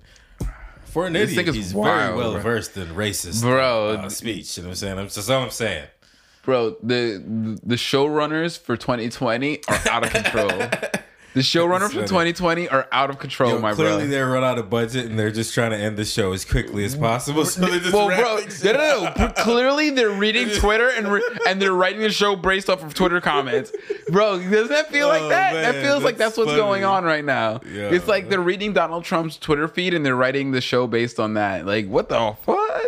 For 0.86 1.08
an 1.08 1.14
This 1.14 1.36
idiot, 1.36 1.54
he's 1.54 1.74
wild, 1.74 2.00
very 2.00 2.16
well 2.18 2.32
bro. 2.34 2.42
versed 2.42 2.78
in 2.78 2.88
racist 2.88 3.42
Bro. 3.42 3.90
uh, 3.90 4.08
speech. 4.10 4.56
You 4.56 4.64
know 4.64 4.70
what 4.70 4.72
I'm 4.72 4.76
saying? 4.78 4.98
I'm, 5.00 5.06
that's 5.08 5.30
all 5.30 5.44
I'm 5.44 5.50
saying. 5.50 5.88
Bro, 6.46 6.78
the 6.84 7.58
the 7.64 7.76
showrunners 7.76 8.58
for 8.60 8.78
2020 8.78 9.62
are 9.68 9.80
out 9.90 10.04
of 10.06 10.12
control. 10.12 10.52
The 11.36 11.42
showrunners 11.42 11.88
for 11.90 11.96
2020 12.08 12.70
are 12.70 12.88
out 12.94 13.10
of 13.10 13.20
control, 13.20 13.50
Yo, 13.52 13.60
my 13.60 13.74
clearly 13.74 14.04
bro. 14.04 14.08
they're 14.08 14.30
run 14.30 14.46
out 14.46 14.58
of 14.58 14.70
budget 14.70 15.08
and 15.08 15.20
they're 15.20 15.32
just 15.34 15.54
trying 15.54 15.72
to 15.72 15.78
end 15.78 15.98
the 15.98 16.06
show 16.06 16.32
as 16.32 16.46
quickly 16.46 16.86
as 16.86 16.96
possible. 16.96 17.44
So 17.44 17.60
they 17.60 17.80
just 17.80 17.92
Well, 17.94 18.08
bro, 18.08 18.40
no, 18.64 18.72
no, 18.72 19.14
no. 19.18 19.28
Clearly, 19.44 19.90
they're 19.90 20.12
reading 20.18 20.48
Twitter 20.62 20.88
and 20.92 21.12
re- 21.12 21.38
and 21.46 21.62
they're 21.62 21.74
writing 21.74 22.00
the 22.04 22.10
show 22.10 22.38
based 22.38 22.70
off 22.70 22.86
of 22.86 22.94
Twitter 22.94 23.20
comments. 23.20 23.74
Bro, 24.08 24.50
doesn't 24.50 24.70
that 24.70 24.90
feel 24.90 25.10
like 25.10 25.24
Oh, 25.24 25.28
that? 25.28 25.52
that 25.56 25.76
man, 25.76 25.84
feels 25.84 26.06
like 26.06 26.16
that's 26.16 26.38
what's 26.38 26.52
funny. 26.52 26.62
going 26.62 26.86
on 26.86 27.04
right 27.04 27.26
now. 27.26 27.60
It's 27.66 28.08
like 28.08 28.30
they're 28.30 28.40
reading 28.40 28.72
Donald 28.72 29.04
Trump's 29.04 29.36
Twitter 29.36 29.68
feed 29.68 29.94
and 29.94 30.06
they're 30.06 30.16
writing 30.16 30.52
the 30.52 30.62
show 30.62 30.88
based 30.88 31.20
on 31.20 31.34
that. 31.34 31.66
Like, 31.66 31.90
what 31.90 32.08
the 32.08 32.34
fuck? 32.44 32.82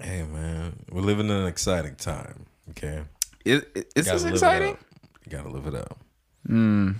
Hey 0.00 0.22
man, 0.22 0.76
we're 0.90 1.02
living 1.02 1.26
in 1.26 1.32
an 1.32 1.46
exciting 1.46 1.96
time. 1.96 2.46
Okay, 2.72 3.02
Is, 3.44 3.64
is 3.94 4.06
Gotta 4.06 4.18
this 4.18 4.24
exciting? 4.24 4.76
You 5.24 5.32
gotta 5.32 5.48
live 5.48 5.66
it 5.66 5.74
up. 5.74 5.98
Hmm. 6.46 6.92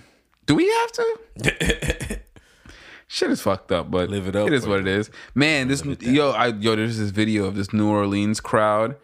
Do 0.45 0.55
we 0.55 0.67
have 0.67 0.91
to? 0.93 2.19
Shit 3.07 3.29
is 3.29 3.41
fucked 3.41 3.71
up, 3.71 3.91
but 3.91 4.09
Live 4.09 4.27
it 4.27 4.35
up, 4.35 4.47
It 4.47 4.53
is 4.53 4.65
what 4.65 4.79
it 4.79 4.87
is. 4.87 5.11
Man, 5.35 5.67
this 5.67 5.85
yo, 6.01 6.31
I 6.31 6.47
yo, 6.47 6.75
there's 6.75 6.97
this 6.97 7.11
video 7.11 7.45
of 7.45 7.55
this 7.55 7.71
New 7.71 7.87
Orleans 7.87 8.39
crowd. 8.39 8.95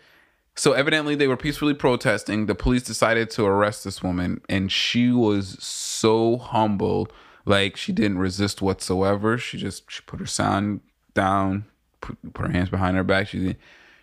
So 0.56 0.74
evidently 0.74 1.16
they 1.16 1.28
were 1.28 1.38
peacefully 1.38 1.74
protesting. 1.74 2.48
The 2.48 2.56
police 2.56 2.84
decided 2.84 3.30
to 3.32 3.46
arrest 3.46 3.84
this 3.84 4.02
woman, 4.04 4.42
and 4.50 4.72
she 4.72 5.12
was 5.12 5.64
so 5.64 6.38
humble, 6.38 7.08
like 7.46 7.78
she 7.78 7.92
didn't 7.92 8.18
resist 8.18 8.62
whatsoever. 8.62 9.38
She 9.38 9.58
just 9.58 9.90
she 9.90 10.02
put 10.02 10.20
her 10.20 10.26
sound 10.26 10.82
down, 11.14 11.66
put, 12.02 12.34
put 12.34 12.48
her 12.48 12.52
hands 12.52 12.70
behind 12.70 12.98
her 12.98 13.04
back. 13.04 13.28
She, 13.28 13.56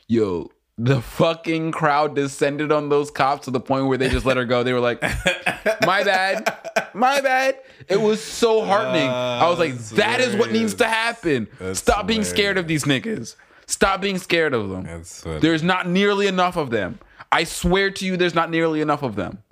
yo, 0.06 0.50
the 0.78 1.00
fucking 1.00 1.72
crowd 1.72 2.14
descended 2.14 2.70
on 2.70 2.88
those 2.88 3.10
cops 3.10 3.46
to 3.46 3.50
the 3.50 3.60
point 3.60 3.86
where 3.86 3.96
they 3.96 4.08
just 4.08 4.26
let 4.26 4.36
her 4.36 4.44
go. 4.44 4.62
They 4.62 4.72
were 4.72 4.80
like, 4.80 5.00
"My 5.86 6.04
bad, 6.04 6.54
my 6.92 7.20
bad." 7.20 7.58
It 7.88 8.00
was 8.00 8.22
so 8.22 8.64
heartening. 8.64 9.08
I 9.08 9.48
was 9.48 9.58
like, 9.58 9.76
"That 9.96 10.20
is 10.20 10.36
what 10.36 10.52
needs 10.52 10.74
to 10.74 10.86
happen. 10.86 11.48
That's 11.58 11.78
Stop 11.78 12.06
being 12.06 12.24
scared 12.24 12.58
of 12.58 12.66
these 12.68 12.84
niggas. 12.84 13.36
Stop 13.66 14.00
being 14.00 14.18
scared 14.18 14.54
of 14.54 14.68
them. 14.68 14.84
There's 15.40 15.62
not 15.62 15.88
nearly 15.88 16.26
enough 16.26 16.56
of 16.56 16.70
them. 16.70 17.00
I 17.32 17.44
swear 17.44 17.90
to 17.90 18.06
you, 18.06 18.16
there's 18.16 18.34
not 18.34 18.50
nearly 18.50 18.80
enough 18.80 19.02
of 19.02 19.16
them. 19.16 19.42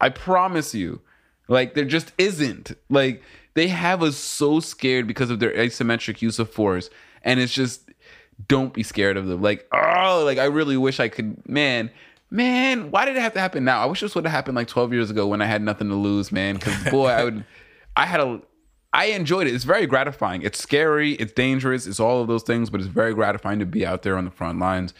I 0.00 0.10
promise 0.10 0.74
you. 0.74 1.00
Like, 1.48 1.74
there 1.74 1.84
just 1.84 2.12
isn't. 2.18 2.72
Like, 2.90 3.22
they 3.54 3.68
have 3.68 4.02
us 4.02 4.16
so 4.16 4.60
scared 4.60 5.06
because 5.06 5.30
of 5.30 5.40
their 5.40 5.52
asymmetric 5.52 6.20
use 6.20 6.38
of 6.38 6.50
force. 6.50 6.90
And 7.22 7.40
it's 7.40 7.52
just, 7.52 7.90
don't 8.48 8.72
be 8.72 8.82
scared 8.82 9.16
of 9.16 9.26
them. 9.26 9.42
Like, 9.42 9.66
oh, 9.72 10.22
like, 10.24 10.38
I 10.38 10.44
really 10.44 10.76
wish 10.76 11.00
I 11.00 11.08
could, 11.08 11.48
man. 11.48 11.90
Man, 12.30 12.90
why 12.90 13.04
did 13.04 13.16
it 13.16 13.20
have 13.20 13.34
to 13.34 13.40
happen 13.40 13.64
now? 13.64 13.80
I 13.80 13.86
wish 13.86 14.00
this 14.00 14.14
would 14.14 14.24
have 14.24 14.32
happened 14.32 14.56
like 14.56 14.68
12 14.68 14.92
years 14.92 15.10
ago 15.10 15.26
when 15.26 15.40
I 15.40 15.46
had 15.46 15.62
nothing 15.62 15.88
to 15.88 15.94
lose, 15.94 16.32
man. 16.32 16.56
Because, 16.56 16.90
boy, 16.90 17.08
I 17.08 17.24
would, 17.24 17.44
I 17.96 18.06
had 18.06 18.20
a, 18.20 18.40
I 18.92 19.06
enjoyed 19.06 19.46
it. 19.46 19.54
It's 19.54 19.64
very 19.64 19.86
gratifying. 19.86 20.42
It's 20.42 20.58
scary. 20.58 21.12
It's 21.12 21.32
dangerous. 21.32 21.86
It's 21.86 22.00
all 22.00 22.20
of 22.20 22.28
those 22.28 22.42
things, 22.42 22.70
but 22.70 22.80
it's 22.80 22.88
very 22.88 23.14
gratifying 23.14 23.60
to 23.60 23.66
be 23.66 23.86
out 23.86 24.02
there 24.02 24.16
on 24.16 24.24
the 24.24 24.30
front 24.30 24.58
lines 24.58 24.94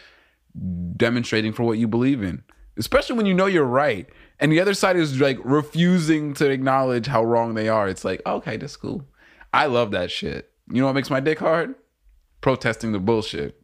demonstrating 0.95 1.53
for 1.53 1.63
what 1.63 1.77
you 1.77 1.87
believe 1.87 2.23
in, 2.23 2.43
especially 2.77 3.15
when 3.15 3.25
you 3.25 3.33
know 3.33 3.45
you're 3.45 3.63
right. 3.63 4.07
And 4.39 4.51
the 4.51 4.59
other 4.59 4.73
side 4.73 4.95
is 4.97 5.19
like 5.19 5.37
refusing 5.43 6.33
to 6.35 6.49
acknowledge 6.49 7.07
how 7.07 7.23
wrong 7.23 7.53
they 7.53 7.69
are. 7.69 7.87
It's 7.87 8.05
like, 8.05 8.21
okay, 8.25 8.57
that's 8.57 8.75
cool. 8.75 9.05
I 9.53 9.67
love 9.67 9.91
that 9.91 10.11
shit. 10.11 10.51
You 10.69 10.81
know 10.81 10.87
what 10.87 10.95
makes 10.95 11.09
my 11.09 11.19
dick 11.19 11.39
hard? 11.39 11.75
Protesting 12.45 12.91
the 12.91 12.99
bullshit. 12.99 13.59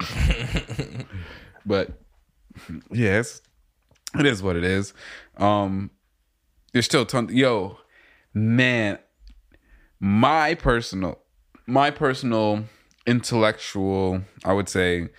but 1.67 1.91
yes, 2.89 3.39
it 4.17 4.25
is 4.25 4.41
what 4.41 4.55
it 4.55 4.63
is. 4.63 4.95
Um, 5.37 5.91
there's 6.73 6.85
still 6.85 7.05
tons. 7.05 7.31
Yo, 7.31 7.77
man, 8.33 8.97
my 9.99 10.55
personal, 10.55 11.19
my 11.67 11.91
personal 11.91 12.63
intellectual, 13.05 14.23
I 14.43 14.53
would 14.53 14.67
say, 14.67 15.09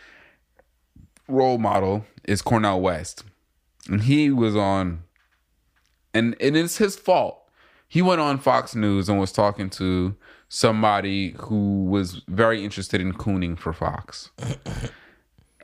role 1.28 1.58
model 1.58 2.04
is 2.24 2.42
Cornel 2.42 2.80
West. 2.80 3.22
And 3.88 4.02
he 4.02 4.32
was 4.32 4.56
on 4.56 5.04
and 6.12 6.34
and 6.40 6.56
it's 6.56 6.78
his 6.78 6.96
fault. 6.96 7.48
He 7.86 8.02
went 8.02 8.20
on 8.20 8.38
Fox 8.38 8.74
News 8.74 9.08
and 9.08 9.20
was 9.20 9.30
talking 9.30 9.70
to 9.70 10.16
somebody 10.54 11.34
who 11.38 11.82
was 11.84 12.20
very 12.28 12.62
interested 12.62 13.00
in 13.00 13.14
cooning 13.14 13.58
for 13.58 13.72
Fox. 13.72 14.30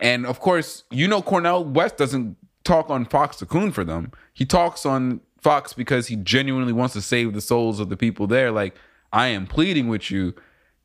and 0.00 0.24
of 0.24 0.40
course, 0.40 0.84
you 0.90 1.06
know 1.06 1.20
Cornel 1.20 1.62
West 1.62 1.98
doesn't 1.98 2.38
talk 2.64 2.88
on 2.88 3.04
Fox 3.04 3.36
to 3.36 3.44
coon 3.44 3.70
for 3.70 3.84
them. 3.84 4.12
He 4.32 4.46
talks 4.46 4.86
on 4.86 5.20
Fox 5.42 5.74
because 5.74 6.06
he 6.06 6.16
genuinely 6.16 6.72
wants 6.72 6.94
to 6.94 7.02
save 7.02 7.34
the 7.34 7.42
souls 7.42 7.80
of 7.80 7.90
the 7.90 7.98
people 7.98 8.26
there. 8.26 8.50
Like, 8.50 8.76
I 9.12 9.26
am 9.26 9.46
pleading 9.46 9.88
with 9.88 10.10
you. 10.10 10.34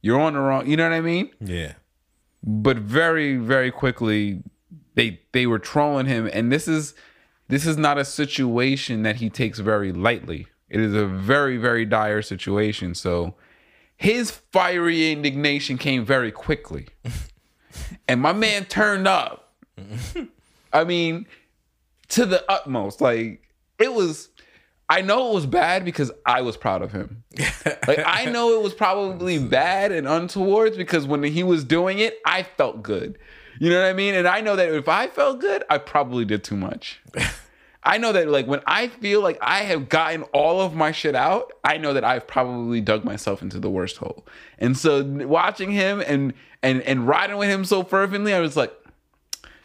You're 0.01 0.19
on 0.19 0.33
the 0.33 0.41
wrong 0.41 0.67
you 0.67 0.75
know 0.75 0.89
what 0.89 0.95
I 0.95 0.99
mean? 0.99 1.31
yeah. 1.39 1.75
but 2.43 2.75
very 2.75 3.37
very 3.37 3.71
quickly 3.71 4.43
they 4.95 5.21
they 5.31 5.47
were 5.47 5.59
trolling 5.59 6.07
him 6.07 6.29
and 6.33 6.51
this 6.51 6.67
is 6.67 6.93
this 7.47 7.65
is 7.65 7.77
not 7.77 7.97
a 7.97 8.03
situation 8.03 9.03
that 9.03 9.15
he 9.15 9.29
takes 9.29 9.59
very 9.59 9.93
lightly 9.93 10.47
it 10.69 10.81
is 10.81 10.93
a 10.93 11.05
very 11.05 11.55
very 11.55 11.85
dire 11.85 12.21
situation 12.21 12.93
so 12.93 13.33
his 14.03 14.31
fiery 14.51 15.11
indignation 15.11 15.77
came 15.77 16.05
very 16.05 16.31
quickly 16.31 16.87
and 18.07 18.21
my 18.21 18.33
man 18.33 18.65
turned 18.65 19.07
up 19.07 19.55
i 20.73 20.83
mean 20.83 21.25
to 22.09 22.25
the 22.25 22.43
utmost 22.51 23.01
like 23.01 23.41
it 23.79 23.93
was 23.93 24.29
i 24.89 25.01
know 25.01 25.31
it 25.31 25.33
was 25.33 25.45
bad 25.45 25.85
because 25.85 26.11
i 26.25 26.41
was 26.41 26.57
proud 26.57 26.81
of 26.81 26.91
him 26.91 27.23
like 27.87 27.99
I 28.05 28.25
know 28.25 28.53
it 28.59 28.61
was 28.61 28.73
probably 28.73 29.39
bad 29.39 29.91
and 29.91 30.07
untoward 30.07 30.75
because 30.77 31.07
when 31.07 31.23
he 31.23 31.43
was 31.43 31.63
doing 31.63 31.99
it, 31.99 32.19
I 32.25 32.43
felt 32.43 32.83
good. 32.83 33.17
You 33.59 33.69
know 33.69 33.81
what 33.81 33.89
I 33.89 33.93
mean? 33.93 34.13
And 34.15 34.27
I 34.27 34.41
know 34.41 34.55
that 34.55 34.69
if 34.69 34.87
I 34.87 35.07
felt 35.07 35.39
good, 35.39 35.63
I 35.69 35.77
probably 35.77 36.25
did 36.25 36.43
too 36.43 36.57
much. 36.57 37.01
I 37.83 37.97
know 37.97 38.11
that 38.13 38.29
like 38.29 38.47
when 38.47 38.61
I 38.65 38.87
feel 38.87 39.21
like 39.21 39.37
I 39.41 39.59
have 39.59 39.89
gotten 39.89 40.23
all 40.33 40.61
of 40.61 40.73
my 40.73 40.91
shit 40.91 41.15
out, 41.15 41.51
I 41.63 41.77
know 41.77 41.93
that 41.93 42.03
I've 42.03 42.25
probably 42.27 42.81
dug 42.81 43.03
myself 43.03 43.41
into 43.41 43.59
the 43.59 43.69
worst 43.69 43.97
hole. 43.97 44.25
And 44.57 44.77
so 44.77 45.03
watching 45.03 45.71
him 45.71 46.01
and 46.05 46.33
and 46.61 46.81
and 46.83 47.07
riding 47.07 47.37
with 47.37 47.49
him 47.49 47.65
so 47.65 47.83
fervently, 47.83 48.33
I 48.33 48.39
was 48.39 48.55
like, 48.55 48.73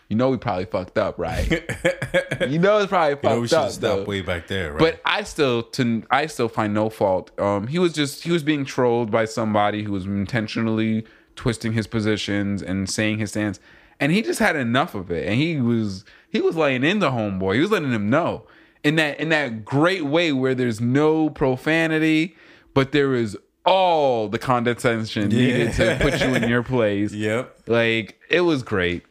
you 0.09 0.17
know, 0.17 0.31
we 0.31 0.37
probably 0.39 0.65
fucked 0.65 0.99
up, 0.99 1.19
right? 1.19 1.49
you 2.49 2.59
know, 2.59 2.79
it's 2.79 2.89
probably 2.89 3.15
fucked 3.15 3.25
up. 3.25 3.25
You 3.25 3.31
know, 3.31 3.41
we 3.41 3.49
should 3.49 3.59
up. 3.59 3.65
have 3.65 3.73
stopped 3.73 4.09
way 4.09 4.21
back 4.23 4.49
there, 4.49 4.73
right? 4.73 4.79
But 4.79 5.01
I 5.05 5.23
still 5.23 5.63
to 5.63 6.03
I 6.11 6.27
still 6.27 6.49
find 6.49 6.75
no 6.75 6.91
fault. 6.91 7.31
Um, 7.39 7.69
he 7.69 7.79
was 7.79 7.93
just 7.93 8.25
he 8.25 8.33
was 8.33 8.43
being 8.43 8.65
trolled 8.65 9.11
by 9.11 9.27
somebody 9.27 9.85
who 9.85 9.93
was 9.93 10.07
intentionally 10.07 11.07
twisting 11.37 11.73
his 11.73 11.87
positions 11.87 12.63
and 12.63 12.91
saying 12.91 13.19
his 13.19 13.31
stance, 13.31 13.61
and 14.01 14.11
he 14.11 14.23
just 14.23 14.41
had 14.41 14.57
enough 14.57 14.97
of 14.97 15.11
it. 15.13 15.29
And 15.29 15.37
he 15.37 15.61
was 15.61 16.05
he 16.31 16.41
was 16.41 16.57
laying 16.57 16.85
into 16.85 17.07
homeboy. 17.11 17.55
He 17.55 17.61
was 17.61 17.71
letting 17.71 17.93
him 17.93 18.11
know 18.11 18.47
in 18.85 18.97
that 18.97 19.19
in 19.21 19.29
that 19.31 19.65
great 19.65 20.05
way 20.05 20.33
where 20.33 20.55
there's 20.55 20.81
no 20.81 21.31
profanity, 21.31 22.37
but 22.75 22.93
there 22.93 23.15
is 23.15 23.37
all 23.65 24.29
the 24.29 24.39
condescension 24.39 25.29
needed 25.29 25.75
to 25.75 25.99
put 26.01 26.21
you 26.21 26.35
in 26.35 26.49
your 26.49 26.63
place. 26.75 27.13
yep. 27.13 27.57
Like 27.67 28.19
it 28.31 28.41
was 28.41 28.63
great. 28.63 29.05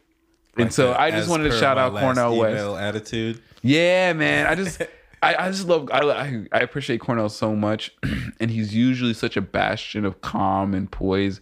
And 0.56 0.72
so 0.74 0.92
I 0.92 1.10
just 1.12 1.28
wanted 1.28 1.50
to 1.50 1.58
shout 1.58 1.78
out 1.78 1.92
Cornel 1.92 2.36
West. 2.36 2.64
attitude. 2.80 3.40
Yeah, 3.62 4.12
man. 4.12 4.46
I 4.46 4.54
just, 4.56 4.82
I, 5.22 5.34
I 5.46 5.50
just 5.50 5.68
love, 5.68 5.88
I, 5.92 6.00
I, 6.00 6.44
I 6.52 6.58
appreciate 6.60 7.00
Cornel 7.00 7.28
so 7.28 7.54
much, 7.54 7.92
and 8.40 8.50
he's 8.50 8.74
usually 8.74 9.14
such 9.14 9.36
a 9.36 9.40
bastion 9.40 10.04
of 10.04 10.20
calm 10.20 10.74
and 10.74 10.90
poise. 10.90 11.40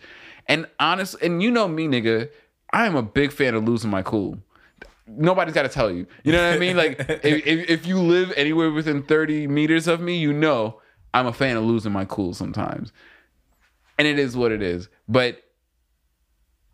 And 0.48 0.66
honest, 0.78 1.16
and 1.22 1.42
you 1.42 1.50
know 1.50 1.66
me, 1.66 1.86
nigga, 1.86 2.28
I 2.72 2.86
am 2.86 2.94
a 2.94 3.02
big 3.02 3.32
fan 3.32 3.54
of 3.54 3.64
losing 3.64 3.90
my 3.90 4.02
cool. 4.02 4.38
Nobody's 5.06 5.54
got 5.54 5.62
to 5.62 5.68
tell 5.68 5.90
you. 5.90 6.06
You 6.24 6.32
know 6.32 6.44
what 6.44 6.56
I 6.56 6.58
mean? 6.58 6.76
Like, 6.76 6.98
if, 7.08 7.46
if, 7.46 7.70
if 7.70 7.86
you 7.86 8.00
live 8.00 8.32
anywhere 8.36 8.70
within 8.70 9.02
30 9.02 9.46
meters 9.46 9.86
of 9.86 10.00
me, 10.00 10.16
you 10.16 10.32
know 10.32 10.80
I'm 11.14 11.26
a 11.26 11.32
fan 11.32 11.56
of 11.56 11.64
losing 11.64 11.92
my 11.92 12.04
cool 12.04 12.34
sometimes. 12.34 12.92
And 13.98 14.06
it 14.06 14.18
is 14.18 14.36
what 14.36 14.52
it 14.52 14.62
is. 14.62 14.88
But 15.08 15.42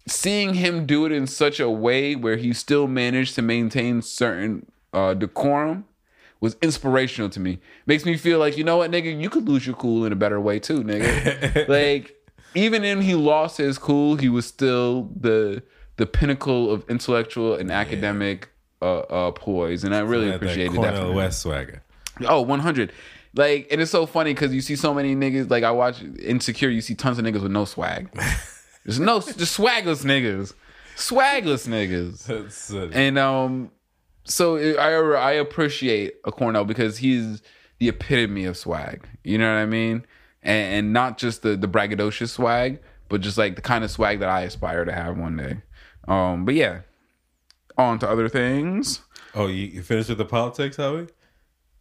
seeing 0.09 0.55
him 0.55 0.87
do 0.87 1.07
it 1.07 1.13
in 1.13 1.27
such 1.27 1.61
a 1.61 1.71
way 1.71 2.17
where 2.17 2.37
he 2.37 2.53
still 2.53 2.89
managed 2.89 3.35
to 3.37 3.43
maintain 3.43 4.03
certain 4.03 4.67
uh, 4.93 5.15
decorum 5.15 5.85
was 6.41 6.57
inspirational 6.61 7.31
to 7.31 7.39
me. 7.39 7.61
Makes 7.87 8.05
me 8.05 8.17
feel 8.17 8.39
like, 8.41 8.59
you 8.59 8.65
know 8.65 8.79
what, 8.79 8.91
nigga, 8.91 9.21
you 9.21 9.31
could 9.31 9.49
lose 9.49 9.65
your 9.65 9.77
cool 9.77 10.05
in 10.05 10.13
a 10.13 10.17
better 10.17 10.41
way 10.41 10.59
too, 10.59 10.83
nigga. 10.83 11.69
like, 11.69 12.17
even 12.55 12.83
when 12.83 13.01
he 13.01 13.15
lost 13.15 13.59
his 13.59 13.79
cool, 13.79 14.17
he 14.17 14.29
was 14.29 14.45
still 14.45 15.09
the 15.19 15.63
the 16.03 16.07
pinnacle 16.07 16.69
of 16.73 16.85
intellectual 16.91 17.55
and 17.55 17.71
academic 17.71 18.49
uh, 18.83 18.99
uh, 19.03 19.31
poise, 19.31 19.85
and 19.85 19.95
I 19.95 20.01
really 20.01 20.27
that 20.27 20.35
appreciated 20.35 20.73
that. 20.83 20.95
Cornel. 20.95 21.15
West 21.15 21.43
swagger. 21.43 21.81
Oh, 22.27 22.41
100. 22.41 22.93
Like, 23.37 23.69
and 23.71 23.81
it's 23.81 23.93
so 23.93 24.05
funny 24.05 24.35
because 24.35 24.53
you 24.53 24.61
see 24.63 24.75
so 24.75 24.93
many 24.93 25.15
niggas. 25.15 25.49
Like, 25.49 25.63
I 25.63 25.71
watch 25.71 26.03
Insecure, 26.03 26.71
you 26.71 26.81
see 26.81 26.97
tons 26.97 27.21
of 27.21 27.25
niggas 27.25 27.41
with 27.41 27.53
no 27.53 27.65
swag. 27.65 28.11
There's 28.85 28.99
no, 28.99 29.21
just 29.21 29.57
swagless 29.57 30.05
niggas. 30.05 30.55
Swagless 30.97 31.69
niggas. 31.69 32.91
And 32.93 33.17
um, 33.17 33.71
so 34.25 34.57
I 34.57 34.91
I 34.91 35.33
appreciate 35.35 36.15
a 36.25 36.33
Cornel 36.33 36.65
because 36.65 36.99
he's 36.99 37.43
the 37.79 37.91
epitome 37.91 38.45
of 38.45 38.57
swag. 38.57 39.07
You 39.23 39.39
know 39.39 39.55
what 39.55 39.61
I 39.61 39.67
mean? 39.67 40.05
And, 40.43 40.75
and 40.75 40.93
not 40.93 41.17
just 41.17 41.43
the 41.43 41.57
the 41.57 41.69
braggadocious 41.69 42.31
swag, 42.31 42.81
but 43.09 43.21
just 43.21 43.39
like 43.39 43.55
the 43.55 43.63
kind 43.63 43.85
of 43.85 43.91
swag 43.93 44.19
that 44.19 44.29
I 44.29 44.41
aspire 44.41 44.85
to 44.85 44.93
have 44.93 45.17
one 45.17 45.37
day. 45.37 45.59
Um, 46.09 46.45
but 46.45 46.55
yeah, 46.55 46.81
on 47.79 47.99
to 48.01 48.09
other 48.09 48.29
things. 48.29 49.01
oh, 49.35 49.47
you, 49.47 49.67
you 49.67 49.83
finished 49.83 50.09
with 50.09 50.19
the 50.19 50.25
politics, 50.25 50.77
Howie? 50.77 51.07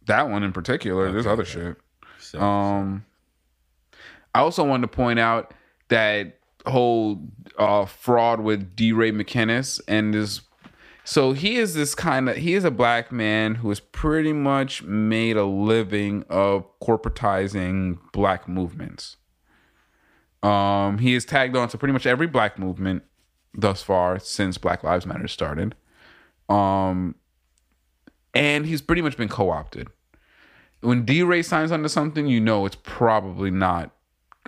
That 0.06 0.28
one 0.28 0.42
in 0.42 0.52
particular. 0.52 1.10
There's 1.12 1.26
other 1.26 1.44
shit. 1.44 1.76
So, 2.18 2.40
Um, 2.40 3.04
I 4.34 4.40
also 4.40 4.64
wanted 4.64 4.82
to 4.82 4.96
point 4.96 5.18
out 5.18 5.54
that 5.88 6.38
whole 6.66 7.28
uh, 7.58 7.84
fraud 7.84 8.40
with 8.40 8.74
D. 8.74 8.92
Ray 8.92 9.12
Mckesson 9.12 9.80
and 9.88 10.14
this. 10.14 10.40
So 11.04 11.32
he 11.32 11.56
is 11.56 11.74
this 11.74 11.94
kind 11.96 12.28
of 12.28 12.36
he 12.36 12.54
is 12.54 12.64
a 12.64 12.70
black 12.70 13.10
man 13.10 13.56
who 13.56 13.68
has 13.70 13.80
pretty 13.80 14.32
much 14.32 14.82
made 14.84 15.36
a 15.36 15.44
living 15.44 16.24
of 16.30 16.64
corporatizing 16.80 17.98
black 18.12 18.48
movements. 18.48 19.16
Um, 20.44 20.98
he 20.98 21.14
is 21.14 21.24
tagged 21.24 21.56
on 21.56 21.68
to 21.68 21.78
pretty 21.78 21.92
much 21.92 22.06
every 22.06 22.26
black 22.28 22.58
movement 22.58 23.02
thus 23.54 23.82
far 23.82 24.18
since 24.18 24.58
Black 24.58 24.82
Lives 24.82 25.06
Matter 25.06 25.28
started. 25.28 25.74
Um, 26.48 27.14
and 28.34 28.66
he's 28.66 28.82
pretty 28.82 29.02
much 29.02 29.16
been 29.16 29.28
co-opted 29.28 29.88
when 30.82 31.06
DeRay 31.06 31.42
signs 31.42 31.72
onto 31.72 31.88
something, 31.88 32.26
you 32.26 32.40
know 32.40 32.66
it's 32.66 32.76
probably 32.82 33.50
not 33.50 33.92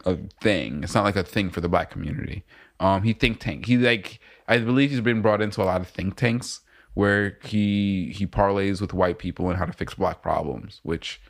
a 0.05 0.17
thing. 0.43 0.83
It's 0.83 0.95
not 0.95 1.05
like 1.05 1.17
a 1.17 1.23
thing 1.23 1.49
for 1.49 1.61
the 1.61 1.69
black 1.69 1.91
community. 1.91 2.45
Um, 2.81 3.03
he 3.03 3.13
think 3.13 3.41
tank. 3.41 3.67
He 3.67 3.79
like 3.79 4.21
I 4.47 4.59
believe 4.59 4.91
he's 4.91 5.01
been 5.01 5.23
brought 5.23 5.41
into 5.41 5.63
a 5.63 5.65
lot 5.65 5.81
of 5.81 5.89
think 5.89 6.17
tanks 6.17 6.61
where 6.95 7.39
he 7.45 8.13
he 8.15 8.27
parlays 8.27 8.81
with 8.81 8.93
white 8.93 9.19
people 9.19 9.47
on 9.47 9.57
how 9.57 9.65
to 9.65 9.73
fix 9.73 9.95
black 9.95 10.23
problems, 10.23 10.81
which 10.83 11.21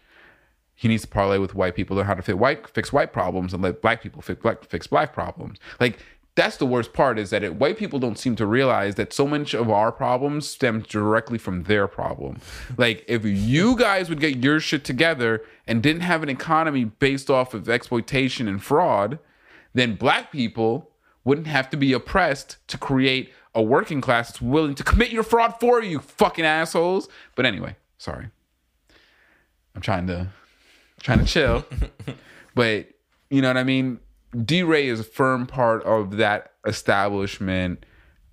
he 0.75 0.89
needs 0.89 1.03
to 1.03 1.09
parlay 1.09 1.39
with 1.39 1.55
white 1.55 1.75
people 1.75 1.99
on 1.99 2.07
how 2.07 2.14
to 2.14 2.35
white 2.35 2.68
fix 2.68 2.93
white 2.93 3.12
problems 3.12 3.53
and 3.53 3.62
let 3.62 3.83
black 3.83 4.03
people 4.03 4.22
fix 4.22 4.41
black 4.41 4.64
fix 4.64 4.87
black 4.87 5.12
problems. 5.12 5.59
Like 5.79 5.99
that's 6.37 6.57
the 6.57 6.66
worst 6.66 6.93
part 6.93 7.18
is 7.18 7.30
that 7.30 7.45
it, 7.45 7.57
white 7.57 7.78
people 7.78 7.99
don't 7.99 8.18
seem 8.18 8.35
to 8.37 8.47
realize 8.47 8.97
that 8.97 9.12
so 9.12 9.26
much 9.26 9.55
of 9.55 9.70
our 9.70 9.93
problems 9.93 10.49
stem 10.49 10.80
directly 10.80 11.39
from 11.39 11.64
their 11.64 11.87
problem. 11.87 12.41
Like 12.76 13.05
if 13.07 13.24
you 13.24 13.76
guys 13.76 14.09
would 14.09 14.20
get 14.20 14.43
your 14.43 14.59
shit 14.59 14.85
together 14.85 15.43
and 15.66 15.82
didn't 15.82 16.03
have 16.03 16.22
an 16.22 16.28
economy 16.28 16.85
based 16.85 17.30
off 17.30 17.55
of 17.55 17.68
exploitation 17.68 18.49
and 18.49 18.62
fraud, 18.62 19.20
then 19.74 19.95
black 19.95 20.32
people 20.32 20.91
wouldn't 21.24 21.47
have 21.47 21.70
to 21.70 21.76
be 21.76 21.93
oppressed 21.93 22.57
to 22.68 22.78
create 22.78 23.32
a 23.55 23.62
working 23.62 24.01
class 24.01 24.28
that's 24.28 24.43
willing 24.43 24.74
to 24.74 24.82
commit 24.82 25.11
your 25.11 25.22
fraud 25.22 25.55
for 25.61 25.82
you, 25.82 26.01
fucking 26.01 26.45
assholes. 26.45 27.09
But 27.37 27.47
anyway, 27.47 27.76
sorry. 27.97 28.28
I'm 29.74 29.80
trying 29.80 30.07
to 30.09 30.28
trying 31.01 31.20
to 31.20 31.24
chill. 31.24 31.64
but 32.55 32.89
you 33.30 33.41
know 33.41 33.49
what 33.49 33.57
I 33.57 33.64
mean? 33.64 34.01
DeRay 34.35 34.87
is 34.87 35.01
a 35.01 35.05
firm 35.05 35.47
part 35.47 35.82
of 35.85 36.16
that 36.16 36.53
establishment 36.66 37.85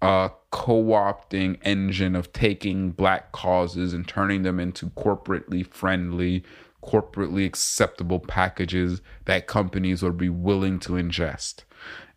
uh 0.02 0.30
co-opting 0.52 1.58
engine 1.64 2.16
of 2.16 2.32
taking 2.34 2.92
black 2.92 3.32
causes 3.32 3.94
and 3.94 4.08
turning 4.08 4.44
them 4.44 4.60
into 4.60 4.90
corporately 4.92 5.66
friendly, 5.66 6.44
corporately 6.84 7.46
acceptable 7.46 8.20
packages 8.20 9.02
that 9.26 9.48
companies 9.48 10.04
would 10.04 10.18
be 10.18 10.30
willing 10.30 10.80
to 10.80 10.94
ingest. 10.94 11.64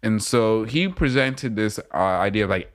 And 0.02 0.22
so 0.22 0.64
he 0.64 0.88
presented 0.88 1.56
this 1.56 1.78
uh, 1.78 1.96
idea 1.96 2.44
of 2.44 2.50
like 2.50 2.72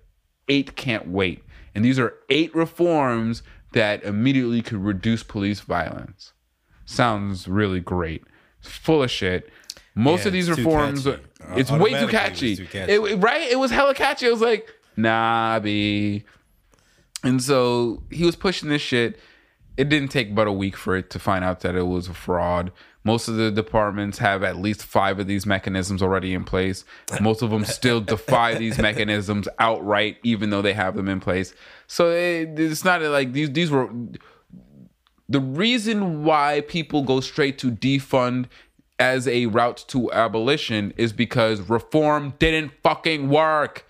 eight 0.47 0.75
can't 0.75 1.09
wait. 1.09 1.43
And 1.75 1.85
these 1.85 1.99
are 1.99 2.15
eight 2.29 2.55
reforms 2.55 3.43
that 3.73 4.03
immediately 4.03 4.61
could 4.61 4.83
reduce 4.83 5.21
police 5.21 5.59
violence. 5.59 6.33
Sounds 6.85 7.47
really 7.47 7.79
great. 7.79 8.23
It's 8.59 8.69
full 8.69 9.03
of 9.03 9.11
shit. 9.11 9.51
Most 9.99 10.21
Yeah, 10.21 10.27
of 10.27 10.33
these 10.33 10.49
reforms, 10.49 11.03
catchy. 11.03 11.21
it's 11.57 11.69
way 11.71 11.89
too 11.91 11.95
it 12.05 12.09
catchy. 12.09 12.55
too 12.55 12.65
catchy. 12.65 12.93
It- 12.93 13.17
right? 13.21 13.41
It 13.51 13.59
was 13.59 13.69
hella 13.69 13.93
catchy. 13.93 14.27
I 14.27 14.31
was 14.31 14.41
like, 14.41 14.67
nah, 14.95 15.59
B. 15.59 16.23
And 17.23 17.43
so 17.43 18.01
he 18.09 18.23
was 18.23 18.35
pushing 18.37 18.69
this 18.69 18.81
shit. 18.81 19.19
It 19.75 19.89
didn't 19.89 20.09
take 20.09 20.33
but 20.33 20.47
a 20.47 20.51
week 20.53 20.77
for 20.77 20.95
it 20.95 21.09
to 21.11 21.19
find 21.19 21.43
out 21.43 21.59
that 21.61 21.75
it 21.75 21.83
was 21.87 22.07
a 22.07 22.13
fraud. 22.13 22.71
Most 23.03 23.27
of 23.27 23.35
the 23.35 23.49
departments 23.51 24.19
have 24.19 24.43
at 24.43 24.57
least 24.57 24.83
five 24.83 25.19
of 25.19 25.27
these 25.27 25.45
mechanisms 25.45 26.01
already 26.01 26.33
in 26.33 26.43
place. 26.43 26.83
Most 27.21 27.41
of 27.41 27.49
them 27.49 27.65
still 27.65 27.99
defy 28.01 28.55
these 28.55 28.77
mechanisms 28.89 29.47
outright, 29.57 30.17
even 30.23 30.49
though 30.49 30.61
they 30.61 30.73
have 30.73 30.95
them 30.95 31.07
in 31.09 31.19
place. 31.19 31.53
So 31.87 32.09
it, 32.11 32.57
it's 32.59 32.83
not 32.85 33.01
like 33.01 33.31
these 33.33 33.51
these 33.51 33.71
were 33.71 33.89
the 35.29 35.39
reason 35.39 36.23
why 36.23 36.61
people 36.67 37.03
go 37.03 37.19
straight 37.19 37.57
to 37.59 37.71
defund 37.71 38.45
as 38.99 39.27
a 39.27 39.45
route 39.47 39.85
to 39.87 40.11
abolition 40.11 40.93
is 40.97 41.13
because 41.13 41.61
reform 41.61 42.33
didn't 42.37 42.73
fucking 42.83 43.29
work. 43.29 43.85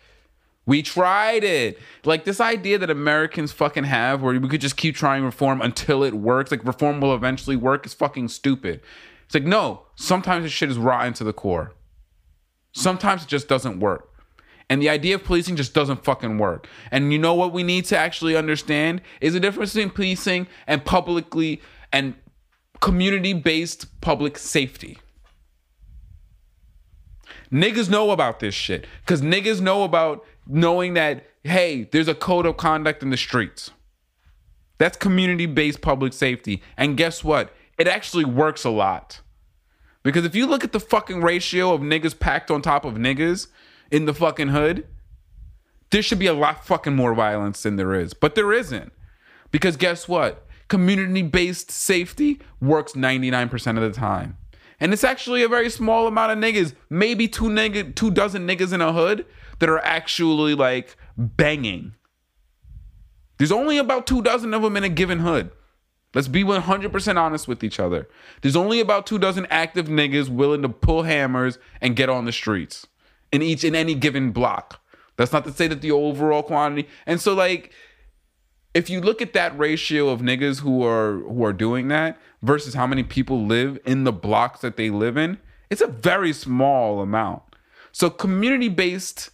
We 0.66 0.84
tried 0.84 1.44
it. 1.44 1.80
Like 2.06 2.26
this 2.26 2.40
idea 2.40 2.78
that 2.78 2.92
Americans 2.92 3.52
fucking 3.52 3.86
have 3.86 4.22
where 4.22 4.40
we 4.40 4.48
could 4.48 4.62
just 4.62 4.78
keep 4.78 4.96
trying 4.96 5.24
reform 5.24 5.62
until 5.62 6.04
it 6.04 6.14
works, 6.14 6.52
like 6.52 6.64
reform 6.64 7.02
will 7.02 7.16
eventually 7.16 7.56
work, 7.56 7.88
is 7.88 7.96
fucking 7.96 8.28
stupid. 8.28 8.82
It's 9.26 9.34
like, 9.34 9.46
no, 9.46 9.84
sometimes 9.96 10.44
this 10.44 10.52
shit 10.52 10.70
is 10.70 10.78
rotten 10.78 11.14
to 11.14 11.24
the 11.24 11.34
core. 11.34 11.74
Sometimes 12.72 13.24
it 13.24 13.28
just 13.28 13.48
doesn't 13.48 13.80
work. 13.80 14.10
And 14.70 14.80
the 14.80 14.90
idea 14.90 15.16
of 15.16 15.24
policing 15.24 15.56
just 15.56 15.74
doesn't 15.74 16.04
fucking 16.04 16.38
work. 16.38 16.68
And 16.92 17.12
you 17.12 17.18
know 17.18 17.34
what 17.34 17.52
we 17.52 17.64
need 17.64 17.86
to 17.86 17.98
actually 17.98 18.36
understand 18.36 19.02
is 19.20 19.34
the 19.34 19.40
difference 19.40 19.74
between 19.74 19.90
policing 19.90 20.48
and 20.68 20.86
publicly 20.86 21.62
and 21.92 22.14
community 22.80 23.34
based 23.34 24.00
public 24.02 24.38
safety. 24.38 25.00
Niggas 27.52 27.90
know 27.90 28.12
about 28.12 28.40
this 28.40 28.54
shit. 28.54 28.86
Cause 29.06 29.22
niggas 29.22 29.60
know 29.60 29.84
about 29.84 30.24
knowing 30.48 30.94
that, 30.94 31.26
hey, 31.44 31.90
there's 31.92 32.08
a 32.08 32.16
code 32.16 32.46
of 32.46 32.58
conduct 32.58 33.02
in 33.02 33.10
the 33.10 33.18
streets. 33.18 33.72
That's 34.78 34.98
community 34.98 35.46
based 35.46 35.82
public 35.82 36.14
safety. 36.14 36.62
And 36.78 36.96
guess 36.98 37.24
what? 37.24 37.54
It 37.78 37.88
actually 37.88 38.26
works 38.26 38.64
a 38.64 38.70
lot. 38.70 39.22
Because 40.04 40.26
if 40.26 40.36
you 40.36 40.46
look 40.46 40.64
at 40.64 40.72
the 40.72 40.80
fucking 40.80 41.22
ratio 41.22 41.74
of 41.74 41.82
niggas 41.82 42.18
packed 42.18 42.50
on 42.50 42.62
top 42.62 42.86
of 42.86 42.96
niggas 42.96 43.48
in 43.92 44.06
the 44.06 44.14
fucking 44.14 44.50
hood, 44.50 44.88
there 45.92 46.02
should 46.02 46.20
be 46.20 46.28
a 46.28 46.34
lot 46.34 46.66
fucking 46.66 46.96
more 46.96 47.14
violence 47.14 47.64
than 47.64 47.76
there 47.76 47.94
is. 47.94 48.14
But 48.14 48.36
there 48.36 48.54
isn't. 48.54 48.94
Because 49.52 49.76
guess 49.76 50.08
what? 50.08 50.46
Community 50.70 51.22
based 51.22 51.72
safety 51.72 52.40
works 52.62 52.94
99% 52.94 53.76
of 53.76 53.82
the 53.82 53.92
time. 53.92 54.38
And 54.80 54.94
it's 54.94 55.04
actually 55.04 55.44
a 55.44 55.50
very 55.50 55.70
small 55.70 56.08
amount 56.08 56.32
of 56.32 56.38
niggas, 56.38 56.74
maybe 56.90 57.28
two 57.28 57.46
nigga, 57.46 57.94
two 57.94 58.12
dozen 58.12 58.48
niggas 58.48 58.72
in 58.72 58.80
a 58.80 58.94
hood 58.94 59.26
that 59.60 59.70
are 59.70 59.80
actually 59.80 60.56
like 60.56 60.96
banging. 61.18 61.94
There's 63.38 63.52
only 63.52 63.78
about 63.78 64.08
two 64.08 64.22
dozen 64.22 64.54
of 64.54 64.62
them 64.62 64.78
in 64.78 64.84
a 64.84 64.90
given 64.90 65.20
hood. 65.20 65.52
Let's 66.14 66.28
be 66.28 66.44
100% 66.44 67.18
honest 67.18 67.48
with 67.48 67.64
each 67.64 67.80
other. 67.80 68.08
There's 68.42 68.56
only 68.56 68.80
about 68.80 69.06
two 69.06 69.20
dozen 69.20 69.46
active 69.50 69.88
niggas 69.88 70.30
willing 70.30 70.62
to 70.64 70.70
pull 70.70 71.04
hammers 71.04 71.60
and 71.82 71.96
get 71.96 72.10
on 72.10 72.26
the 72.26 72.32
streets 72.32 72.88
in 73.32 73.42
each 73.42 73.64
in 73.64 73.76
any 73.76 73.96
given 73.96 74.32
block. 74.32 74.82
That's 75.18 75.34
not 75.34 75.44
to 75.46 75.52
say 75.52 75.68
that 75.68 75.82
the 75.82 75.92
overall 75.92 76.42
quantity. 76.42 76.88
And 77.06 77.22
so 77.22 77.34
like 77.34 77.72
if 78.74 78.90
you 78.90 79.02
look 79.02 79.22
at 79.22 79.34
that 79.34 79.58
ratio 79.58 80.10
of 80.10 80.22
niggas 80.22 80.60
who 80.60 80.84
are 80.86 81.20
who 81.20 81.44
are 81.44 81.54
doing 81.54 81.88
that 81.90 82.20
versus 82.42 82.74
how 82.74 82.88
many 82.88 83.04
people 83.04 83.46
live 83.46 83.80
in 83.86 84.04
the 84.04 84.12
blocks 84.12 84.62
that 84.62 84.78
they 84.78 84.90
live 84.90 85.18
in, 85.18 85.40
it's 85.70 85.82
a 85.82 85.88
very 85.88 86.34
small 86.34 87.02
amount. 87.02 87.42
So 87.92 88.10
community-based 88.10 89.32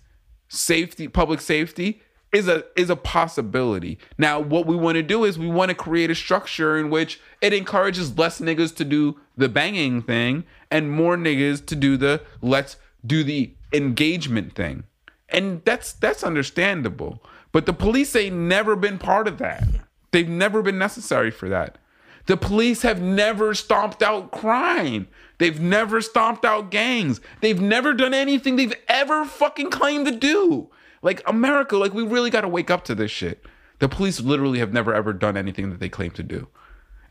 safety, 0.47 1.07
public 1.07 1.41
safety 1.41 2.01
is 2.31 2.47
a 2.47 2.63
is 2.75 2.89
a 2.89 2.95
possibility. 2.95 3.97
Now, 4.17 4.39
what 4.39 4.65
we 4.65 4.75
want 4.75 4.95
to 4.95 5.03
do 5.03 5.23
is 5.23 5.37
we 5.37 5.47
want 5.47 5.69
to 5.69 5.75
create 5.75 6.09
a 6.09 6.15
structure 6.15 6.77
in 6.77 6.89
which 6.89 7.19
it 7.41 7.53
encourages 7.53 8.17
less 8.17 8.39
niggas 8.39 8.75
to 8.77 8.85
do 8.85 9.19
the 9.37 9.49
banging 9.49 10.01
thing 10.01 10.45
and 10.71 10.91
more 10.91 11.17
niggas 11.17 11.65
to 11.67 11.75
do 11.75 11.97
the 11.97 12.21
let's 12.41 12.77
do 13.05 13.23
the 13.23 13.53
engagement 13.73 14.53
thing. 14.53 14.83
And 15.29 15.63
that's 15.65 15.93
that's 15.93 16.23
understandable. 16.23 17.21
But 17.55 17.65
the 17.65 17.71
police 17.71 18.13
ain't 18.17 18.35
never 18.35 18.75
been 18.75 18.97
part 18.97 19.29
of 19.29 19.37
that. 19.37 19.63
They've 20.11 20.27
never 20.27 20.61
been 20.61 20.77
necessary 20.77 21.31
for 21.31 21.47
that. 21.47 21.77
The 22.25 22.35
police 22.35 22.81
have 22.81 23.01
never 23.01 23.55
stomped 23.55 24.03
out 24.03 24.31
crime. 24.31 25.07
They've 25.37 25.61
never 25.61 26.01
stomped 26.01 26.43
out 26.43 26.69
gangs. 26.69 27.21
They've 27.39 27.61
never 27.61 27.93
done 27.93 28.13
anything 28.13 28.57
they've 28.57 28.75
ever 28.89 29.23
fucking 29.23 29.69
claimed 29.69 30.05
to 30.07 30.11
do. 30.11 30.69
Like 31.01 31.23
America, 31.25 31.77
like 31.77 31.93
we 31.93 32.03
really 32.03 32.29
got 32.29 32.41
to 32.41 32.49
wake 32.49 32.69
up 32.69 32.83
to 32.85 32.93
this 32.93 33.09
shit. 33.09 33.45
The 33.79 33.87
police 33.87 34.19
literally 34.19 34.59
have 34.59 34.73
never 34.73 34.93
ever 34.93 35.13
done 35.13 35.37
anything 35.37 35.69
that 35.69 35.79
they 35.79 35.87
claim 35.87 36.11
to 36.11 36.23
do. 36.23 36.49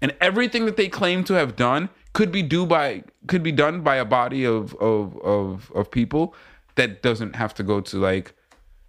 And 0.02 0.14
everything 0.20 0.66
that 0.66 0.76
they 0.76 0.90
claim 0.90 1.24
to 1.24 1.32
have 1.32 1.56
done 1.56 1.88
could 2.12 2.30
be 2.30 2.42
do 2.42 2.66
by 2.66 3.04
could 3.28 3.42
be 3.42 3.52
done 3.52 3.80
by 3.80 3.96
a 3.96 4.04
body 4.04 4.44
of 4.44 4.74
of 4.74 5.16
of 5.22 5.72
of 5.74 5.90
people 5.90 6.34
that 6.74 7.00
doesn't 7.02 7.34
have 7.34 7.54
to 7.54 7.62
go 7.62 7.80
to 7.80 7.98
like 7.98 8.34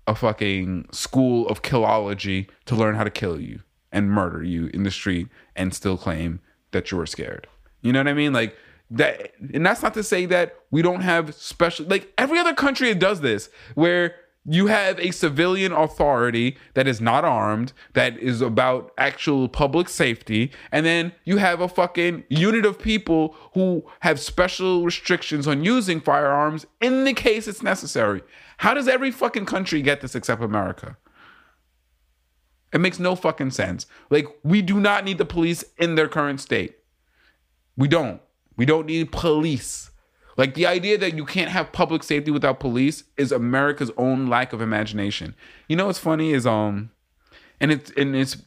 a 0.08 0.16
fucking 0.16 0.88
school 0.92 1.48
of 1.48 1.62
killology 1.62 2.48
to 2.66 2.76
learn 2.76 2.96
how 2.96 3.04
to 3.04 3.10
kill 3.10 3.40
you 3.40 3.62
and 3.92 4.12
murder 4.12 4.44
you 4.44 4.68
in 4.74 4.84
the 4.84 4.92
street 4.92 5.28
and 5.56 5.74
still 5.74 5.98
claim 5.98 6.40
that 6.72 6.92
you 6.92 6.98
were 6.98 7.06
scared. 7.06 7.48
You 7.82 7.94
know 7.94 8.00
what 8.00 8.08
I 8.08 8.14
mean? 8.14 8.34
Like 8.34 8.56
that 8.92 9.32
and 9.54 9.66
that's 9.66 9.82
not 9.82 9.94
to 9.96 10.04
say 10.04 10.26
that 10.28 10.56
we 10.70 10.82
don't 10.82 11.02
have 11.02 11.34
special 11.34 11.86
like 11.88 12.14
every 12.18 12.38
other 12.38 12.54
country 12.54 12.94
does 12.94 13.22
this 13.22 13.50
where 13.74 14.16
you 14.48 14.68
have 14.68 15.00
a 15.00 15.10
civilian 15.10 15.72
authority 15.72 16.56
that 16.76 16.88
is 16.88 17.02
not 17.02 17.26
armed, 17.26 17.74
that 17.94 18.18
is 18.20 18.42
about 18.42 18.92
actual 18.98 19.50
public 19.50 19.90
safety, 19.90 20.52
and 20.72 20.86
then 20.86 21.12
you 21.24 21.38
have 21.38 21.62
a 21.62 21.68
fucking 21.68 22.24
unit 22.30 22.64
of 22.64 22.78
people 22.78 23.36
who 23.56 23.84
have 24.02 24.20
special 24.20 24.84
restrictions 24.84 25.48
on 25.48 25.64
using 25.64 26.00
firearms 26.00 26.68
in 26.80 27.06
the 27.06 27.14
case 27.14 27.48
it's 27.48 27.64
necessary. 27.64 28.22
How 28.58 28.74
does 28.74 28.88
every 28.88 29.12
fucking 29.12 29.46
country 29.46 29.82
get 29.82 30.02
this 30.02 30.16
except 30.16 30.42
America? 30.42 30.98
It 32.74 32.80
makes 32.80 33.00
no 33.00 33.16
fucking 33.16 33.52
sense. 33.52 33.86
Like, 34.10 34.28
we 34.44 34.62
do 34.62 34.80
not 34.80 35.06
need 35.06 35.18
the 35.18 35.26
police 35.26 35.64
in 35.78 35.96
their 35.96 36.08
current 36.08 36.42
state. 36.42 36.76
We 37.78 37.88
don't. 37.88 38.22
We 38.58 38.66
don't 38.66 38.86
need 38.86 39.12
police. 39.12 39.92
Like 40.38 40.54
the 40.54 40.66
idea 40.66 40.98
that 40.98 41.16
you 41.16 41.26
can't 41.26 41.52
have 41.52 41.72
public 41.72 42.04
safety 42.04 42.32
without 42.32 42.60
police 42.60 43.04
is 43.18 43.32
America's 43.32 43.92
own 43.98 44.28
lack 44.28 44.54
of 44.54 44.62
imagination. 44.62 45.36
You 45.70 45.76
know 45.76 45.88
what's 45.88 46.00
funny 46.00 46.34
is 46.34 46.46
um 46.46 46.92
and 47.60 47.72
it's 47.72 47.92
and 47.92 48.16
it's 48.16 48.38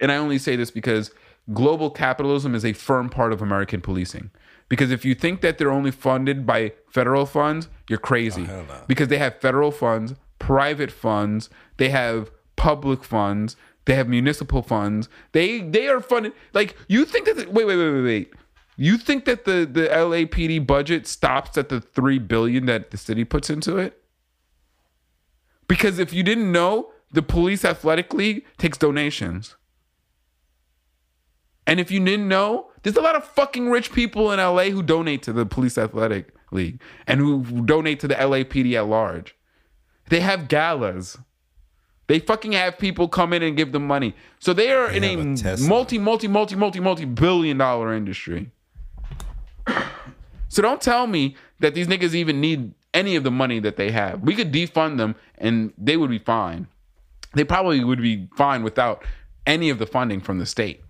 and 0.00 0.10
I 0.10 0.16
only 0.16 0.38
say 0.38 0.56
this 0.56 0.70
because 0.70 1.12
global 1.52 1.90
capitalism 1.90 2.54
is 2.54 2.64
a 2.64 2.72
firm 2.72 3.08
part 3.08 3.32
of 3.32 3.40
American 3.40 3.80
policing. 3.80 4.30
Because 4.68 4.90
if 4.90 5.04
you 5.04 5.14
think 5.14 5.40
that 5.40 5.58
they're 5.58 5.70
only 5.70 5.90
funded 5.90 6.44
by 6.44 6.72
federal 6.90 7.24
funds, 7.24 7.68
you're 7.88 7.98
crazy. 7.98 8.46
Oh. 8.48 8.64
Because 8.86 9.08
they 9.08 9.18
have 9.18 9.40
federal 9.40 9.70
funds, 9.70 10.14
private 10.38 10.90
funds, 10.90 11.50
they 11.78 11.88
have 11.88 12.30
public 12.56 13.02
funds, 13.04 13.56
they 13.86 13.94
have 13.94 14.08
municipal 14.08 14.62
funds. 14.62 15.08
They 15.32 15.62
they 15.62 15.88
are 15.88 16.00
funded 16.00 16.34
like 16.52 16.76
you 16.88 17.04
think 17.04 17.26
that 17.26 17.36
the, 17.36 17.50
wait 17.50 17.66
wait 17.66 17.76
wait 17.76 17.90
wait 17.90 18.02
wait. 18.02 18.34
You 18.76 18.98
think 18.98 19.24
that 19.24 19.44
the 19.44 19.68
the 19.70 19.88
LAPD 19.88 20.66
budget 20.66 21.06
stops 21.06 21.56
at 21.56 21.68
the 21.68 21.80
3 21.80 22.18
billion 22.18 22.66
that 22.66 22.90
the 22.90 22.96
city 22.96 23.24
puts 23.24 23.50
into 23.50 23.76
it? 23.78 24.00
Because 25.66 25.98
if 25.98 26.12
you 26.12 26.22
didn't 26.22 26.52
know, 26.52 26.92
the 27.12 27.22
police 27.22 27.64
athletic 27.64 28.12
league 28.14 28.44
takes 28.58 28.78
donations. 28.78 29.56
And 31.66 31.80
if 31.80 31.90
you 31.90 32.02
didn't 32.02 32.28
know, 32.28 32.70
there's 32.82 32.96
a 32.96 33.02
lot 33.02 33.16
of 33.16 33.24
fucking 33.24 33.68
rich 33.68 33.92
people 33.92 34.32
in 34.32 34.38
LA 34.38 34.64
who 34.64 34.82
donate 34.82 35.22
to 35.24 35.32
the 35.32 35.44
police 35.44 35.76
athletic 35.76 36.34
league 36.50 36.80
and 37.06 37.20
who 37.20 37.42
donate 37.64 38.00
to 38.00 38.08
the 38.08 38.14
LAPD 38.14 38.74
at 38.74 38.86
large. 38.86 39.34
They 40.08 40.20
have 40.20 40.48
galas. 40.48 41.18
They 42.06 42.18
fucking 42.18 42.52
have 42.52 42.78
people 42.78 43.06
come 43.08 43.34
in 43.34 43.42
and 43.42 43.56
give 43.56 43.72
them 43.72 43.86
money. 43.86 44.14
So 44.38 44.54
they 44.54 44.72
are 44.72 44.88
They 44.88 45.12
in 45.12 45.44
a 45.44 45.52
a 45.52 45.56
multi, 45.58 45.98
multi, 45.98 46.26
multi, 46.26 46.56
multi, 46.56 46.80
multi 46.80 47.04
billion 47.04 47.58
dollar 47.58 47.92
industry. 47.92 48.50
So 50.48 50.62
don't 50.62 50.80
tell 50.80 51.06
me 51.06 51.36
that 51.60 51.74
these 51.74 51.86
niggas 51.86 52.14
even 52.14 52.40
need 52.40 52.72
any 52.94 53.16
of 53.16 53.24
the 53.24 53.30
money 53.30 53.60
that 53.60 53.76
they 53.76 53.90
have. 53.90 54.22
We 54.22 54.34
could 54.34 54.50
defund 54.50 54.96
them 54.96 55.14
and 55.36 55.72
they 55.76 55.96
would 55.96 56.10
be 56.10 56.18
fine. 56.18 56.66
They 57.34 57.44
probably 57.44 57.84
would 57.84 58.00
be 58.00 58.28
fine 58.36 58.62
without 58.62 59.04
any 59.46 59.68
of 59.68 59.78
the 59.78 59.86
funding 59.86 60.20
from 60.20 60.38
the 60.38 60.46
state. 60.46 60.82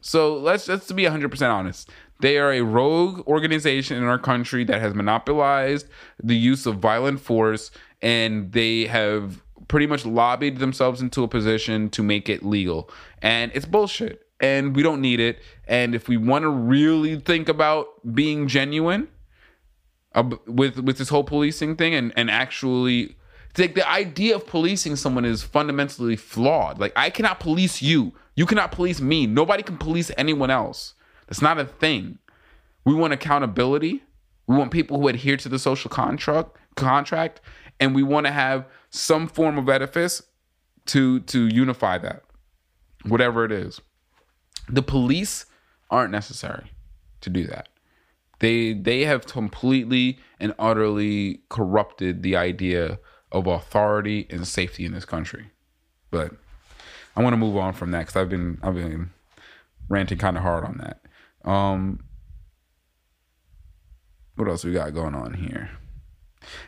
So 0.00 0.36
let's 0.36 0.68
let's 0.68 0.90
be 0.90 1.04
100% 1.04 1.50
honest. 1.50 1.90
They 2.20 2.38
are 2.38 2.52
a 2.52 2.60
rogue 2.60 3.26
organization 3.26 3.96
in 3.96 4.04
our 4.04 4.18
country 4.18 4.64
that 4.64 4.80
has 4.80 4.94
monopolized 4.94 5.86
the 6.22 6.36
use 6.36 6.66
of 6.66 6.76
violent 6.76 7.20
force 7.20 7.70
and 8.02 8.52
they 8.52 8.86
have 8.86 9.42
pretty 9.68 9.86
much 9.86 10.04
lobbied 10.04 10.58
themselves 10.58 11.00
into 11.00 11.22
a 11.22 11.28
position 11.28 11.90
to 11.90 12.02
make 12.02 12.28
it 12.28 12.44
legal. 12.44 12.90
And 13.22 13.52
it's 13.54 13.66
bullshit. 13.66 14.26
And 14.40 14.74
we 14.74 14.82
don't 14.82 15.00
need 15.00 15.20
it. 15.20 15.38
And 15.68 15.94
if 15.94 16.08
we 16.08 16.16
want 16.16 16.42
to 16.42 16.48
really 16.48 17.20
think 17.20 17.48
about 17.48 17.86
being 18.14 18.48
genuine 18.48 19.08
uh, 20.14 20.24
with 20.46 20.78
with 20.80 20.98
this 20.98 21.08
whole 21.08 21.24
policing 21.24 21.76
thing 21.76 21.94
and 21.94 22.12
and 22.16 22.30
actually 22.30 23.16
like 23.58 23.74
the 23.74 23.88
idea 23.88 24.34
of 24.34 24.46
policing 24.46 24.96
someone 24.96 25.24
is 25.24 25.42
fundamentally 25.42 26.16
flawed. 26.16 26.78
Like 26.78 26.92
I 26.96 27.10
cannot 27.10 27.40
police 27.40 27.82
you. 27.82 28.12
You 28.34 28.46
cannot 28.46 28.72
police 28.72 29.00
me. 29.00 29.26
Nobody 29.26 29.62
can 29.62 29.76
police 29.76 30.10
anyone 30.16 30.50
else. 30.50 30.94
That's 31.30 31.40
not 31.40 31.58
a 31.58 31.64
thing. 31.64 32.18
We 32.84 32.92
want 32.92 33.12
accountability. 33.12 34.02
We 34.48 34.56
want 34.56 34.72
people 34.72 35.00
who 35.00 35.08
adhere 35.08 35.36
to 35.38 35.48
the 35.48 35.60
social 35.60 35.88
contract 35.88 36.56
contract 36.74 37.40
and 37.78 37.94
we 37.94 38.02
want 38.02 38.26
to 38.26 38.32
have 38.32 38.66
some 38.90 39.26
form 39.28 39.56
of 39.56 39.68
edifice 39.68 40.22
to 40.86 41.20
to 41.20 41.46
unify 41.46 41.98
that. 41.98 42.24
Whatever 43.06 43.44
it 43.44 43.52
is. 43.52 43.80
The 44.68 44.82
police 44.82 45.46
aren't 45.90 46.10
necessary 46.10 46.72
to 47.20 47.30
do 47.30 47.46
that. 47.46 47.68
They 48.40 48.72
they 48.72 49.04
have 49.04 49.26
completely 49.26 50.18
and 50.40 50.52
utterly 50.58 51.42
corrupted 51.48 52.24
the 52.24 52.34
idea 52.34 52.98
of 53.30 53.46
authority 53.46 54.26
and 54.30 54.48
safety 54.48 54.84
in 54.84 54.92
this 54.92 55.04
country. 55.04 55.50
But 56.10 56.32
I 57.14 57.22
want 57.22 57.34
to 57.34 57.38
move 57.38 57.56
on 57.56 57.72
from 57.72 57.92
that 57.92 58.00
because 58.00 58.16
I've 58.16 58.28
been 58.28 58.58
I've 58.62 58.74
been 58.74 59.10
ranting 59.88 60.18
kind 60.18 60.36
of 60.36 60.42
hard 60.42 60.64
on 60.64 60.78
that. 60.78 60.99
Um, 61.44 62.00
what 64.36 64.48
else 64.48 64.64
we 64.64 64.72
got 64.72 64.94
going 64.94 65.14
on 65.14 65.34
here? 65.34 65.70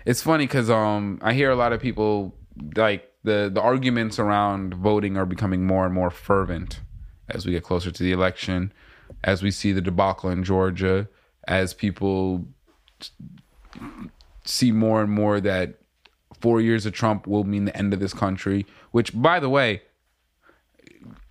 It's 0.04 0.22
funny 0.22 0.46
because 0.46 0.70
um 0.70 1.18
I 1.22 1.32
hear 1.32 1.50
a 1.50 1.56
lot 1.56 1.72
of 1.72 1.80
people 1.80 2.34
like 2.76 3.10
the 3.24 3.50
the 3.52 3.60
arguments 3.60 4.18
around 4.18 4.74
voting 4.74 5.16
are 5.16 5.26
becoming 5.26 5.64
more 5.66 5.84
and 5.84 5.94
more 5.94 6.10
fervent 6.10 6.80
as 7.28 7.46
we 7.46 7.52
get 7.52 7.62
closer 7.62 7.90
to 7.90 8.02
the 8.02 8.12
election, 8.12 8.72
as 9.24 9.42
we 9.42 9.50
see 9.50 9.72
the 9.72 9.80
debacle 9.80 10.30
in 10.30 10.44
Georgia, 10.44 11.08
as 11.48 11.72
people 11.72 12.46
see 14.44 14.72
more 14.72 15.02
and 15.02 15.10
more 15.10 15.40
that 15.40 15.78
four 16.40 16.60
years 16.60 16.84
of 16.84 16.92
Trump 16.92 17.26
will 17.26 17.44
mean 17.44 17.64
the 17.64 17.76
end 17.76 17.94
of 17.94 18.00
this 18.00 18.12
country. 18.12 18.66
Which, 18.90 19.18
by 19.20 19.40
the 19.40 19.48
way, 19.48 19.82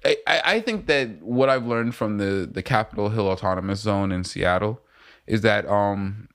I, 0.03 0.17
I 0.27 0.59
think 0.61 0.87
that 0.87 1.21
what 1.21 1.49
I've 1.49 1.65
learned 1.65 1.95
from 1.95 2.17
the 2.17 2.49
the 2.51 2.63
Capitol 2.63 3.09
Hill 3.09 3.27
Autonomous 3.27 3.81
Zone 3.81 4.11
in 4.11 4.23
Seattle 4.23 4.81
is 5.27 5.41
that 5.41 5.67
um 5.67 6.27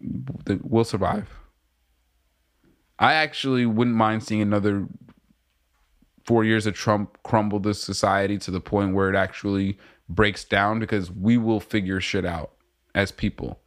the, 0.00 0.60
we'll 0.62 0.84
survive. 0.84 1.28
I 2.98 3.14
actually 3.14 3.64
wouldn't 3.64 3.96
mind 3.96 4.24
seeing 4.24 4.42
another 4.42 4.86
four 6.24 6.44
years 6.44 6.66
of 6.66 6.74
Trump 6.74 7.18
crumble 7.22 7.58
this 7.58 7.80
society 7.80 8.36
to 8.38 8.50
the 8.50 8.60
point 8.60 8.94
where 8.94 9.08
it 9.08 9.16
actually 9.16 9.78
breaks 10.08 10.44
down 10.44 10.78
because 10.78 11.10
we 11.10 11.38
will 11.38 11.60
figure 11.60 12.00
shit 12.00 12.24
out 12.24 12.52
as 12.94 13.12
people. 13.12 13.60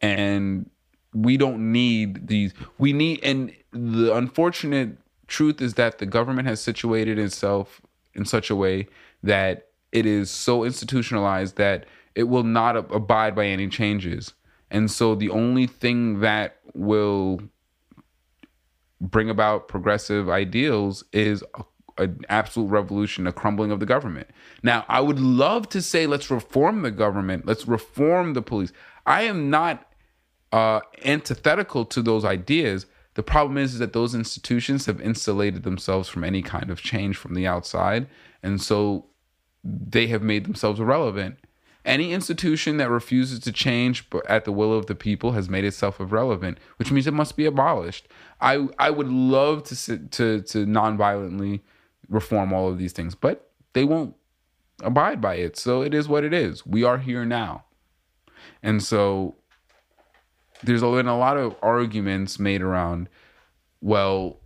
And 0.00 0.70
we 1.12 1.36
don't 1.36 1.70
need 1.72 2.28
these 2.28 2.54
we 2.78 2.92
need 2.92 3.22
and 3.22 3.52
the 3.72 4.14
unfortunate 4.14 4.96
truth 5.26 5.60
is 5.60 5.74
that 5.74 5.98
the 5.98 6.06
government 6.06 6.48
has 6.48 6.60
situated 6.60 7.18
itself 7.18 7.82
in 8.14 8.24
such 8.24 8.50
a 8.50 8.56
way 8.56 8.88
that 9.22 9.68
it 9.92 10.06
is 10.06 10.30
so 10.30 10.64
institutionalized 10.64 11.56
that 11.56 11.86
it 12.14 12.24
will 12.24 12.42
not 12.42 12.76
abide 12.76 13.34
by 13.34 13.46
any 13.46 13.68
changes. 13.68 14.34
And 14.70 14.90
so 14.90 15.14
the 15.14 15.30
only 15.30 15.66
thing 15.66 16.20
that 16.20 16.56
will 16.74 17.40
bring 19.00 19.28
about 19.28 19.68
progressive 19.68 20.28
ideals 20.28 21.04
is 21.12 21.42
an 21.98 22.20
absolute 22.28 22.68
revolution, 22.68 23.26
a 23.26 23.32
crumbling 23.32 23.70
of 23.70 23.80
the 23.80 23.86
government. 23.86 24.28
Now, 24.62 24.84
I 24.88 25.00
would 25.00 25.20
love 25.20 25.68
to 25.70 25.82
say, 25.82 26.06
let's 26.06 26.30
reform 26.30 26.82
the 26.82 26.90
government, 26.90 27.46
let's 27.46 27.66
reform 27.66 28.32
the 28.32 28.42
police. 28.42 28.72
I 29.04 29.22
am 29.22 29.50
not 29.50 29.86
uh, 30.52 30.80
antithetical 31.04 31.84
to 31.86 32.02
those 32.02 32.24
ideas. 32.24 32.86
The 33.14 33.22
problem 33.22 33.58
is, 33.58 33.74
is 33.74 33.78
that 33.78 33.92
those 33.92 34.14
institutions 34.14 34.86
have 34.86 35.00
insulated 35.00 35.64
themselves 35.64 36.08
from 36.08 36.24
any 36.24 36.42
kind 36.42 36.70
of 36.70 36.80
change 36.80 37.16
from 37.16 37.34
the 37.34 37.46
outside. 37.46 38.06
And 38.42 38.60
so 38.60 39.06
they 39.62 40.06
have 40.08 40.22
made 40.22 40.44
themselves 40.44 40.80
irrelevant. 40.80 41.38
Any 41.84 42.12
institution 42.12 42.76
that 42.76 42.90
refuses 42.90 43.40
to 43.40 43.52
change 43.52 44.08
at 44.28 44.44
the 44.44 44.52
will 44.52 44.72
of 44.72 44.86
the 44.86 44.94
people 44.94 45.32
has 45.32 45.48
made 45.48 45.64
itself 45.64 45.98
irrelevant, 45.98 46.58
which 46.76 46.92
means 46.92 47.06
it 47.06 47.14
must 47.14 47.36
be 47.36 47.44
abolished. 47.44 48.06
I 48.40 48.68
I 48.78 48.90
would 48.90 49.08
love 49.08 49.64
to 49.64 49.98
to 49.98 50.40
to 50.42 50.66
nonviolently 50.66 51.60
reform 52.08 52.52
all 52.52 52.68
of 52.68 52.78
these 52.78 52.92
things, 52.92 53.16
but 53.16 53.50
they 53.72 53.84
won't 53.84 54.14
abide 54.80 55.20
by 55.20 55.34
it. 55.34 55.56
So 55.56 55.82
it 55.82 55.92
is 55.92 56.08
what 56.08 56.22
it 56.22 56.32
is. 56.32 56.64
We 56.64 56.84
are 56.84 56.98
here 56.98 57.24
now, 57.24 57.64
and 58.62 58.80
so 58.80 59.34
there's 60.62 60.80
been 60.80 61.06
a 61.06 61.18
lot 61.18 61.36
of 61.36 61.56
arguments 61.62 62.38
made 62.38 62.62
around, 62.62 63.08
well, 63.80 64.38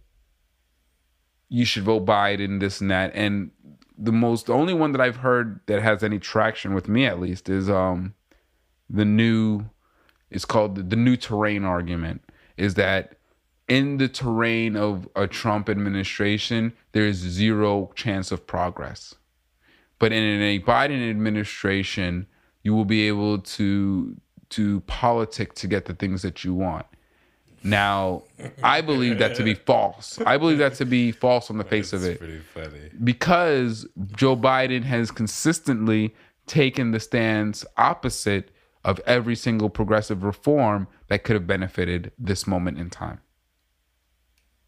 you 1.49 1.65
should 1.65 1.85
vote 1.85 2.05
Biden, 2.05 2.61
this 2.61 2.81
and 2.81 2.91
that. 2.91 3.13
And 3.15 3.51
the 3.97 4.13
most, 4.13 4.47
the 4.47 4.53
only 4.53 4.75
one 4.75 4.93
that 4.93 5.01
I've 5.01 5.17
heard 5.17 5.61
that 5.67 5.83
has 5.83 6.03
any 6.03 6.19
traction 6.19 6.75
with 6.75 6.89
me 6.89 7.07
at 7.07 7.21
least 7.21 7.49
is 7.49 7.71
um 7.71 8.15
the 8.89 9.05
new, 9.05 9.65
it's 10.31 10.45
called 10.45 10.77
the, 10.77 10.83
the 10.83 10.97
new 10.97 11.17
terrain 11.17 11.65
argument. 11.65 12.23
Is 12.57 12.75
that 12.75 13.17
in 13.69 13.99
the 13.99 14.09
terrain 14.09 14.77
of 14.77 15.09
a 15.17 15.27
Trump 15.27 15.69
administration, 15.69 16.73
there's 16.93 17.17
zero 17.17 17.91
chance 17.95 18.31
of 18.31 18.47
progress. 18.47 19.15
But 19.99 20.13
in 20.13 20.43
a 20.43 20.61
Biden 20.61 21.09
administration, 21.09 22.27
you 22.63 22.75
will 22.75 22.85
be 22.85 23.09
able 23.09 23.39
to 23.39 24.17
to 24.51 24.81
politic 24.81 25.55
to 25.55 25.67
get 25.67 25.87
the 25.87 25.95
things 25.95 26.23
that 26.23 26.45
you 26.45 26.55
want. 26.55 26.87
Now, 27.63 28.23
I 28.63 28.81
believe 28.81 29.19
that 29.19 29.35
to 29.37 29.43
be 29.43 29.55
false. 29.55 30.21
I 30.25 30.37
believe 30.37 30.59
that 30.59 30.75
to 30.75 30.85
be 30.85 31.11
false 31.11 31.51
on 31.51 31.59
the 31.59 31.65
face 31.65 31.91
That's 31.91 32.05
of 32.05 32.11
it. 32.11 32.19
Pretty 32.19 32.39
funny. 32.39 32.91
Because 33.03 33.87
Joe 34.15 34.37
Biden 34.37 34.85
has 34.85 35.11
consistently 35.11 36.15
taken 36.47 36.93
the 36.93 37.01
stance 37.01 37.65
opposite 37.77 38.53
of 38.85 39.01
every 39.05 39.35
single 39.35 39.69
progressive 39.69 40.23
reform 40.23 40.87
that 41.09 41.25
could 41.25 41.35
have 41.35 41.47
benefited 41.47 42.13
this 42.19 42.47
moment 42.47 42.79
in 42.79 42.89
time. 42.89 43.21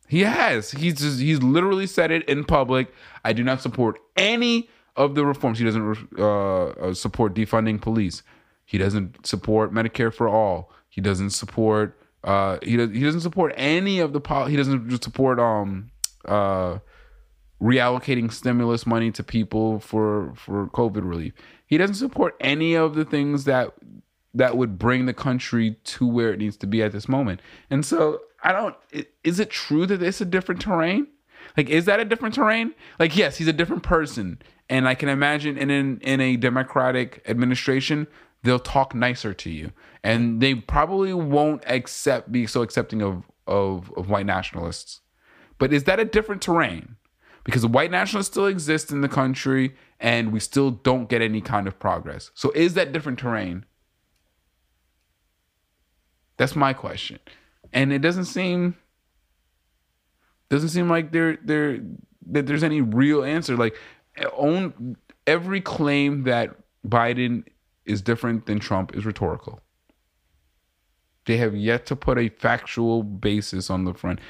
He 0.08 0.22
has. 0.22 0.72
He's 0.72 0.94
just, 0.94 1.20
he's 1.20 1.40
literally 1.40 1.86
said 1.86 2.10
it 2.10 2.28
in 2.28 2.44
public. 2.44 2.92
I 3.24 3.32
do 3.32 3.44
not 3.44 3.62
support 3.62 4.00
any 4.16 4.68
of 4.96 5.14
the 5.14 5.24
reforms. 5.24 5.60
He 5.60 5.64
doesn't 5.64 6.08
uh, 6.18 6.66
uh 6.68 6.94
support 6.94 7.34
defunding 7.34 7.80
police. 7.80 8.24
He 8.68 8.76
doesn't 8.76 9.26
support 9.26 9.72
Medicare 9.72 10.12
for 10.12 10.28
all. 10.28 10.70
He 10.90 11.00
doesn't 11.00 11.30
support 11.30 11.98
uh 12.22 12.58
he 12.62 12.76
does 12.76 12.90
he 12.90 13.00
doesn't 13.00 13.22
support 13.22 13.54
any 13.56 13.98
of 13.98 14.12
the 14.12 14.20
pol- 14.20 14.44
he 14.44 14.56
doesn't 14.56 15.02
support 15.02 15.40
um 15.40 15.90
uh 16.26 16.78
reallocating 17.62 18.30
stimulus 18.30 18.86
money 18.86 19.10
to 19.10 19.22
people 19.22 19.80
for 19.80 20.34
for 20.36 20.66
COVID 20.66 21.08
relief. 21.08 21.32
He 21.64 21.78
doesn't 21.78 21.94
support 21.94 22.36
any 22.40 22.74
of 22.74 22.94
the 22.94 23.06
things 23.06 23.44
that 23.44 23.72
that 24.34 24.58
would 24.58 24.78
bring 24.78 25.06
the 25.06 25.14
country 25.14 25.76
to 25.84 26.06
where 26.06 26.30
it 26.30 26.38
needs 26.38 26.58
to 26.58 26.66
be 26.66 26.82
at 26.82 26.92
this 26.92 27.08
moment. 27.08 27.40
And 27.70 27.86
so 27.86 28.20
I 28.42 28.52
don't 28.52 28.76
is 29.24 29.40
it 29.40 29.48
true 29.48 29.86
that 29.86 30.02
it's 30.02 30.20
a 30.20 30.26
different 30.26 30.60
terrain? 30.60 31.06
Like 31.56 31.70
is 31.70 31.86
that 31.86 32.00
a 32.00 32.04
different 32.04 32.34
terrain? 32.34 32.74
Like 32.98 33.16
yes, 33.16 33.38
he's 33.38 33.48
a 33.48 33.52
different 33.54 33.82
person. 33.82 34.42
And 34.68 34.86
I 34.86 34.94
can 34.94 35.08
imagine 35.08 35.56
in 35.56 35.70
in, 35.70 36.00
in 36.00 36.20
a 36.20 36.36
democratic 36.36 37.22
administration 37.26 38.06
they'll 38.42 38.58
talk 38.58 38.94
nicer 38.94 39.34
to 39.34 39.50
you. 39.50 39.72
And 40.02 40.40
they 40.40 40.54
probably 40.54 41.12
won't 41.12 41.62
accept 41.66 42.30
be 42.32 42.46
so 42.46 42.62
accepting 42.62 43.02
of 43.02 43.24
of, 43.46 43.92
of 43.96 44.10
white 44.10 44.26
nationalists. 44.26 45.00
But 45.56 45.72
is 45.72 45.84
that 45.84 45.98
a 45.98 46.04
different 46.04 46.42
terrain? 46.42 46.96
Because 47.44 47.66
white 47.66 47.90
nationalists 47.90 48.30
still 48.30 48.46
exist 48.46 48.90
in 48.90 49.00
the 49.00 49.08
country 49.08 49.74
and 49.98 50.32
we 50.32 50.38
still 50.38 50.70
don't 50.70 51.08
get 51.08 51.22
any 51.22 51.40
kind 51.40 51.66
of 51.66 51.78
progress. 51.78 52.30
So 52.34 52.52
is 52.54 52.74
that 52.74 52.92
different 52.92 53.18
terrain? 53.18 53.64
That's 56.36 56.54
my 56.54 56.72
question. 56.74 57.18
And 57.72 57.92
it 57.92 58.00
doesn't 58.00 58.26
seem 58.26 58.76
doesn't 60.50 60.70
seem 60.70 60.88
like 60.88 61.12
there 61.12 61.38
there 61.42 61.78
that 62.30 62.46
there's 62.46 62.62
any 62.62 62.80
real 62.80 63.24
answer. 63.24 63.56
Like 63.56 63.76
own 64.34 64.96
every 65.26 65.60
claim 65.60 66.24
that 66.24 66.54
biden 66.86 67.44
is 67.88 68.02
different 68.02 68.46
than 68.46 68.58
Trump 68.58 68.94
is 68.94 69.04
rhetorical. 69.04 69.60
They 71.26 71.36
have 71.38 71.54
yet 71.54 71.86
to 71.86 71.96
put 71.96 72.18
a 72.18 72.28
factual 72.28 73.02
basis 73.02 73.70
on 73.70 73.84
the 73.84 73.94
front 73.94 74.20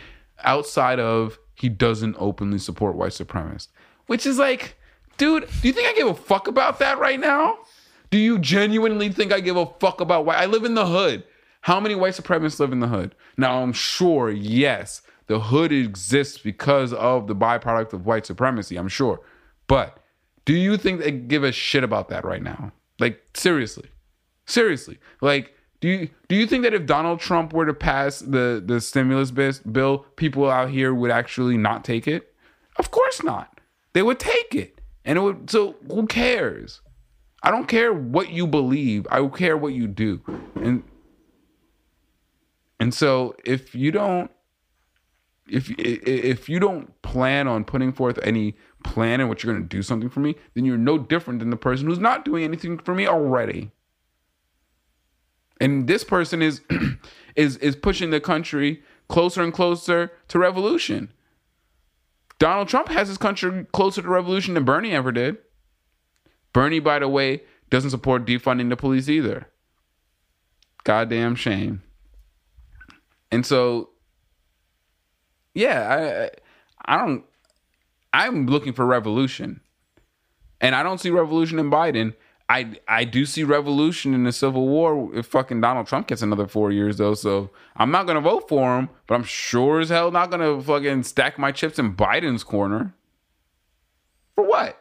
outside 0.44 0.98
of 0.98 1.38
he 1.54 1.68
doesn't 1.68 2.16
openly 2.18 2.59
support 2.59 2.96
white 2.96 3.12
supremacists, 3.12 3.68
which 4.06 4.26
is 4.26 4.38
like, 4.38 4.76
dude, 5.16 5.48
do 5.61 5.68
you 5.68 5.74
think 5.74 5.88
I 5.88 5.94
give 5.94 6.09
a 6.09 6.14
fuck 6.14 6.48
about 6.48 6.78
that 6.78 6.98
right 6.98 7.18
now? 7.18 7.59
Do 8.11 8.18
you 8.18 8.38
genuinely 8.38 9.11
think 9.11 9.32
I 9.32 9.40
give 9.40 9.56
a 9.56 9.66
fuck 9.80 10.00
about 10.00 10.24
white? 10.24 10.38
I 10.38 10.46
live 10.46 10.64
in 10.64 10.74
the 10.74 10.86
hood. 10.86 11.24
How 11.62 11.80
many 11.80 11.94
white 11.94 12.14
supremacists 12.14 12.61
live 12.61 12.72
in 12.72 12.80
the 12.80 12.88
hood? 12.88 13.14
Now, 13.36 13.62
I'm 13.62 13.72
sure, 13.72 14.30
yes, 14.30 15.02
the 15.26 15.40
hood 15.40 15.72
exists 15.72 16.38
because 16.38 16.92
of 16.92 17.26
the 17.26 17.34
byproduct 17.36 17.92
of 17.92 18.06
white 18.06 18.24
supremacy, 18.24 18.76
I'm 18.76 18.88
sure. 18.88 19.20
But 19.66 20.02
do 20.44 20.54
you 20.54 20.76
think 20.78 21.00
they 21.00 21.11
give 21.11 21.44
a 21.44 21.52
shit 21.52 21.84
about 21.84 22.09
that 22.09 22.24
right 22.24 22.42
now? 22.42 22.72
Like 22.99 23.22
seriously, 23.34 23.90
seriously. 24.46 24.99
Like, 25.20 25.55
do 25.80 25.88
you 25.88 26.11
do 26.28 26.34
you 26.34 26.46
think 26.46 26.64
that 26.64 26.74
if 26.74 26.86
Donald 26.86 27.20
Trump 27.20 27.53
were 27.53 27.66
to 27.66 27.74
pass 27.74 28.20
the 28.20 28.62
the 28.64 28.80
stimulus 28.80 29.30
bill, 29.30 30.07
people 30.16 30.51
out 30.51 30.70
here 30.70 30.92
would 30.92 31.11
actually 31.11 31.57
not 31.57 31.84
take 31.84 32.09
it? 32.09 32.34
Of 32.76 32.90
course 32.90 33.22
not. 33.22 33.61
They 33.92 34.03
would 34.03 34.18
take 34.18 34.55
it, 34.55 34.80
and 35.05 35.18
it 35.18 35.20
would. 35.22 35.51
So 35.51 35.76
who 35.88 36.07
cares? 36.07 36.80
I 37.42 37.51
don't 37.51 37.68
care 37.68 37.92
what 37.92 38.30
you 38.30 38.46
believe. 38.46 39.07
I 39.11 39.26
care 39.28 39.57
what 39.57 39.72
you 39.72 39.86
do, 39.86 40.20
and 40.57 40.82
and 42.80 42.92
so 42.92 43.36
if 43.44 43.74
you 43.74 43.92
don't 43.92 44.30
if 45.51 45.70
if 45.78 46.49
you 46.49 46.61
don't 46.61 47.01
plan 47.03 47.49
on 47.49 47.64
putting 47.64 47.92
forth 47.92 48.18
any 48.22 48.57
plan 48.84 49.20
and 49.20 49.28
what 49.28 49.42
you're 49.42 49.53
going 49.53 49.62
to 49.62 49.68
do 49.68 49.82
something 49.82 50.09
for 50.09 50.20
me, 50.20 50.36
then 50.55 50.64
you're 50.64 50.78
no 50.78 50.99
different 50.99 51.40
than 51.40 51.51
the 51.51 51.57
person 51.57 51.86
who's 51.86 51.99
not 51.99 52.24
doing 52.24 52.44
anything 52.44 52.78
for 52.78 52.94
me 52.94 53.07
already. 53.07 53.70
And 55.61 55.88
this 55.88 56.05
person 56.05 56.42
is 56.42 56.61
is 57.36 57.57
is 57.59 57.76
pushing 57.76 58.11
the 58.11 58.20
country 58.20 58.82
closer 59.09 59.42
and 59.42 59.53
closer 59.53 60.12
to 60.28 60.38
revolution. 60.38 61.12
Donald 62.38 62.68
Trump 62.68 62.88
has 62.88 63.09
his 63.09 63.18
country 63.18 63.66
closer 63.72 64.01
to 64.03 64.09
revolution 64.09 64.55
than 64.55 64.64
Bernie 64.64 64.92
ever 64.92 65.11
did. 65.11 65.38
Bernie, 66.53 66.78
by 66.78 66.99
the 67.01 67.09
way, 67.09 67.42
doesn't 67.70 67.90
support 67.90 68.24
defunding 68.24 68.68
the 68.68 68.76
police 68.76 69.09
either. 69.09 69.49
Goddamn 70.84 71.34
shame. 71.34 71.82
And 73.30 73.44
so, 73.44 73.90
yeah, 75.59 76.30
I 76.86 76.94
I 76.94 76.96
don't 76.96 77.24
I'm 78.12 78.46
looking 78.46 78.72
for 78.72 78.86
revolution. 78.86 79.61
And 80.61 80.74
I 80.74 80.82
don't 80.82 80.98
see 80.98 81.11
revolution 81.11 81.59
in 81.59 81.70
Biden. 81.70 82.14
I 82.48 82.78
I 82.86 83.04
do 83.04 83.26
see 83.26 83.44
revolution 83.44 84.14
in 84.14 84.22
the 84.24 84.32
Civil 84.32 84.68
War 84.68 85.14
if 85.14 85.26
fucking 85.26 85.61
Donald 85.61 85.86
Trump 85.86 86.06
gets 86.06 86.22
another 86.22 86.46
four 86.46 86.70
years 86.70 86.96
though. 86.96 87.14
So 87.14 87.50
I'm 87.76 87.90
not 87.90 88.06
gonna 88.06 88.20
vote 88.20 88.48
for 88.48 88.78
him, 88.78 88.88
but 89.06 89.16
I'm 89.16 89.24
sure 89.24 89.80
as 89.80 89.90
hell 89.90 90.11
not 90.11 90.30
gonna 90.30 90.61
fucking 90.62 91.02
stack 91.02 91.38
my 91.38 91.52
chips 91.52 91.78
in 91.78 91.94
Biden's 91.94 92.44
corner. 92.44 92.94
For 94.34 94.44
what? 94.44 94.78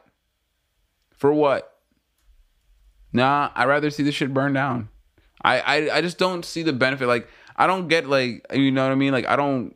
For 1.12 1.34
what? 1.34 1.74
Nah, 3.12 3.50
I'd 3.56 3.68
rather 3.68 3.90
see 3.90 4.04
this 4.04 4.16
shit 4.16 4.34
burn 4.34 4.54
down. 4.54 4.90
I, 5.42 5.60
I 5.60 5.98
I 5.98 6.02
just 6.02 6.20
don't 6.20 6.46
see 6.46 6.62
the 6.62 6.74
benefit. 6.74 7.08
Like 7.08 7.28
I 7.56 7.66
don't 7.66 7.88
get 7.88 8.08
like 8.08 8.46
you 8.54 8.72
know 8.72 8.84
what 8.84 8.92
I 8.92 8.96
mean. 8.96 9.12
Like 9.12 9.28
I 9.28 9.36
don't 9.36 9.76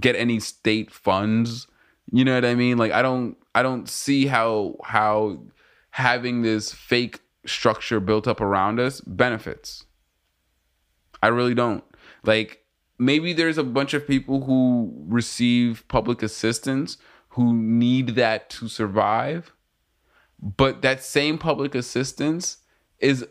get 0.00 0.16
any 0.16 0.40
state 0.40 0.90
funds. 0.90 1.66
You 2.10 2.24
know 2.24 2.34
what 2.34 2.44
I 2.44 2.54
mean? 2.54 2.78
Like 2.78 2.92
I 2.92 3.02
don't 3.02 3.36
I 3.54 3.62
don't 3.62 3.88
see 3.88 4.26
how 4.26 4.76
how 4.84 5.38
having 5.90 6.42
this 6.42 6.72
fake 6.72 7.20
structure 7.46 8.00
built 8.00 8.26
up 8.26 8.40
around 8.40 8.80
us 8.80 9.00
benefits. 9.00 9.84
I 11.22 11.28
really 11.28 11.54
don't. 11.54 11.84
Like 12.24 12.64
maybe 12.98 13.32
there's 13.32 13.58
a 13.58 13.64
bunch 13.64 13.94
of 13.94 14.06
people 14.06 14.44
who 14.44 14.92
receive 15.06 15.84
public 15.88 16.22
assistance 16.22 16.98
who 17.30 17.54
need 17.54 18.10
that 18.10 18.50
to 18.50 18.68
survive. 18.68 19.52
But 20.40 20.82
that 20.82 21.02
same 21.02 21.38
public 21.38 21.74
assistance 21.74 22.58
is 22.98 23.26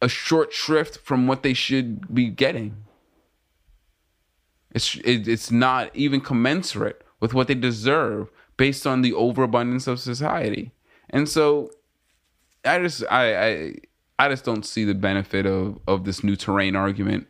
a 0.00 0.08
short 0.08 0.52
shrift 0.52 0.98
from 0.98 1.26
what 1.26 1.42
they 1.42 1.54
should 1.54 2.12
be 2.12 2.28
getting. 2.28 2.84
It's 4.74 4.96
it, 4.96 5.28
it's 5.28 5.50
not 5.50 5.94
even 5.94 6.20
commensurate 6.20 7.02
with 7.20 7.34
what 7.34 7.48
they 7.48 7.54
deserve 7.54 8.30
based 8.56 8.86
on 8.86 9.02
the 9.02 9.12
overabundance 9.12 9.86
of 9.86 10.00
society. 10.00 10.72
And 11.10 11.28
so 11.28 11.70
I 12.64 12.78
just 12.78 13.04
I 13.10 13.46
I 13.46 13.74
I 14.18 14.28
just 14.28 14.44
don't 14.44 14.64
see 14.64 14.84
the 14.84 14.94
benefit 14.94 15.46
of 15.46 15.78
of 15.86 16.04
this 16.04 16.24
new 16.24 16.36
terrain 16.36 16.76
argument. 16.76 17.26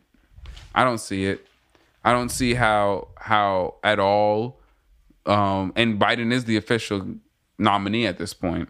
I 0.75 0.83
don't 0.83 0.99
see 0.99 1.25
it. 1.25 1.47
I 2.03 2.11
don't 2.11 2.29
see 2.29 2.53
how 2.53 3.09
how 3.17 3.75
at 3.83 3.99
all 3.99 4.59
um 5.25 5.73
and 5.75 5.99
Biden 5.99 6.31
is 6.31 6.45
the 6.45 6.57
official 6.57 7.15
nominee 7.57 8.05
at 8.05 8.17
this 8.17 8.33
point. 8.33 8.69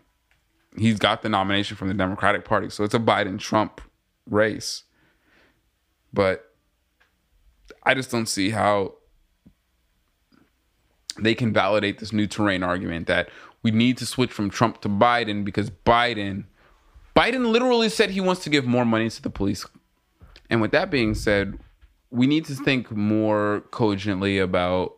He's 0.77 0.97
got 0.97 1.21
the 1.21 1.29
nomination 1.29 1.77
from 1.77 1.87
the 1.87 1.93
Democratic 1.93 2.45
Party. 2.45 2.69
So 2.69 2.83
it's 2.83 2.95
a 2.95 2.99
Biden 2.99 3.39
Trump 3.39 3.81
race. 4.27 4.83
But 6.11 6.52
I 7.83 7.93
just 7.93 8.11
don't 8.11 8.27
see 8.27 8.49
how 8.49 8.95
they 11.19 11.35
can 11.35 11.53
validate 11.53 11.99
this 11.99 12.13
new 12.13 12.27
terrain 12.27 12.63
argument 12.63 13.07
that 13.07 13.29
we 13.61 13.71
need 13.71 13.97
to 13.97 14.05
switch 14.05 14.31
from 14.31 14.49
Trump 14.49 14.81
to 14.81 14.89
Biden 14.89 15.45
because 15.45 15.69
Biden 15.69 16.45
Biden 17.15 17.51
literally 17.51 17.89
said 17.89 18.09
he 18.09 18.21
wants 18.21 18.43
to 18.43 18.49
give 18.49 18.65
more 18.65 18.85
money 18.85 19.09
to 19.09 19.21
the 19.21 19.29
police. 19.29 19.65
And 20.49 20.61
with 20.61 20.71
that 20.71 20.89
being 20.89 21.13
said, 21.13 21.59
we 22.09 22.25
need 22.25 22.45
to 22.45 22.55
think 22.55 22.91
more 22.91 23.61
cogently 23.71 24.39
about 24.39 24.95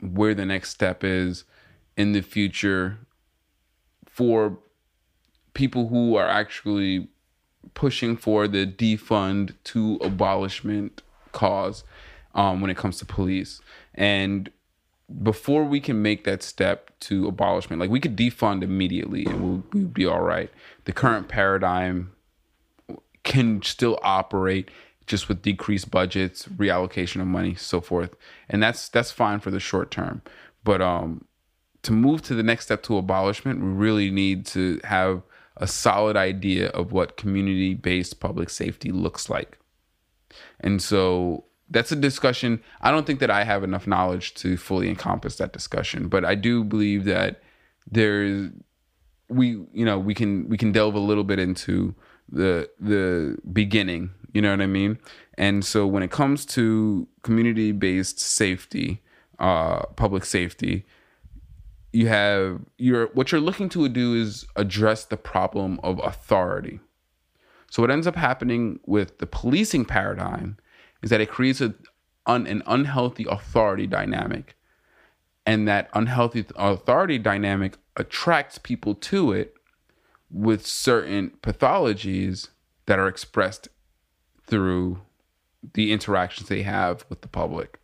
where 0.00 0.34
the 0.34 0.46
next 0.46 0.70
step 0.70 1.04
is 1.04 1.44
in 1.96 2.12
the 2.12 2.22
future 2.22 2.98
for 4.06 4.58
people 5.54 5.88
who 5.88 6.16
are 6.16 6.28
actually 6.28 7.08
pushing 7.74 8.16
for 8.16 8.48
the 8.48 8.66
defund 8.66 9.54
to 9.64 9.98
abolishment 10.02 11.02
cause 11.32 11.84
um, 12.34 12.60
when 12.60 12.70
it 12.70 12.76
comes 12.76 12.98
to 12.98 13.06
police. 13.06 13.60
And 13.94 14.50
before 15.22 15.64
we 15.64 15.80
can 15.80 16.00
make 16.00 16.24
that 16.24 16.42
step 16.42 16.90
to 17.00 17.26
abolishment, 17.26 17.80
like 17.80 17.90
we 17.90 18.00
could 18.00 18.16
defund 18.16 18.62
immediately 18.62 19.26
and 19.26 19.42
we'll, 19.42 19.62
we'll 19.72 19.88
be 19.88 20.06
all 20.06 20.22
right. 20.22 20.50
The 20.84 20.92
current 20.92 21.28
paradigm 21.28 22.12
can 23.24 23.62
still 23.62 23.98
operate 24.02 24.70
just 25.06 25.28
with 25.28 25.42
decreased 25.42 25.90
budgets, 25.90 26.46
reallocation 26.46 27.20
of 27.20 27.26
money, 27.26 27.54
so 27.54 27.80
forth, 27.80 28.14
and 28.48 28.62
that's 28.62 28.88
that's 28.88 29.10
fine 29.10 29.40
for 29.40 29.50
the 29.50 29.60
short 29.60 29.90
term. 29.90 30.22
But 30.64 30.80
um, 30.80 31.24
to 31.82 31.92
move 31.92 32.22
to 32.22 32.34
the 32.34 32.42
next 32.42 32.66
step 32.66 32.82
to 32.84 32.96
abolishment, 32.96 33.60
we 33.60 33.68
really 33.68 34.10
need 34.10 34.46
to 34.46 34.80
have 34.84 35.22
a 35.56 35.66
solid 35.66 36.16
idea 36.16 36.68
of 36.68 36.92
what 36.92 37.16
community-based 37.16 38.20
public 38.20 38.48
safety 38.48 38.90
looks 38.90 39.28
like. 39.28 39.58
And 40.60 40.80
so 40.80 41.44
that's 41.72 41.90
a 41.90 41.96
discussion. 41.96 42.62
I 42.80 42.90
don't 42.90 43.06
think 43.06 43.20
that 43.20 43.30
I 43.30 43.44
have 43.44 43.64
enough 43.64 43.86
knowledge 43.86 44.34
to 44.34 44.56
fully 44.56 44.88
encompass 44.88 45.36
that 45.36 45.52
discussion, 45.52 46.08
but 46.08 46.24
I 46.24 46.34
do 46.34 46.62
believe 46.64 47.04
that 47.04 47.42
there's 47.90 48.50
we 49.28 49.64
you 49.72 49.84
know 49.84 49.98
we 49.98 50.14
can 50.14 50.48
we 50.48 50.56
can 50.56 50.72
delve 50.72 50.94
a 50.94 51.00
little 51.00 51.24
bit 51.24 51.38
into 51.38 51.94
the 52.28 52.68
the 52.78 53.36
beginning 53.52 54.10
you 54.32 54.40
know 54.40 54.50
what 54.50 54.60
i 54.60 54.66
mean 54.66 54.98
and 55.36 55.64
so 55.64 55.86
when 55.86 56.02
it 56.02 56.10
comes 56.10 56.44
to 56.44 57.08
community 57.22 57.72
based 57.72 58.20
safety 58.20 59.02
uh 59.38 59.82
public 59.96 60.24
safety 60.24 60.84
you 61.92 62.08
have 62.08 62.60
you're 62.78 63.06
what 63.08 63.32
you're 63.32 63.40
looking 63.40 63.68
to 63.68 63.88
do 63.88 64.14
is 64.14 64.46
address 64.56 65.04
the 65.04 65.16
problem 65.16 65.80
of 65.82 65.98
authority 66.04 66.78
so 67.70 67.82
what 67.82 67.90
ends 67.90 68.06
up 68.06 68.16
happening 68.16 68.78
with 68.86 69.18
the 69.18 69.26
policing 69.26 69.84
paradigm 69.84 70.56
is 71.02 71.10
that 71.10 71.20
it 71.20 71.30
creates 71.30 71.60
a, 71.60 71.74
un, 72.26 72.46
an 72.46 72.62
unhealthy 72.66 73.26
authority 73.28 73.86
dynamic. 73.86 74.56
And 75.44 75.66
that 75.66 75.90
unhealthy 75.92 76.46
authority 76.56 77.18
dynamic 77.18 77.76
attracts 77.96 78.58
people 78.58 78.94
to 78.94 79.32
it 79.32 79.54
with 80.30 80.66
certain 80.66 81.32
pathologies 81.42 82.48
that 82.86 82.98
are 82.98 83.08
expressed 83.08 83.68
through 84.46 85.00
the 85.74 85.92
interactions 85.92 86.48
they 86.48 86.62
have 86.62 87.04
with 87.08 87.20
the 87.20 87.28
public. 87.28 87.80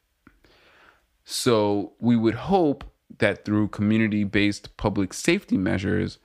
So 1.24 1.92
we 2.00 2.16
would 2.16 2.34
hope 2.34 2.84
that 3.18 3.44
through 3.44 3.68
community 3.68 4.24
based 4.24 4.76
public 4.76 5.12
safety 5.12 5.56
measures, 5.56 6.18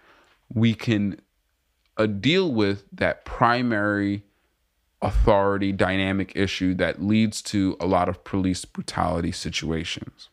we 0.54 0.74
can 0.74 1.20
uh, 1.98 2.06
deal 2.06 2.52
with 2.52 2.86
that 2.92 3.26
primary 3.26 4.24
authority 5.04 5.72
dynamic 5.72 6.32
issue 6.36 6.74
that 6.76 7.04
leads 7.04 7.42
to 7.42 7.76
a 7.80 7.86
lot 7.86 8.10
of 8.10 8.24
police 8.24 8.66
brutality 8.66 9.32
situations. 9.32 10.30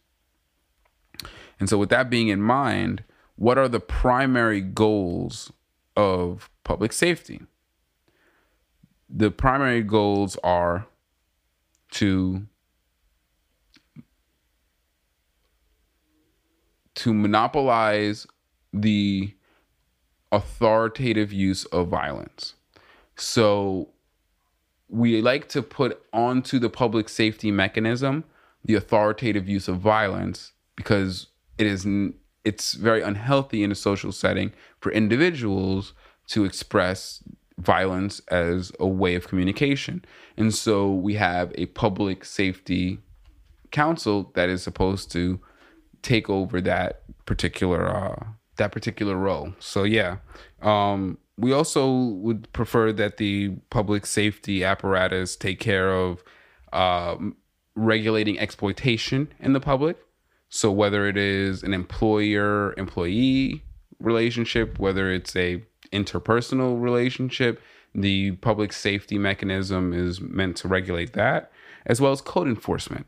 And 1.59 1.69
so, 1.69 1.77
with 1.77 1.91
that 1.91 2.09
being 2.09 2.29
in 2.29 2.41
mind, 2.41 3.05
what 3.37 3.59
are 3.59 3.69
the 3.69 3.81
primary 3.81 4.61
goals 4.61 5.53
of 5.97 6.49
public 6.65 6.93
safety? 6.93 7.43
The 9.09 9.31
primary 9.31 9.83
goals 9.83 10.37
are 10.43 10.87
to 11.93 12.47
to 16.95 17.15
monopolize 17.15 18.27
the 18.73 19.35
authoritative 20.33 21.33
use 21.33 21.65
of 21.67 21.89
violence. 21.89 22.55
So 23.17 23.89
we 24.91 25.23
like 25.23 25.49
to 25.49 25.63
put 25.63 26.03
onto 26.13 26.59
the 26.59 26.71
public 26.71 27.09
safety 27.09 27.51
mechanism 27.51 28.25
the 28.65 28.75
authoritative 28.75 29.49
use 29.49 29.69
of 29.69 29.79
violence 29.79 30.53
because 30.77 31.29
it 31.59 31.67
is 31.67 31.87
it's 32.45 32.75
very 32.75 33.03
unhealthy 33.03 33.63
in 33.63 33.71
a 33.71 33.75
social 33.75 34.13
setting 34.13 34.53
for 34.81 34.91
individuals 34.93 35.93
to 36.27 36.45
express 36.45 37.23
violence 37.59 38.21
as 38.29 38.73
a 38.81 38.87
way 38.87 39.15
of 39.15 39.29
communication. 39.29 40.03
And 40.37 40.55
so 40.55 40.91
we 40.91 41.15
have 41.15 41.53
a 41.57 41.67
public 41.67 42.25
safety 42.25 42.99
council 43.71 44.31
that 44.35 44.49
is 44.49 44.63
supposed 44.63 45.11
to 45.13 45.41
take 46.03 46.31
over 46.31 46.61
that 46.63 47.03
particular 47.27 47.87
uh, 47.89 48.25
that 48.57 48.73
particular 48.73 49.17
role. 49.17 49.55
So 49.59 49.85
yeah, 49.85 50.19
um, 50.63 51.19
we 51.41 51.53
also 51.53 51.91
would 51.91 52.53
prefer 52.53 52.93
that 52.93 53.17
the 53.17 53.51
public 53.71 54.05
safety 54.05 54.63
apparatus 54.63 55.37
take 55.37 55.59
care 55.59 55.93
of 55.93 56.23
uh, 56.73 57.17
regulating 57.75 58.39
exploitation 58.39 59.33
in 59.41 59.55
the 59.55 59.61
public. 59.61 59.97
So 60.51 60.71
whether 60.71 61.07
it 61.07 61.17
is 61.17 61.63
an 61.63 61.73
employer 61.73 62.75
employee 62.77 63.63
relationship, 64.01 64.79
whether 64.79 65.11
it's 65.11 65.35
a 65.35 65.63
interpersonal 65.93 66.81
relationship, 66.81 67.61
the 67.95 68.33
public 68.33 68.73
safety 68.73 69.19
mechanism 69.19 69.93
is 69.93 70.21
meant 70.21 70.57
to 70.59 70.69
regulate 70.69 71.15
that, 71.15 71.51
as 71.87 72.01
well 72.01 72.13
as 72.13 72.21
code 72.21 72.49
enforcement. 72.49 73.07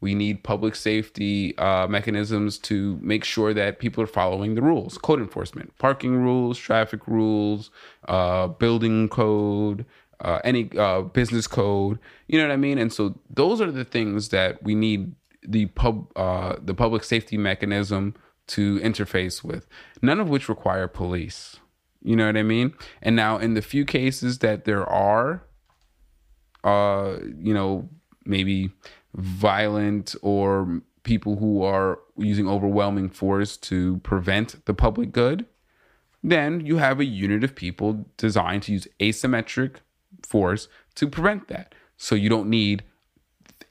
We 0.00 0.14
need 0.14 0.44
public 0.44 0.74
safety 0.74 1.56
uh, 1.56 1.86
mechanisms 1.86 2.58
to 2.58 2.98
make 3.00 3.24
sure 3.24 3.54
that 3.54 3.78
people 3.78 4.04
are 4.04 4.08
following 4.08 4.54
the 4.54 4.62
rules, 4.62 4.98
code 4.98 5.20
enforcement, 5.20 5.76
parking 5.78 6.16
rules, 6.16 6.58
traffic 6.58 7.06
rules, 7.06 7.70
uh, 8.06 8.48
building 8.48 9.08
code, 9.08 9.86
uh, 10.20 10.40
any 10.44 10.70
uh, 10.76 11.02
business 11.02 11.46
code. 11.46 11.98
You 12.26 12.38
know 12.38 12.46
what 12.48 12.52
I 12.52 12.58
mean? 12.58 12.78
And 12.78 12.92
so 12.92 13.18
those 13.30 13.60
are 13.60 13.70
the 13.70 13.84
things 13.84 14.28
that 14.30 14.62
we 14.62 14.74
need 14.74 15.14
the 15.46 15.66
pub 15.66 16.10
uh, 16.16 16.56
the 16.62 16.74
public 16.74 17.04
safety 17.04 17.36
mechanism 17.36 18.14
to 18.48 18.78
interface 18.80 19.44
with. 19.44 19.66
None 20.02 20.20
of 20.20 20.28
which 20.28 20.48
require 20.48 20.88
police. 20.88 21.56
You 22.02 22.16
know 22.16 22.26
what 22.26 22.36
I 22.36 22.42
mean? 22.42 22.74
And 23.00 23.16
now 23.16 23.38
in 23.38 23.54
the 23.54 23.62
few 23.62 23.84
cases 23.84 24.40
that 24.40 24.64
there 24.64 24.86
are, 24.86 25.42
uh, 26.62 27.16
you 27.38 27.54
know, 27.54 27.88
maybe 28.26 28.70
violent 29.14 30.14
or 30.22 30.82
people 31.02 31.36
who 31.36 31.62
are 31.62 32.00
using 32.16 32.48
overwhelming 32.48 33.08
force 33.08 33.56
to 33.56 33.98
prevent 33.98 34.64
the 34.66 34.74
public 34.74 35.12
good, 35.12 35.46
then 36.22 36.64
you 36.64 36.78
have 36.78 37.00
a 37.00 37.04
unit 37.04 37.44
of 37.44 37.54
people 37.54 38.06
designed 38.16 38.62
to 38.64 38.72
use 38.72 38.88
asymmetric 38.98 39.76
force 40.22 40.68
to 40.94 41.06
prevent 41.08 41.48
that. 41.48 41.74
So 41.96 42.14
you 42.14 42.28
don't 42.28 42.48
need 42.48 42.82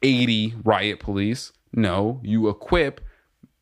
80 0.03 0.56
riot 0.64 0.99
police. 0.99 1.52
No, 1.74 2.20
you 2.24 2.48
equip 2.49 3.02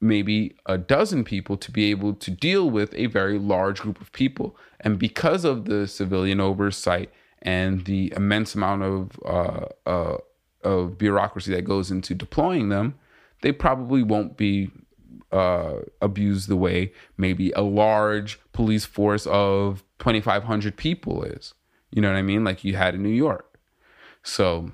maybe 0.02 0.56
a 0.66 0.78
dozen 0.78 1.24
people 1.24 1.56
to 1.56 1.72
be 1.72 1.90
able 1.92 2.14
to 2.16 2.32
deal 2.32 2.70
with 2.70 2.94
a 2.96 3.06
very 3.06 3.40
large 3.40 3.80
group 3.82 4.02
of 4.02 4.12
people. 4.12 4.58
And 4.80 5.00
because 5.00 5.46
of 5.46 5.66
the 5.66 5.88
civilian 5.88 6.42
oversight 6.42 7.12
and 7.42 7.86
the 7.86 8.12
immense 8.16 8.56
amount 8.56 8.84
of 8.84 9.20
uh, 9.26 9.66
uh, 9.86 10.18
of 10.64 10.98
bureaucracy 10.98 11.54
that 11.54 11.64
goes 11.64 11.92
into 11.92 12.14
deploying 12.14 12.70
them, 12.70 12.96
they 13.42 13.52
probably 13.52 14.04
won't 14.04 14.38
be 14.38 14.72
uh, 15.32 15.80
abused 16.02 16.50
the 16.50 16.56
way 16.56 16.92
maybe 17.18 17.52
a 17.52 17.62
large 17.62 18.40
police 18.54 18.86
force 18.86 19.26
of 19.28 19.84
2,500 20.00 20.76
people 20.76 21.24
is. 21.24 21.54
You 21.92 22.02
know 22.02 22.10
what 22.10 22.18
I 22.18 22.22
mean? 22.22 22.44
Like 22.44 22.64
you 22.64 22.76
had 22.76 22.96
in 22.96 23.04
New 23.04 23.10
York. 23.10 23.60
So 24.24 24.72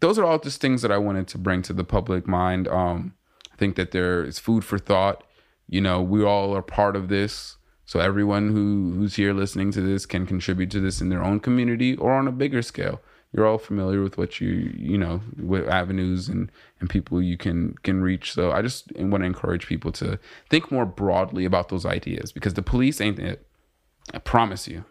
those 0.00 0.18
are 0.18 0.24
all 0.24 0.38
just 0.38 0.60
things 0.60 0.82
that 0.82 0.92
I 0.92 0.98
wanted 0.98 1.28
to 1.28 1.38
bring 1.38 1.62
to 1.62 1.72
the 1.72 1.84
public 1.84 2.26
mind. 2.26 2.68
Um, 2.68 3.14
I 3.52 3.56
think 3.56 3.76
that 3.76 3.92
there 3.92 4.24
is 4.24 4.38
food 4.38 4.64
for 4.64 4.78
thought. 4.78 5.24
You 5.68 5.80
know, 5.80 6.02
we 6.02 6.22
all 6.24 6.54
are 6.54 6.62
part 6.62 6.96
of 6.96 7.08
this. 7.08 7.56
So 7.86 8.00
everyone 8.00 8.48
who 8.48 8.92
who's 8.96 9.16
here 9.16 9.32
listening 9.32 9.70
to 9.72 9.80
this 9.80 10.06
can 10.06 10.26
contribute 10.26 10.70
to 10.72 10.80
this 10.80 11.00
in 11.00 11.08
their 11.08 11.22
own 11.22 11.40
community 11.40 11.96
or 11.96 12.12
on 12.12 12.26
a 12.26 12.32
bigger 12.32 12.62
scale. 12.62 13.00
You're 13.34 13.46
all 13.46 13.58
familiar 13.58 14.00
with 14.00 14.16
what 14.16 14.40
you 14.40 14.72
you 14.76 14.96
know 14.96 15.20
with 15.42 15.68
avenues 15.68 16.28
and 16.28 16.52
and 16.80 16.88
people 16.88 17.20
you 17.20 17.36
can 17.36 17.74
can 17.82 18.00
reach. 18.00 18.32
So 18.32 18.52
I 18.52 18.62
just 18.62 18.92
want 18.96 19.22
to 19.22 19.26
encourage 19.26 19.66
people 19.66 19.90
to 19.92 20.18
think 20.50 20.70
more 20.70 20.86
broadly 20.86 21.44
about 21.44 21.68
those 21.68 21.84
ideas 21.84 22.30
because 22.30 22.54
the 22.54 22.62
police 22.62 23.00
ain't 23.00 23.18
it. 23.18 23.46
I 24.12 24.18
promise 24.18 24.68
you. 24.68 24.84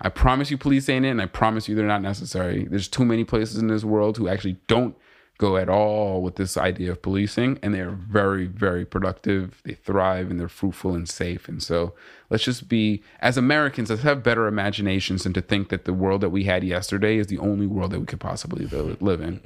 I 0.00 0.08
promise 0.08 0.50
you 0.50 0.58
police 0.58 0.88
ain't 0.88 1.04
it, 1.04 1.10
and 1.10 1.22
I 1.22 1.26
promise 1.26 1.68
you 1.68 1.74
they're 1.74 1.86
not 1.86 2.02
necessary. 2.02 2.66
There's 2.68 2.88
too 2.88 3.04
many 3.04 3.24
places 3.24 3.58
in 3.58 3.68
this 3.68 3.84
world 3.84 4.16
who 4.16 4.28
actually 4.28 4.56
don't 4.66 4.96
go 5.38 5.56
at 5.56 5.68
all 5.68 6.22
with 6.22 6.36
this 6.36 6.56
idea 6.56 6.92
of 6.92 7.02
policing 7.02 7.58
and 7.62 7.74
they're 7.74 7.90
very 7.90 8.46
very 8.46 8.84
productive. 8.84 9.60
They 9.64 9.74
thrive 9.74 10.30
and 10.30 10.38
they're 10.38 10.48
fruitful 10.48 10.94
and 10.94 11.08
safe. 11.08 11.48
And 11.48 11.62
so 11.62 11.92
let's 12.30 12.44
just 12.44 12.68
be 12.68 13.02
as 13.20 13.36
americans 13.36 13.90
let's 13.90 14.02
have 14.02 14.22
better 14.22 14.46
imaginations 14.46 15.26
and 15.26 15.34
to 15.34 15.40
think 15.42 15.68
that 15.68 15.84
the 15.84 15.92
world 15.92 16.20
that 16.20 16.30
we 16.30 16.44
had 16.44 16.64
yesterday 16.64 17.16
is 17.18 17.26
the 17.26 17.38
only 17.38 17.66
world 17.66 17.90
that 17.90 18.00
we 18.00 18.06
could 18.06 18.20
possibly 18.20 18.64
live 18.66 19.20
in. 19.20 19.40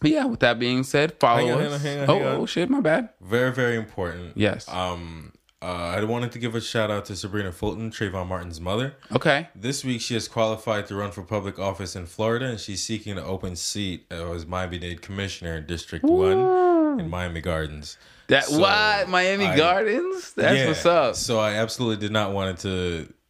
But 0.00 0.10
yeah 0.10 0.24
with 0.24 0.40
that 0.40 0.58
being 0.58 0.82
said 0.82 1.12
follow 1.20 1.46
Hang 1.46 1.52
on, 1.52 1.62
us. 1.72 1.82
hang 1.82 2.00
on, 2.00 2.06
hang 2.06 2.22
on, 2.22 2.28
oh, 2.36 2.40
oh 2.42 2.46
shit 2.46 2.68
my 2.70 2.80
bad. 2.80 3.10
Very, 3.20 3.52
very 3.52 3.76
important. 3.76 4.36
yes. 4.36 4.68
Um, 4.68 5.32
uh, 5.62 5.66
I 5.96 6.02
wanted 6.04 6.32
to 6.32 6.38
give 6.38 6.54
a 6.54 6.60
shout 6.60 6.90
out 6.90 7.04
to 7.06 7.16
Sabrina 7.16 7.52
Fulton, 7.52 7.90
Trayvon 7.90 8.26
Martin's 8.28 8.60
mother. 8.60 8.94
okay 9.14 9.48
This 9.54 9.84
week, 9.84 10.00
she 10.00 10.14
has 10.14 10.26
qualified 10.26 10.86
to 10.86 10.94
run 10.94 11.10
for 11.10 11.22
public 11.22 11.58
office 11.58 11.94
in 11.94 12.06
Florida, 12.06 12.46
and 12.46 12.58
she's 12.58 12.82
seeking 12.82 13.12
an 13.18 13.24
open 13.24 13.56
seat 13.56 14.06
as 14.10 14.46
Miami-Dade 14.46 15.02
Commissioner 15.02 15.56
in 15.56 15.66
District 15.66 16.04
One 16.04 16.98
in 17.00 17.10
Miami 17.10 17.40
Gardens. 17.42 17.98
that 18.28 18.44
So, 18.44 18.58
what 18.60 19.08
miami 19.08 19.44
I- 19.46 19.56
gardens 19.56 20.32
that's 20.32 20.56
Yeah, 20.56 20.66
what's 20.68 20.86
up 20.86 21.14
So 21.16 21.38
I 21.38 21.54
absolutely 21.54 21.96
did 22.04 22.12
not 22.12 22.32
want 22.32 22.58
it 22.58 22.62
to, 22.62 22.68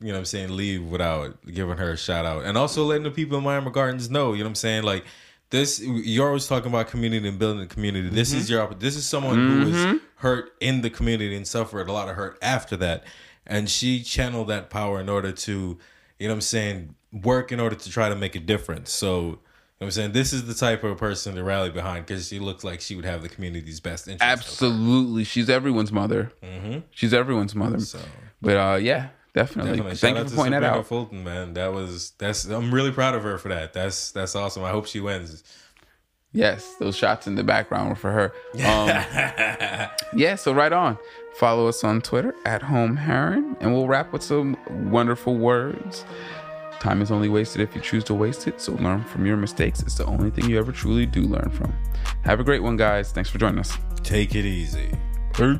you 0.01 0.07
know 0.09 0.12
what 0.12 0.19
I'm 0.19 0.24
saying, 0.27 0.57
leave 0.57 0.85
without 0.85 1.36
giving 1.47 1.78
her 1.78 1.93
a 1.93 1.97
shout 1.97 2.24
out. 2.27 2.44
And 2.44 2.57
also 2.57 2.85
letting 2.85 3.05
the 3.05 3.11
people 3.11 3.39
in 3.39 3.44
Miami 3.44 3.70
Gardens 3.70 4.09
know, 4.11 4.32
you 4.32 4.39
know 4.39 4.44
what 4.44 4.51
I'm 4.51 4.55
saying? 4.57 4.82
Like 4.85 5.05
this 5.51 5.81
you're 5.81 6.28
always 6.28 6.47
talking 6.47 6.70
about 6.70 6.89
community 6.89 7.28
and 7.28 7.39
building 7.39 7.60
the 7.60 7.66
community. 7.66 8.09
This 8.09 8.32
is 8.32 8.44
mm-hmm. 8.44 8.70
your 8.70 8.74
this 8.74 8.97
is 8.97 9.06
someone 9.06 9.36
who 9.36 9.66
was 9.66 9.74
mm-hmm. 9.74 9.97
hurt 10.16 10.52
in 10.60 10.81
the 10.81 10.90
community 10.90 11.36
and 11.36 11.47
suffered 11.47 11.89
a 11.89 11.93
lot 11.93 12.09
of 12.09 12.16
hurt 12.16 12.39
after 12.40 12.77
that. 12.78 13.05
And 13.47 13.68
she 13.68 14.02
channeled 14.02 14.48
that 14.48 14.70
power 14.70 15.01
in 15.01 15.09
order 15.09 15.32
to, 15.32 15.52
you 16.18 16.28
know 16.28 16.28
what 16.28 16.36
I'm 16.36 16.40
saying, 16.40 16.94
work 17.12 17.51
in 17.51 17.59
order 17.59 17.74
to 17.74 17.90
try 17.90 18.09
to 18.09 18.14
make 18.14 18.36
a 18.36 18.40
difference. 18.40 18.93
So 18.93 19.20
you 19.81 19.86
know 19.86 19.86
what 19.86 19.86
I'm 19.86 19.90
saying? 19.93 20.12
This 20.12 20.32
is 20.32 20.47
the 20.47 20.55
type 20.55 20.85
of 20.85 20.98
person 20.98 21.35
to 21.35 21.43
rally 21.43 21.70
behind 21.70 22.06
because 22.06 22.28
she 22.28 22.39
looks 22.39 22.62
like 22.62 22.81
she 22.81 22.94
would 22.94 23.05
have 23.05 23.22
the 23.22 23.28
community's 23.28 23.81
best 23.81 24.06
interest. 24.06 24.22
absolutely 24.22 25.24
she's 25.24 25.48
everyone's 25.48 25.90
mother 25.90 26.31
mm-hmm. 26.43 26.81
she's 26.90 27.14
everyone's 27.14 27.55
mother 27.55 27.81
So 27.81 27.98
but 28.43 28.56
uh 28.56 28.77
yeah 28.77 29.09
definitely, 29.35 29.73
Definitely. 29.73 29.97
thank 29.97 30.16
Shout 30.16 30.24
you 30.27 30.31
for 30.31 30.36
pointing 30.36 30.61
that 30.61 30.65
out 30.77 30.86
Fulton, 30.86 31.24
man. 31.24 31.55
That 31.55 31.73
was 31.73 32.12
that's. 32.19 32.44
I'm 32.47 32.73
really 32.73 32.93
proud 32.93 33.15
of 33.15 33.23
her 33.23 33.39
for 33.39 33.48
that. 33.48 33.73
That's 33.73 34.11
that's 34.12 34.35
awesome. 34.35 34.65
I 34.65 34.70
hope 34.70 34.86
she 34.86 35.01
wins. 35.01 35.43
Yes, 36.32 36.77
those 36.78 36.97
shots 36.97 37.27
in 37.27 37.35
the 37.35 37.43
background 37.43 37.89
were 37.89 37.97
for 37.97 38.12
her. 38.12 38.32
Um, 38.55 39.89
yeah, 40.15 40.36
so 40.36 40.52
right 40.52 40.73
on. 40.73 40.97
Follow 41.35 41.66
us 41.66 41.82
on 41.82 42.01
Twitter 42.02 42.35
at 42.44 42.62
Home 42.62 42.97
Heron, 42.97 43.57
and 43.61 43.73
we'll 43.73 43.89
wrap 43.89 44.12
with 44.12 44.23
some 44.23 44.57
wonderful 44.90 45.36
words. 45.36 46.05
Time 46.78 47.02
is 47.02 47.11
only 47.11 47.28
wasted 47.28 47.61
if 47.61 47.74
you 47.74 47.81
choose 47.81 48.05
to 48.05 48.15
waste 48.15 48.47
it, 48.47 48.61
so 48.61 48.73
learn 48.74 49.05
from 49.05 49.27
your 49.27 49.36
mistakes. 49.36 49.82
It's 49.82 49.97
the 49.97 50.07
only 50.07 50.31
thing 50.31 50.48
you 50.48 50.59
ever 50.59 50.73
truly 50.73 51.05
do 51.05 51.23
learn 51.23 51.51
from. 51.51 51.74
Have 52.24 52.40
a 52.40 52.44
great 52.44 52.62
one, 52.62 52.77
guys. 52.77 53.11
Thanks 53.12 53.28
for 53.28 53.39
joining 53.39 53.59
us. 53.59 53.77
Take 54.02 54.35
it 54.35 54.44
easy. 54.44 54.90
Peace. 55.35 55.59